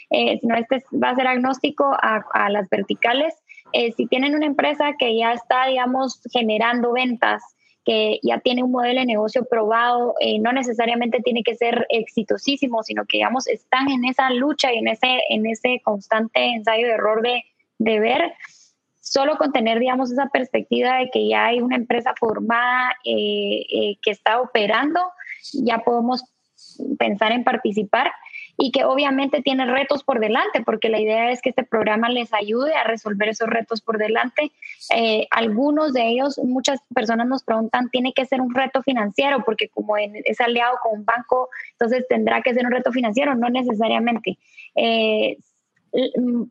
Eh, 0.10 0.40
sino 0.42 0.56
este 0.56 0.84
va 1.02 1.12
a 1.12 1.16
ser 1.16 1.28
agnóstico 1.28 1.96
a, 2.02 2.50
las 2.50 2.70
verticales. 2.70 3.34
Eh, 3.72 3.94
si 3.94 4.08
tienen 4.08 4.36
una 4.36 4.46
empresa 4.46 4.94
que 4.98 5.16
ya 5.18 5.34
está, 5.34 5.68
digamos, 5.68 6.22
generando 6.32 6.92
ventas, 6.92 7.42
que 7.86 8.20
ya 8.24 8.40
tiene 8.40 8.64
un 8.64 8.72
modelo 8.72 9.00
de 9.00 9.06
negocio 9.06 9.46
probado, 9.46 10.14
no 10.42 10.52
necesariamente 10.52 11.22
tiene 11.22 11.44
que 11.44 11.56
ser 11.56 11.88
exitosísimo, 11.90 12.84
sino 12.84 13.06
que, 13.06 13.18
digamos, 13.18 13.48
están 13.48 13.90
en 13.90 14.06
esa 14.06 14.30
lucha 14.32 14.74
y 14.74 14.80
en 14.80 14.90
ese, 14.90 15.22
en 15.30 15.46
ese 15.46 15.82
constante 15.84 16.40
ensayo 16.54 16.88
de 16.88 16.94
error 16.94 17.22
de, 17.22 17.44
de 17.78 18.00
ver 18.00 18.34
solo 19.10 19.38
con 19.38 19.52
tener, 19.52 19.80
digamos, 19.80 20.12
esa 20.12 20.28
perspectiva 20.28 20.98
de 20.98 21.10
que 21.10 21.28
ya 21.28 21.46
hay 21.46 21.62
una 21.62 21.76
empresa 21.76 22.14
formada 22.20 22.92
eh, 23.04 23.66
eh, 23.72 23.98
que 24.04 24.12
está 24.12 24.40
operando, 24.40 25.00
ya 25.54 25.80
podemos 25.80 26.24
pensar 27.00 27.32
en 27.32 27.44
participar 27.44 28.12
y 28.56 28.72
que 28.72 28.84
obviamente 28.84 29.42
tiene 29.42 29.66
retos 29.66 30.04
por 30.04 30.20
delante, 30.20 30.62
porque 30.64 30.90
la 30.90 31.00
idea 31.00 31.32
es 31.32 31.42
que 31.42 31.50
este 31.50 31.64
programa 31.64 32.10
les 32.10 32.32
ayude 32.34 32.76
a 32.76 32.84
resolver 32.84 33.30
esos 33.30 33.50
retos 33.50 33.82
por 33.82 33.98
delante. 33.98 34.52
Eh, 34.94 35.28
algunos 35.32 35.94
de 35.94 36.08
ellos, 36.08 36.38
muchas 36.44 36.80
personas 36.94 37.26
nos 37.26 37.44
preguntan, 37.44 37.90
¿tiene 37.90 38.14
que 38.14 38.26
ser 38.26 38.42
un 38.42 38.54
reto 38.54 38.84
financiero? 38.84 39.44
Porque 39.44 39.70
como 39.70 39.98
es 39.98 40.40
aliado 40.40 40.78
con 40.84 41.00
un 41.00 41.06
banco, 41.06 41.50
entonces 41.72 42.06
tendrá 42.08 42.42
que 42.44 42.54
ser 42.54 42.66
un 42.66 42.72
reto 42.72 42.92
financiero, 42.92 43.34
no 43.34 43.50
necesariamente. 43.50 44.38
Eh, 44.76 45.38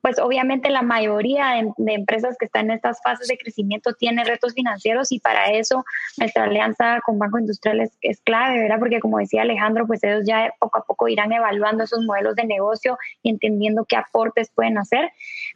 pues 0.02 0.18
obviamente 0.18 0.70
la 0.70 0.82
mayoría 0.82 1.62
de, 1.76 1.94
empresas 1.94 2.36
que 2.38 2.46
están 2.46 2.66
en 2.66 2.76
estas 2.76 3.00
fases 3.02 3.28
de 3.28 3.38
crecimiento 3.38 3.92
tienen 3.94 4.26
retos 4.26 4.54
financieros 4.54 5.12
y 5.12 5.20
para 5.20 5.52
eso 5.52 5.84
nuestra 6.18 6.44
alianza 6.44 7.00
con 7.04 7.18
Banco 7.18 7.38
Industrial 7.38 7.80
es, 8.00 8.20
clave, 8.22 8.60
¿verdad? 8.60 8.78
Porque 8.78 9.00
como 9.00 9.18
decía 9.18 9.42
Alejandro, 9.42 9.86
pues 9.86 10.02
ellos 10.02 10.24
ya 10.26 10.52
poco 10.58 10.78
a 10.78 10.84
poco 10.84 11.08
irán 11.08 11.32
evaluando 11.32 11.84
esos 11.84 12.04
modelos 12.04 12.34
de 12.36 12.44
negocio 12.44 12.98
y 13.22 13.30
entendiendo 13.30 13.84
qué 13.84 13.96
aportes 13.96 14.50
pueden 14.54 14.78
hacer, 14.78 15.10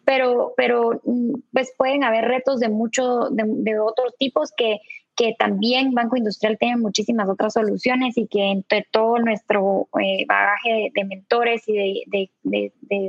pero, 0.05 0.55
pero 0.57 1.01
mm, 1.05 1.35
pues 1.53 1.73
pueden 1.77 2.05
haber 2.05 2.27
retos 2.27 2.61
de 2.61 2.69
mucho, 2.69 3.29
de 3.31 3.79
otros 3.81 4.15
tipos 4.19 4.53
que 4.57 4.81
que 5.23 5.37
también 5.39 5.95
Banco 5.95 6.17
Industrial 6.17 6.59
tiene 6.59 6.79
muchísimas 6.79 7.29
otras 7.29 7.53
soluciones 7.53 8.19
y 8.19 8.27
que 8.27 8.51
entre 8.51 8.85
todo 8.91 9.21
nuestro 9.21 9.87
eh, 10.03 10.25
bagaje 10.27 10.91
de, 10.93 11.05
mentores 11.05 11.63
y 11.69 12.03
de, 12.09 12.29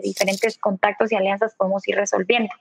diferentes 0.03 0.59
contactos 0.59 1.11
y 1.11 1.15
alianzas 1.15 1.55
podemos 1.57 1.87
ir 1.87 1.95
resolviendo. 1.95 2.53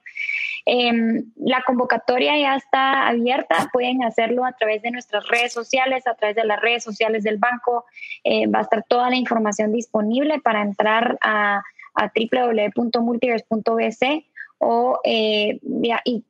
Em, 0.65 1.31
la 1.37 1.63
convocatoria 1.67 2.39
ya 2.39 2.57
está 2.57 3.09
abierta, 3.09 3.69
pueden 3.75 4.03
hacerlo 4.05 4.47
a 4.47 4.53
través 4.53 4.81
de 4.81 4.91
nuestras 4.91 5.29
redes 5.29 5.53
sociales, 5.53 6.07
a 6.07 6.15
través 6.15 6.37
de 6.37 6.45
las 6.45 6.59
redes 6.59 6.83
sociales 6.83 7.23
del 7.23 7.37
banco. 7.37 7.85
Eh, 8.25 8.47
va 8.47 8.61
a 8.61 8.63
estar 8.63 8.83
toda 8.89 9.11
la 9.11 9.17
información 9.17 9.71
disponible 9.71 10.41
para 10.41 10.63
entrar 10.63 11.19
a, 11.21 11.61
a 11.95 12.11
www.multiverse.bc 12.15 14.25
o 14.65 14.99
eh, 15.05 15.59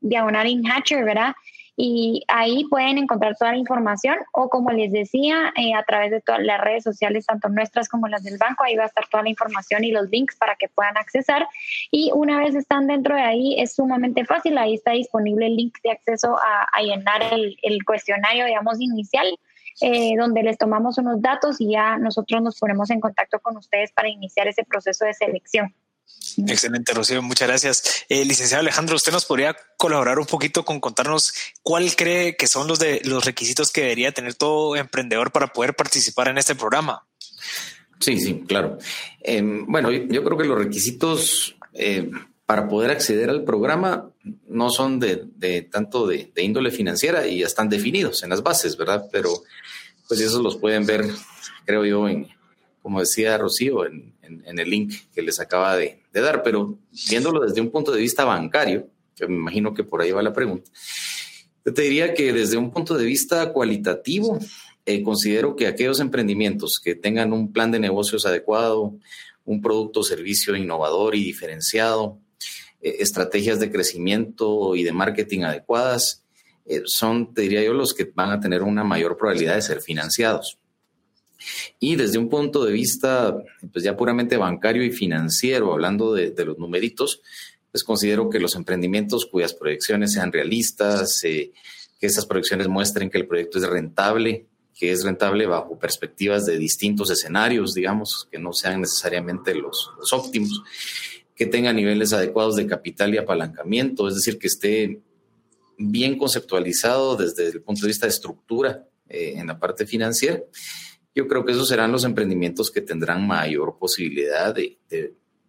diagonal 0.00 0.48
in 0.48 0.66
Hatcher, 0.66 1.04
¿verdad? 1.04 1.34
Y 1.76 2.22
ahí 2.28 2.64
pueden 2.64 2.98
encontrar 2.98 3.36
toda 3.36 3.52
la 3.52 3.58
información 3.58 4.16
o 4.32 4.50
como 4.50 4.70
les 4.70 4.92
decía, 4.92 5.52
eh, 5.56 5.74
a 5.74 5.82
través 5.84 6.10
de 6.10 6.20
todas 6.20 6.42
las 6.42 6.60
redes 6.60 6.84
sociales, 6.84 7.24
tanto 7.26 7.48
nuestras 7.48 7.88
como 7.88 8.08
las 8.08 8.22
del 8.22 8.36
banco, 8.36 8.64
ahí 8.64 8.76
va 8.76 8.84
a 8.84 8.86
estar 8.86 9.08
toda 9.08 9.22
la 9.22 9.30
información 9.30 9.82
y 9.82 9.90
los 9.90 10.10
links 10.10 10.36
para 10.36 10.54
que 10.56 10.68
puedan 10.68 10.96
accesar. 10.98 11.48
Y 11.90 12.10
una 12.14 12.38
vez 12.38 12.54
están 12.54 12.86
dentro 12.86 13.14
de 13.14 13.22
ahí, 13.22 13.60
es 13.60 13.74
sumamente 13.74 14.24
fácil, 14.26 14.58
ahí 14.58 14.74
está 14.74 14.92
disponible 14.92 15.46
el 15.46 15.56
link 15.56 15.78
de 15.82 15.92
acceso 15.92 16.36
a, 16.36 16.82
llenar 16.82 17.22
el, 17.32 17.84
cuestionario, 17.84 18.44
digamos, 18.44 18.80
inicial. 18.80 19.26
Eh, 19.80 20.14
donde 20.18 20.42
les 20.42 20.58
tomamos 20.58 20.98
unos 20.98 21.22
datos 21.22 21.58
y 21.58 21.72
ya 21.72 21.96
nosotros 21.96 22.42
nos 22.42 22.60
ponemos 22.60 22.90
en 22.90 23.00
contacto 23.00 23.40
con 23.40 23.56
ustedes 23.56 23.90
para 23.90 24.10
iniciar 24.10 24.46
ese 24.46 24.64
proceso 24.64 25.06
de 25.06 25.14
selección. 25.14 25.74
Excelente, 26.46 26.94
Rocío, 26.94 27.22
muchas 27.22 27.48
gracias. 27.48 28.04
Eh, 28.08 28.24
licenciado 28.24 28.60
Alejandro, 28.60 28.96
¿usted 28.96 29.12
nos 29.12 29.26
podría 29.26 29.56
colaborar 29.76 30.18
un 30.18 30.26
poquito 30.26 30.64
con 30.64 30.80
contarnos 30.80 31.32
cuál 31.62 31.94
cree 31.94 32.36
que 32.36 32.46
son 32.46 32.68
los, 32.68 32.78
de, 32.78 33.00
los 33.04 33.24
requisitos 33.24 33.70
que 33.70 33.82
debería 33.82 34.12
tener 34.12 34.34
todo 34.34 34.76
emprendedor 34.76 35.32
para 35.32 35.48
poder 35.48 35.74
participar 35.74 36.28
en 36.28 36.38
este 36.38 36.54
programa? 36.54 37.06
Sí, 38.00 38.18
sí, 38.18 38.44
claro. 38.46 38.78
Em, 39.20 39.66
bueno, 39.66 39.90
yo, 39.90 40.24
creo 40.24 40.38
que 40.38 40.44
los 40.44 40.58
requisitos 40.58 41.56
eh, 41.74 42.10
para 42.46 42.68
poder 42.68 42.90
acceder 42.90 43.30
al 43.30 43.44
programa 43.44 44.10
no 44.48 44.70
son 44.70 44.98
de, 44.98 45.68
tanto 45.70 46.06
de, 46.06 46.32
índole 46.36 46.70
financiera 46.70 47.26
y 47.26 47.40
ya 47.40 47.46
están 47.46 47.68
definidos 47.68 48.22
en 48.22 48.30
las 48.30 48.42
bases, 48.42 48.76
¿verdad? 48.76 49.06
Pero 49.12 49.30
pues 50.08 50.20
esos 50.20 50.42
los 50.42 50.56
pueden 50.56 50.84
ver, 50.84 51.04
creo 51.64 51.84
yo, 51.84 52.08
en, 52.08 52.28
como 52.82 53.00
decía 53.00 53.38
Rocío, 53.38 53.86
en, 53.86 54.12
el 54.22 54.68
link 54.68 54.92
que 55.14 55.22
les 55.22 55.40
acaba 55.40 55.76
de, 55.76 56.00
dar, 56.12 56.42
pero 56.42 56.78
viéndolo 57.08 57.40
desde 57.40 57.60
un 57.60 57.70
punto 57.70 57.92
de 57.92 58.00
vista 58.00 58.24
bancario, 58.24 58.88
que 59.14 59.26
me 59.26 59.34
imagino 59.34 59.72
que 59.72 59.84
por 59.84 60.02
ahí 60.02 60.10
va 60.10 60.22
la 60.22 60.32
pregunta, 60.32 60.70
yo 61.64 61.72
te 61.72 61.82
diría 61.82 62.12
que 62.12 62.32
desde 62.32 62.56
un 62.56 62.70
punto 62.70 62.98
de 62.98 63.04
vista 63.04 63.52
cualitativo, 63.52 64.38
eh, 64.84 65.02
considero 65.02 65.54
que 65.54 65.68
aquellos 65.68 66.00
emprendimientos 66.00 66.80
que 66.82 66.96
tengan 66.96 67.32
un 67.32 67.52
plan 67.52 67.70
de 67.70 67.78
negocios 67.78 68.26
adecuado, 68.26 68.94
un 69.44 69.62
producto 69.62 70.00
o 70.00 70.04
servicio 70.04 70.56
innovador 70.56 71.14
y 71.14 71.22
diferenciado, 71.22 72.18
eh, 72.80 72.96
estrategias 72.98 73.60
de 73.60 73.70
crecimiento 73.70 74.74
y 74.74 74.82
de 74.82 74.92
marketing 74.92 75.42
adecuadas, 75.42 76.24
eh, 76.66 76.82
son, 76.84 77.32
te 77.32 77.42
diría 77.42 77.62
yo, 77.62 77.74
los 77.74 77.94
que 77.94 78.10
van 78.12 78.30
a 78.30 78.40
tener 78.40 78.62
una 78.62 78.82
mayor 78.82 79.16
probabilidad 79.16 79.54
de 79.54 79.62
ser 79.62 79.80
financiados. 79.80 80.58
Y 81.78 81.96
desde 81.96 82.18
un 82.18 82.28
punto 82.28 82.64
de 82.64 82.72
vista, 82.72 83.36
pues 83.72 83.84
ya 83.84 83.96
puramente 83.96 84.36
bancario 84.36 84.84
y 84.84 84.90
financiero, 84.90 85.72
hablando 85.72 86.12
de, 86.14 86.32
los 86.44 86.58
numeritos, 86.58 87.20
pues 87.70 87.84
considero 87.84 88.28
que 88.30 88.38
los 88.38 88.54
emprendimientos 88.54 89.26
cuyas 89.26 89.54
proyecciones 89.54 90.12
sean 90.12 90.32
realistas, 90.32 91.22
eh, 91.24 91.52
que 91.98 92.06
esas 92.06 92.26
proyecciones 92.26 92.68
muestren 92.68 93.10
que 93.10 93.18
el 93.18 93.26
proyecto 93.26 93.58
es 93.58 93.66
rentable, 93.66 94.46
que 94.74 94.90
es 94.90 95.04
rentable 95.04 95.46
bajo 95.46 95.78
perspectivas 95.78 96.44
de 96.46 96.58
distintos 96.58 97.10
escenarios, 97.10 97.74
digamos, 97.74 98.28
que 98.30 98.38
no 98.38 98.52
sean 98.52 98.80
necesariamente 98.80 99.54
los, 99.54 99.90
óptimos, 100.12 100.62
que 101.34 101.46
tenga 101.46 101.72
niveles 101.72 102.12
adecuados 102.12 102.56
de 102.56 102.66
capital 102.66 103.14
y 103.14 103.18
apalancamiento, 103.18 104.08
es 104.08 104.16
decir, 104.16 104.38
que 104.38 104.48
esté 104.48 105.00
bien 105.78 106.18
conceptualizado 106.18 107.16
desde 107.16 107.48
el 107.48 107.62
punto 107.62 107.82
de 107.82 107.88
vista 107.88 108.06
de 108.06 108.10
estructura 108.10 108.86
eh, 109.08 109.34
en 109.36 109.46
la 109.46 109.58
parte 109.58 109.86
financiera 109.86 110.40
yo 111.14 111.28
creo 111.28 111.44
que 111.44 111.52
esos 111.52 111.68
serán 111.68 111.92
los 111.92 112.04
emprendimientos 112.04 112.70
que 112.70 112.80
tendrán 112.80 113.26
mayor 113.26 113.76
posibilidad 113.78 114.54
de, 114.54 114.78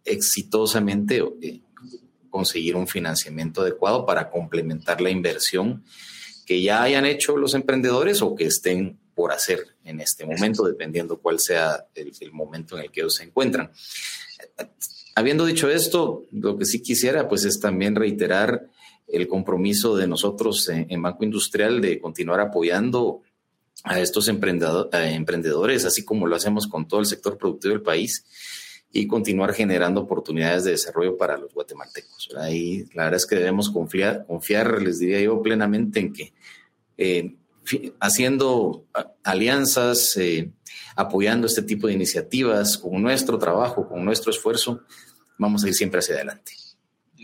exitosamente 0.06 1.24
eh, 1.42 1.62
conseguir 2.30 2.76
un 2.76 2.88
financiamiento 2.88 3.62
adecuado 3.62 4.06
para 4.06 4.30
complementar 4.30 5.00
la 5.02 5.10
inversión 5.10 5.84
que 6.46 6.62
ya 6.62 6.84
hayan 6.84 7.06
hecho 7.06 7.38
los 7.38 7.54
emprendedores 7.54 8.22
o 8.22 8.36
que 8.36 8.46
estén 8.46 9.00
por 9.16 9.32
hacer 9.32 9.60
en 9.84 10.02
este 10.02 10.26
momento, 10.26 10.64
dependiendo 10.64 11.20
cuál 11.20 11.40
sea 11.40 11.86
el, 11.96 12.12
momento 12.32 12.78
en 12.78 12.84
el 12.84 12.92
que 12.92 13.02
ellos 13.02 13.16
se 13.16 13.24
encuentran. 13.24 13.72
Habiendo 15.16 15.46
dicho 15.46 15.70
esto, 15.70 16.26
lo 16.32 16.58
que 16.58 16.66
sí 16.66 16.82
quisiera 16.82 17.30
pues 17.30 17.46
es 17.46 17.60
también 17.60 17.96
reiterar 17.96 18.68
el 19.08 19.28
compromiso 19.28 19.96
de 19.96 20.08
nosotros 20.08 20.68
en 20.70 21.02
Banco 21.02 21.24
Industrial 21.24 21.80
de 21.80 22.00
continuar 22.00 22.40
apoyando 22.40 23.22
a 23.84 24.00
estos 24.00 24.28
emprendedores, 24.28 25.86
así 25.86 26.06
como 26.06 26.28
lo 26.28 26.36
hacemos 26.36 26.68
con 26.68 26.88
todo 26.88 27.00
el 27.00 27.06
sector 27.06 27.38
productivo 27.38 27.74
del 27.74 27.82
país, 27.82 28.26
y 28.96 29.08
continuar 29.08 29.54
generando 29.54 30.02
oportunidades 30.02 30.64
de 30.66 30.72
desarrollo 30.72 31.18
para 31.18 31.36
los 31.36 31.52
guatemaltecos. 31.52 32.30
Ahí 32.38 32.86
la 32.94 33.06
verdad 33.06 33.18
es 33.18 33.26
que 33.26 33.36
debemos 33.36 33.72
confiar, 33.72 34.26
confiar 34.28 34.82
les 34.82 35.00
diría 35.00 35.20
yo 35.20 35.42
plenamente 35.42 36.00
en 36.00 36.14
que 36.14 36.34
eh, 36.98 37.36
haciendo 38.00 38.86
alianzas, 39.24 40.16
eh, 40.18 40.52
apoyando 40.96 41.48
este 41.48 41.64
tipo 41.64 41.88
de 41.88 41.94
iniciativas, 41.94 42.78
con 42.78 43.02
nuestro 43.02 43.40
trabajo, 43.40 43.88
con 43.88 44.06
nuestro 44.06 44.32
esfuerzo, 44.32 44.84
vamos 45.40 45.64
a 45.64 45.70
ir 45.70 45.74
siempre 45.74 46.00
hacia 46.00 46.16
adelante. 46.16 46.54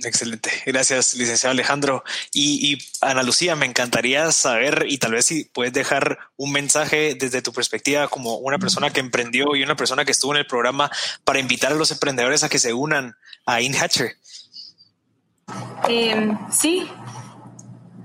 Excelente. 0.03 0.51
Gracias, 0.65 1.13
licenciado 1.15 1.51
Alejandro. 1.51 2.03
Y, 2.33 2.77
Ana 3.01 3.23
Lucía, 3.23 3.55
me 3.55 3.65
encantaría 3.65 4.31
saber 4.31 4.85
y 4.87 4.97
tal 4.97 5.13
vez 5.13 5.25
si 5.25 5.45
puedes 5.45 5.73
dejar 5.73 6.19
un 6.37 6.51
mensaje 6.51 7.15
desde 7.15 7.41
tu 7.41 7.53
perspectiva 7.53 8.07
como 8.07 8.37
una 8.37 8.59
persona 8.59 8.91
que 8.91 8.99
emprendió 8.99 9.55
y 9.55 9.63
una 9.63 9.75
persona 9.75 10.05
que 10.05 10.11
estuvo 10.11 10.33
en 10.33 10.39
el 10.39 10.47
programa 10.47 10.91
para 11.23 11.39
invitar 11.39 11.71
a 11.71 11.75
los 11.75 11.91
emprendedores 11.91 12.43
a 12.43 12.49
que 12.49 12.59
se 12.59 12.73
unan 12.73 13.15
a 13.45 13.61
InHatcher. 13.61 14.15
Em, 15.87 16.37
sí, 16.51 16.87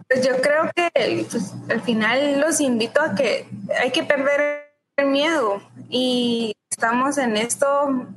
pues 0.08 0.26
yo 0.26 0.40
creo 0.40 0.70
que 0.74 1.26
pues, 1.30 1.52
al 1.68 1.82
final 1.82 2.40
los 2.40 2.60
invito 2.60 3.00
a 3.00 3.14
que 3.14 3.48
hay 3.80 3.90
que 3.90 4.04
perder 4.04 4.64
el 4.96 5.06
miedo 5.06 5.62
y 5.90 6.54
estamos 6.70 7.18
en 7.18 7.36
esto, 7.36 7.66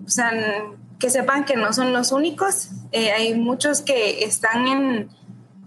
o 0.06 0.10
sea, 0.10 0.32
que 1.00 1.10
sepan 1.10 1.46
que 1.46 1.56
no 1.56 1.74
son 1.74 1.94
los 1.94 2.12
únicos. 2.12 2.70
Eh, 2.92 3.12
hay 3.12 3.36
muchos 3.36 3.82
que 3.82 4.24
están 4.24 4.68
en, 4.68 5.10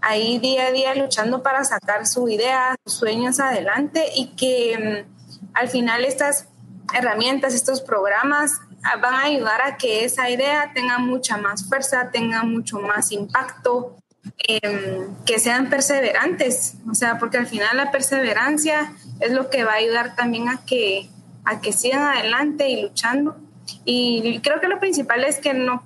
ahí 0.01 0.39
día 0.39 0.67
a 0.67 0.71
día 0.71 0.95
luchando 0.95 1.43
para 1.43 1.63
sacar 1.63 2.05
su 2.07 2.27
idea, 2.27 2.75
sus 2.85 2.95
sueños 2.95 3.39
adelante 3.39 4.05
y 4.15 4.35
que 4.35 5.05
mm, 5.05 5.51
al 5.53 5.69
final 5.69 6.03
estas 6.03 6.47
herramientas, 6.93 7.53
estos 7.53 7.81
programas 7.81 8.59
ah, 8.83 8.97
van 8.97 9.13
a 9.13 9.23
ayudar 9.23 9.61
a 9.61 9.77
que 9.77 10.03
esa 10.03 10.29
idea 10.29 10.71
tenga 10.73 10.97
mucha 10.97 11.37
más 11.37 11.67
fuerza, 11.67 12.09
tenga 12.11 12.43
mucho 12.43 12.79
más 12.79 13.11
impacto, 13.11 13.95
em, 14.39 15.15
que 15.25 15.39
sean 15.39 15.69
perseverantes, 15.69 16.75
o 16.89 16.93
sea, 16.93 17.17
porque 17.17 17.37
al 17.37 17.47
final 17.47 17.77
la 17.77 17.91
perseverancia 17.91 18.93
es 19.19 19.31
lo 19.31 19.49
que 19.49 19.63
va 19.63 19.73
a 19.73 19.75
ayudar 19.75 20.15
también 20.15 20.49
a 20.49 20.65
que, 20.65 21.09
a 21.45 21.61
que 21.61 21.71
sigan 21.71 22.01
adelante 22.01 22.67
y 22.69 22.81
luchando 22.81 23.37
y 23.85 24.39
creo 24.39 24.59
que 24.59 24.67
lo 24.67 24.79
principal 24.79 25.23
es 25.23 25.39
que 25.39 25.53
no, 25.53 25.83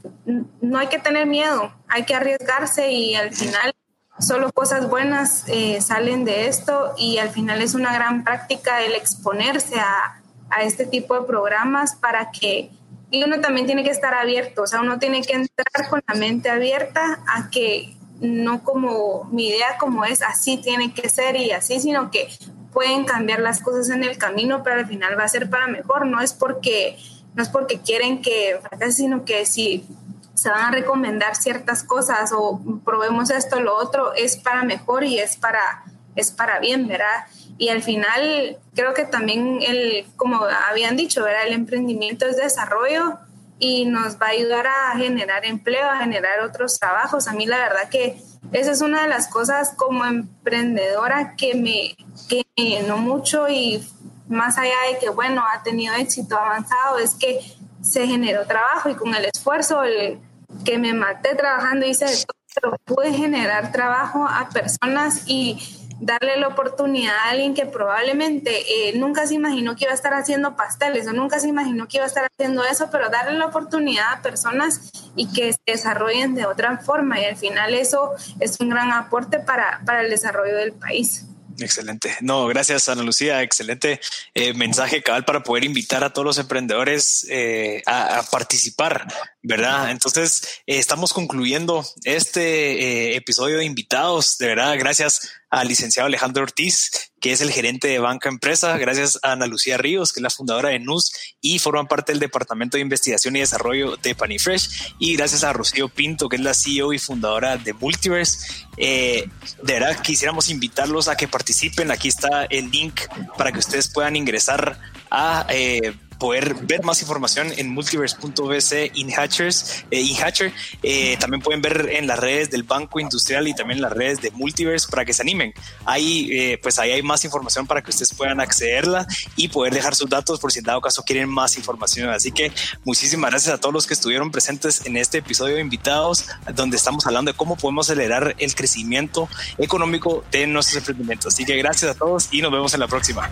no 0.61 0.79
hay 0.79 0.87
que 0.87 0.99
tener 0.99 1.25
miedo, 1.27 1.73
hay 1.87 2.03
que 2.03 2.15
arriesgarse 2.15 2.91
y 2.91 3.15
al 3.15 3.33
final 3.33 3.73
solo 4.19 4.51
cosas 4.51 4.89
buenas 4.89 5.43
eh, 5.47 5.81
salen 5.81 6.25
de 6.25 6.47
esto 6.47 6.93
y 6.97 7.17
al 7.17 7.29
final 7.29 7.61
es 7.61 7.73
una 7.73 7.93
gran 7.93 8.23
práctica 8.23 8.81
el 8.81 8.93
exponerse 8.93 9.79
a, 9.79 10.21
a 10.49 10.63
este 10.63 10.85
tipo 10.85 11.19
de 11.19 11.27
programas 11.27 11.95
para 11.95 12.31
que 12.31 12.69
y 13.11 13.23
uno 13.23 13.39
también 13.39 13.65
tiene 13.65 13.83
que 13.83 13.91
estar 13.91 14.13
abierto, 14.13 14.63
o 14.63 14.67
sea, 14.67 14.81
uno 14.81 14.99
tiene 14.99 15.21
que 15.21 15.33
entrar 15.33 15.89
con 15.89 16.01
la 16.07 16.15
mente 16.15 16.49
abierta 16.49 17.23
a 17.27 17.49
que 17.49 17.95
no 18.19 18.63
como 18.63 19.25
mi 19.25 19.47
idea 19.47 19.77
como 19.77 20.05
es, 20.05 20.21
así 20.21 20.57
tiene 20.57 20.93
que 20.93 21.07
ser 21.09 21.35
y 21.35 21.51
así, 21.51 21.79
sino 21.79 22.11
que 22.11 22.27
pueden 22.73 23.05
cambiar 23.05 23.39
las 23.39 23.61
cosas 23.61 23.89
en 23.89 24.03
el 24.03 24.17
camino, 24.17 24.63
pero 24.63 24.79
al 24.79 24.87
final 24.87 25.17
va 25.17 25.23
a 25.23 25.29
ser 25.29 25.49
para 25.49 25.67
mejor, 25.67 26.05
no 26.07 26.21
es 26.21 26.33
porque 26.33 26.97
no 27.35 27.43
es 27.43 27.49
porque 27.49 27.79
quieren 27.79 28.21
que 28.21 28.57
fracase, 28.61 28.93
sino 28.93 29.25
que 29.25 29.45
si 29.45 29.85
se 30.33 30.49
van 30.49 30.61
a 30.65 30.71
recomendar 30.71 31.35
ciertas 31.35 31.83
cosas 31.83 32.31
o 32.33 32.59
probemos 32.83 33.29
esto, 33.29 33.59
lo 33.59 33.75
otro, 33.75 34.13
es 34.13 34.37
para 34.37 34.63
mejor 34.63 35.03
y 35.03 35.19
es 35.19 35.37
para, 35.37 35.83
es 36.15 36.31
para 36.31 36.59
bien, 36.59 36.87
¿verdad? 36.87 37.25
Y 37.57 37.69
al 37.69 37.83
final 37.83 38.57
creo 38.73 38.93
que 38.93 39.05
también 39.05 39.59
el, 39.61 40.05
como 40.17 40.41
habían 40.69 40.97
dicho, 40.97 41.23
¿verdad? 41.23 41.47
El 41.47 41.53
emprendimiento 41.53 42.25
es 42.25 42.37
desarrollo 42.37 43.17
y 43.59 43.85
nos 43.85 44.15
va 44.21 44.27
a 44.27 44.29
ayudar 44.31 44.67
a 44.67 44.97
generar 44.97 45.45
empleo, 45.45 45.89
a 45.89 45.99
generar 45.99 46.41
otros 46.41 46.79
trabajos. 46.79 47.27
A 47.27 47.33
mí 47.33 47.45
la 47.45 47.57
verdad 47.57 47.89
que 47.89 48.21
esa 48.51 48.71
es 48.71 48.81
una 48.81 49.03
de 49.03 49.09
las 49.09 49.27
cosas 49.27 49.73
como 49.75 50.05
emprendedora 50.05 51.35
que 51.37 51.55
me, 51.55 51.95
que 52.29 52.45
me 52.57 52.69
llenó 52.69 52.97
mucho 52.97 53.47
y 53.47 53.85
más 54.27 54.57
allá 54.57 54.75
de 54.91 54.99
que, 54.99 55.09
bueno, 55.09 55.43
ha 55.53 55.63
tenido 55.63 55.93
éxito 55.95 56.37
avanzado, 56.37 56.97
es 56.97 57.15
que 57.15 57.39
se 57.81 58.07
generó 58.07 58.45
trabajo 58.45 58.89
y 58.89 58.95
con 58.95 59.13
el 59.13 59.25
esfuerzo 59.25 59.83
el, 59.83 60.19
que 60.63 60.77
me 60.77 60.93
maté 60.93 61.35
trabajando 61.35 61.85
hice 61.85 62.05
de 62.05 62.15
todo, 62.15 62.37
pero 62.53 62.77
pude 62.85 63.13
generar 63.13 63.71
trabajo 63.71 64.25
a 64.27 64.49
personas 64.49 65.23
y 65.27 65.59
darle 65.99 66.37
la 66.37 66.49
oportunidad 66.49 67.15
a 67.15 67.29
alguien 67.29 67.53
que 67.53 67.65
probablemente 67.65 68.89
eh, 68.89 68.97
nunca 68.97 69.27
se 69.27 69.35
imaginó 69.35 69.75
que 69.75 69.85
iba 69.85 69.91
a 69.91 69.95
estar 69.95 70.13
haciendo 70.13 70.55
pasteles 70.55 71.07
o 71.07 71.13
nunca 71.13 71.39
se 71.39 71.47
imaginó 71.47 71.87
que 71.87 71.97
iba 71.97 72.03
a 72.03 72.07
estar 72.07 72.27
haciendo 72.29 72.63
eso, 72.65 72.89
pero 72.91 73.09
darle 73.09 73.37
la 73.37 73.45
oportunidad 73.45 74.13
a 74.13 74.21
personas 74.21 74.91
y 75.15 75.31
que 75.31 75.53
se 75.53 75.59
desarrollen 75.65 76.35
de 76.35 76.45
otra 76.45 76.77
forma 76.79 77.19
y 77.19 77.25
al 77.25 77.37
final 77.37 77.73
eso 77.73 78.11
es 78.39 78.59
un 78.59 78.69
gran 78.69 78.91
aporte 78.91 79.39
para, 79.39 79.81
para 79.85 80.01
el 80.01 80.09
desarrollo 80.09 80.55
del 80.55 80.73
país. 80.73 81.25
Excelente. 81.59 82.17
No, 82.21 82.47
gracias 82.47 82.89
Ana 82.89 83.03
Lucía. 83.03 83.41
Excelente 83.41 83.99
eh, 84.33 84.53
mensaje 84.53 85.01
cabal 85.01 85.25
para 85.25 85.43
poder 85.43 85.63
invitar 85.63 86.03
a 86.03 86.11
todos 86.11 86.25
los 86.25 86.37
emprendedores 86.37 87.25
eh, 87.29 87.81
a, 87.85 88.23
participar, 88.29 89.07
¿verdad? 89.45 89.91
Entonces, 89.91 90.61
eh, 90.65 90.77
estamos 90.77 91.13
concluyendo 91.13 91.85
este 92.03 93.15
episodio 93.15 93.57
de 93.57 93.65
invitados. 93.65 94.37
De 94.37 94.47
verdad, 94.47 94.75
gracias 94.77 95.29
al 95.49 95.67
licenciado 95.67 96.07
Alejandro 96.07 96.43
Ortiz, 96.43 97.11
que 97.21 97.31
es 97.31 97.41
el 97.41 97.51
gerente 97.51 97.87
de 97.87 97.99
Banca 97.99 98.27
Empresa, 98.27 98.77
gracias 98.77 99.19
a 99.23 99.31
Ana 99.31 99.45
Lucía 99.45 99.77
Ríos, 99.77 100.11
que 100.11 100.19
es 100.19 100.23
la 100.23 100.29
fundadora 100.29 100.69
de 100.69 100.79
NUS 100.79 101.11
y 101.39 101.59
forma 101.59 101.85
parte 101.85 102.11
del 102.11 102.19
Departamento 102.19 102.77
de 102.77 102.81
Investigación 102.81 103.35
y 103.35 103.39
Desarrollo 103.39 103.95
de 103.97 104.15
Panifresh, 104.15 104.95
y 104.99 105.15
gracias 105.15 105.43
a 105.43 105.53
Rocío 105.53 105.87
Pinto, 105.87 106.27
que 106.27 106.35
es 106.35 106.41
la 106.41 106.53
CEO 106.53 106.91
y 106.91 106.99
fundadora 106.99 107.57
de 107.57 107.73
Multiverse. 107.73 108.65
Eh, 108.77 109.29
de 109.63 109.73
verdad, 109.73 110.01
quisiéramos 110.01 110.49
invitarlos 110.49 111.07
a 111.07 111.15
que 111.15 111.27
participen. 111.27 111.89
Aquí 111.91 112.09
está 112.09 112.45
el 112.45 112.69
link 112.69 113.01
para 113.37 113.51
que 113.51 113.59
ustedes 113.59 113.87
puedan 113.87 114.15
ingresar 114.15 114.79
a 115.09 115.47
eh, 115.49 115.93
poder 116.17 116.55
ver 116.61 116.83
más 116.83 117.01
información 117.01 117.51
en 117.57 117.69
multiverse.bc 117.69 118.91
InHatchers, 118.93 119.85
eh, 119.91 120.01
InHatcher. 120.01 120.53
Eh, 120.83 121.17
también 121.17 121.41
pueden 121.41 121.61
ver 121.61 121.89
en 121.91 122.07
las 122.07 122.19
redes 122.19 122.49
del 122.49 122.63
Banco 122.63 122.99
Industrial 122.99 123.47
y 123.47 123.53
también 123.53 123.77
en 123.77 123.83
las 123.83 123.93
redes 123.93 124.21
de 124.21 124.31
Multiverse 124.31 124.87
para 124.89 125.05
que 125.05 125.13
se 125.13 125.21
animen. 125.21 125.53
Ahí, 125.85 126.29
eh, 126.31 126.59
pues 126.61 126.79
ahí 126.79 126.91
hay 126.91 127.01
más 127.01 127.23
información 127.25 127.67
para 127.67 127.81
que 127.81 127.91
ustedes 127.91 128.13
puedan 128.13 128.39
accederla 128.39 129.07
y 129.35 129.47
poder 129.47 129.73
dejar 129.73 129.95
sus 129.95 130.09
datos 130.09 130.39
por 130.39 130.51
si 130.51 130.59
en 130.59 130.65
dado 130.65 130.81
caso 130.81 131.03
quieren 131.03 131.29
más 131.29 131.57
información. 131.57 132.09
Así 132.09 132.31
que 132.31 132.51
muchísimas 132.83 133.31
gracias 133.31 133.53
a 133.53 133.57
todos 133.57 133.73
los 133.73 133.87
que 133.87 133.93
estuvieron 133.93 134.31
presentes 134.31 134.85
en 134.85 134.97
este 134.97 135.19
episodio 135.19 135.55
de 135.55 135.61
invitados, 135.61 136.25
donde 136.53 136.77
estamos 136.77 137.05
hablando 137.05 137.31
de 137.31 137.37
cómo 137.37 137.55
podemos 137.55 137.89
acelerar 137.89 138.35
el 138.39 138.55
crecimiento 138.55 139.29
económico 139.57 140.23
de 140.31 140.47
nuestros 140.47 140.77
emprendimientos. 140.77 141.33
Así 141.33 141.45
que 141.45 141.55
gracias 141.57 141.91
a 141.91 141.95
todos 141.95 142.29
y 142.31 142.41
nos 142.41 142.51
vemos 142.51 142.73
en 142.73 142.79
la 142.79 142.87
próxima. 142.87 143.29